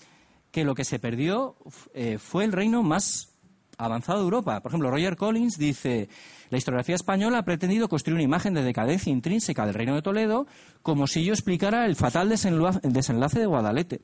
que 0.51 0.63
lo 0.63 0.75
que 0.75 0.85
se 0.85 0.99
perdió 0.99 1.55
eh, 1.93 2.17
fue 2.17 2.45
el 2.45 2.51
reino 2.51 2.81
más 2.81 3.35
avanzado 3.77 4.19
de 4.19 4.23
Europa. 4.23 4.61
Por 4.61 4.71
ejemplo, 4.71 4.89
Roger 4.89 5.17
Collins 5.17 5.57
dice, 5.57 6.07
la 6.49 6.57
historiografía 6.57 6.95
española 6.95 7.39
ha 7.39 7.43
pretendido 7.43 7.89
construir 7.89 8.15
una 8.15 8.23
imagen 8.23 8.53
de 8.53 8.63
decadencia 8.63 9.11
intrínseca 9.11 9.65
del 9.65 9.75
reino 9.75 9.95
de 9.95 10.01
Toledo 10.01 10.47
como 10.81 11.07
si 11.07 11.25
yo 11.25 11.33
explicara 11.33 11.85
el 11.85 11.95
fatal 11.95 12.29
desenlace 12.29 13.39
de 13.39 13.45
Guadalete. 13.45 14.01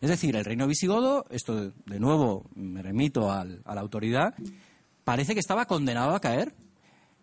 Es 0.00 0.10
decir, 0.10 0.36
el 0.36 0.44
reino 0.44 0.66
visigodo, 0.66 1.24
esto 1.30 1.70
de 1.70 2.00
nuevo 2.00 2.44
me 2.54 2.82
remito 2.82 3.30
a 3.30 3.44
la 3.44 3.80
autoridad, 3.80 4.34
parece 5.04 5.34
que 5.34 5.40
estaba 5.40 5.66
condenado 5.66 6.14
a 6.14 6.20
caer. 6.20 6.54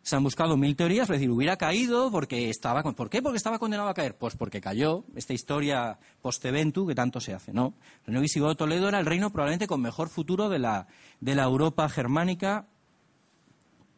Se 0.01 0.15
han 0.15 0.23
buscado 0.23 0.55
mil 0.55 0.75
teorías, 0.75 1.09
es 1.09 1.15
decir, 1.15 1.29
hubiera 1.29 1.57
caído 1.57 2.09
porque 2.09 2.49
estaba. 2.49 2.81
¿Por 2.83 3.09
qué? 3.09 3.21
Porque 3.21 3.37
estaba 3.37 3.59
condenado 3.59 3.89
a 3.89 3.93
caer. 3.93 4.17
Pues 4.17 4.35
porque 4.35 4.61
cayó. 4.61 5.03
Esta 5.15 5.33
historia 5.33 5.99
post-eventu 6.21 6.87
que 6.87 6.95
tanto 6.95 7.19
se 7.19 7.33
hace, 7.33 7.51
¿no? 7.51 7.73
El 8.01 8.07
reino 8.07 8.21
visigodo 8.21 8.55
Toledo 8.55 8.87
era 8.87 8.99
el 8.99 9.05
reino 9.05 9.29
probablemente 9.29 9.67
con 9.67 9.81
mejor 9.81 10.09
futuro 10.09 10.49
de 10.49 10.59
la, 10.59 10.87
de 11.19 11.35
la 11.35 11.43
Europa 11.43 11.89
germánica 11.89 12.65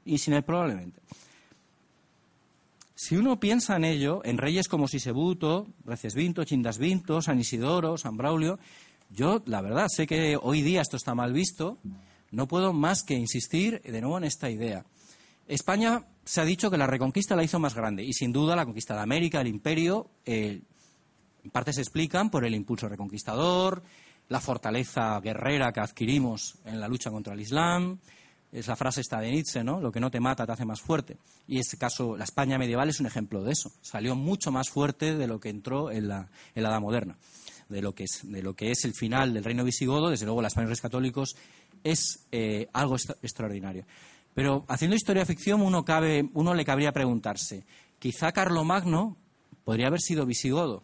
y 0.04 0.18
sin 0.18 0.34
él 0.34 0.44
probablemente. 0.44 1.02
Si 2.96 3.16
uno 3.16 3.40
piensa 3.40 3.76
en 3.78 3.84
ello, 3.84 4.22
en 4.24 4.38
reyes 4.38 4.68
como 4.68 4.88
Sisebuto, 4.88 5.68
Recesvinto, 5.86 6.44
Chindasvinto, 6.44 7.22
San 7.22 7.40
Isidoro, 7.40 7.98
San 7.98 8.16
Braulio, 8.16 8.60
yo, 9.10 9.42
la 9.48 9.62
verdad, 9.62 9.88
sé 9.90 10.06
que 10.06 10.38
hoy 10.40 10.62
día 10.62 10.82
esto 10.82 10.98
está 10.98 11.16
mal 11.16 11.34
visto, 11.34 11.80
no 12.32 12.48
puedo 12.48 12.74
más 12.74 13.04
que 13.04 13.14
insistir 13.14 13.82
de 13.82 14.02
nuevo 14.02 14.18
en 14.18 14.24
esta 14.24 14.50
idea. 14.50 14.86
España 15.48 16.06
se 16.24 16.42
ha 16.42 16.46
dicho 16.46 16.72
que 16.72 16.78
la 16.78 16.88
reconquista 16.88 17.36
la 17.36 17.44
hizo 17.44 17.60
más 17.60 17.76
grande 17.76 18.04
y 18.04 18.14
sin 18.14 18.32
duda 18.32 18.56
la 18.56 18.66
conquista 18.66 18.96
de 18.96 19.02
América, 19.02 19.42
el 19.42 19.48
imperio, 19.48 20.10
eh, 20.26 20.62
en 21.44 21.52
parte 21.52 21.74
se 21.74 21.82
explican 21.82 22.30
por 22.30 22.46
el 22.46 22.56
impulso 22.56 22.88
reconquistador, 22.88 23.84
la 24.30 24.40
fortaleza 24.40 25.20
guerrera 25.20 25.74
que 25.74 25.82
adquirimos 25.82 26.56
en 26.66 26.80
la 26.80 26.88
lucha 26.88 27.12
contra 27.12 27.34
el 27.34 27.42
Islam, 27.42 28.00
Es 28.52 28.68
la 28.68 28.76
frase 28.76 29.00
esta 29.00 29.20
de 29.20 29.32
Nietzsche, 29.32 29.64
¿no? 29.64 29.80
Lo 29.80 29.92
que 29.92 30.02
no 30.02 30.12
te 30.12 30.20
mata 30.20 30.46
te 30.46 30.52
hace 30.52 30.66
más 30.66 30.82
fuerte. 30.82 31.18
Y 31.48 31.60
este 31.60 31.78
caso, 31.78 32.18
la 32.18 32.26
España 32.26 32.58
medieval 32.58 32.90
es 32.90 33.00
un 33.00 33.06
ejemplo 33.06 33.44
de 33.44 33.54
eso. 33.54 33.72
Salió 33.82 34.14
mucho 34.16 34.52
más 34.52 34.70
fuerte 34.70 35.16
de 35.16 35.26
lo 35.26 35.40
que 35.40 35.50
entró 35.50 35.90
en 35.90 36.10
la, 36.10 36.30
en 36.54 36.64
la 36.64 36.70
Edad 36.70 36.82
Moderna. 36.82 37.18
De 37.70 37.82
lo, 37.82 37.96
que 37.96 38.04
es, 38.04 38.20
de 38.24 38.44
lo 38.44 38.54
que 38.54 38.72
es 38.72 38.84
el 38.84 38.94
final 38.94 39.34
del 39.34 39.46
reino 39.46 39.64
visigodo, 39.64 40.10
desde 40.10 40.26
luego, 40.26 40.42
las 40.42 40.52
españoles 40.52 40.82
católicos, 40.82 41.38
es 41.84 42.28
eh, 42.32 42.68
algo 42.74 42.96
extra- 42.96 43.16
extraordinario. 43.22 43.86
Pero 44.34 44.66
haciendo 44.68 44.96
historia 44.96 45.26
ficción, 45.26 45.62
uno, 45.62 45.84
cabe, 45.84 46.30
uno 46.34 46.54
le 46.54 46.66
cabría 46.66 46.92
preguntarse, 46.92 47.66
quizá 48.00 48.32
Carlomagno 48.32 49.18
podría 49.66 49.88
haber 49.88 50.02
sido 50.02 50.26
visigodo. 50.26 50.84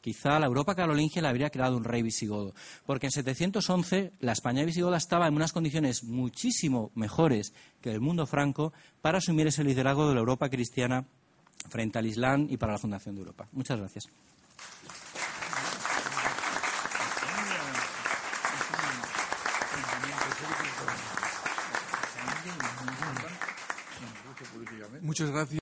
Quizá 0.00 0.40
la 0.40 0.46
Europa 0.46 0.74
carolingia 0.74 1.22
le 1.22 1.28
habría 1.28 1.50
creado 1.50 1.76
un 1.76 1.84
rey 1.84 2.02
visigodo, 2.02 2.54
porque 2.86 3.06
en 3.06 3.12
711 3.12 4.12
la 4.18 4.32
España 4.32 4.64
visigoda 4.64 4.96
estaba 4.96 5.28
en 5.28 5.34
unas 5.34 5.52
condiciones 5.52 6.02
muchísimo 6.02 6.90
mejores 6.96 7.52
que 7.80 7.92
el 7.92 8.00
mundo 8.00 8.26
franco 8.26 8.72
para 9.00 9.18
asumir 9.18 9.46
ese 9.46 9.62
liderazgo 9.62 10.08
de 10.08 10.14
la 10.14 10.20
Europa 10.20 10.48
cristiana 10.48 11.04
frente 11.68 12.00
al 12.00 12.06
Islam 12.06 12.48
y 12.50 12.56
para 12.56 12.72
la 12.72 12.78
fundación 12.78 13.14
de 13.14 13.20
Europa. 13.20 13.46
Muchas 13.52 13.78
gracias. 13.78 14.08
Muchas 25.02 25.30
gracias. 25.30 25.50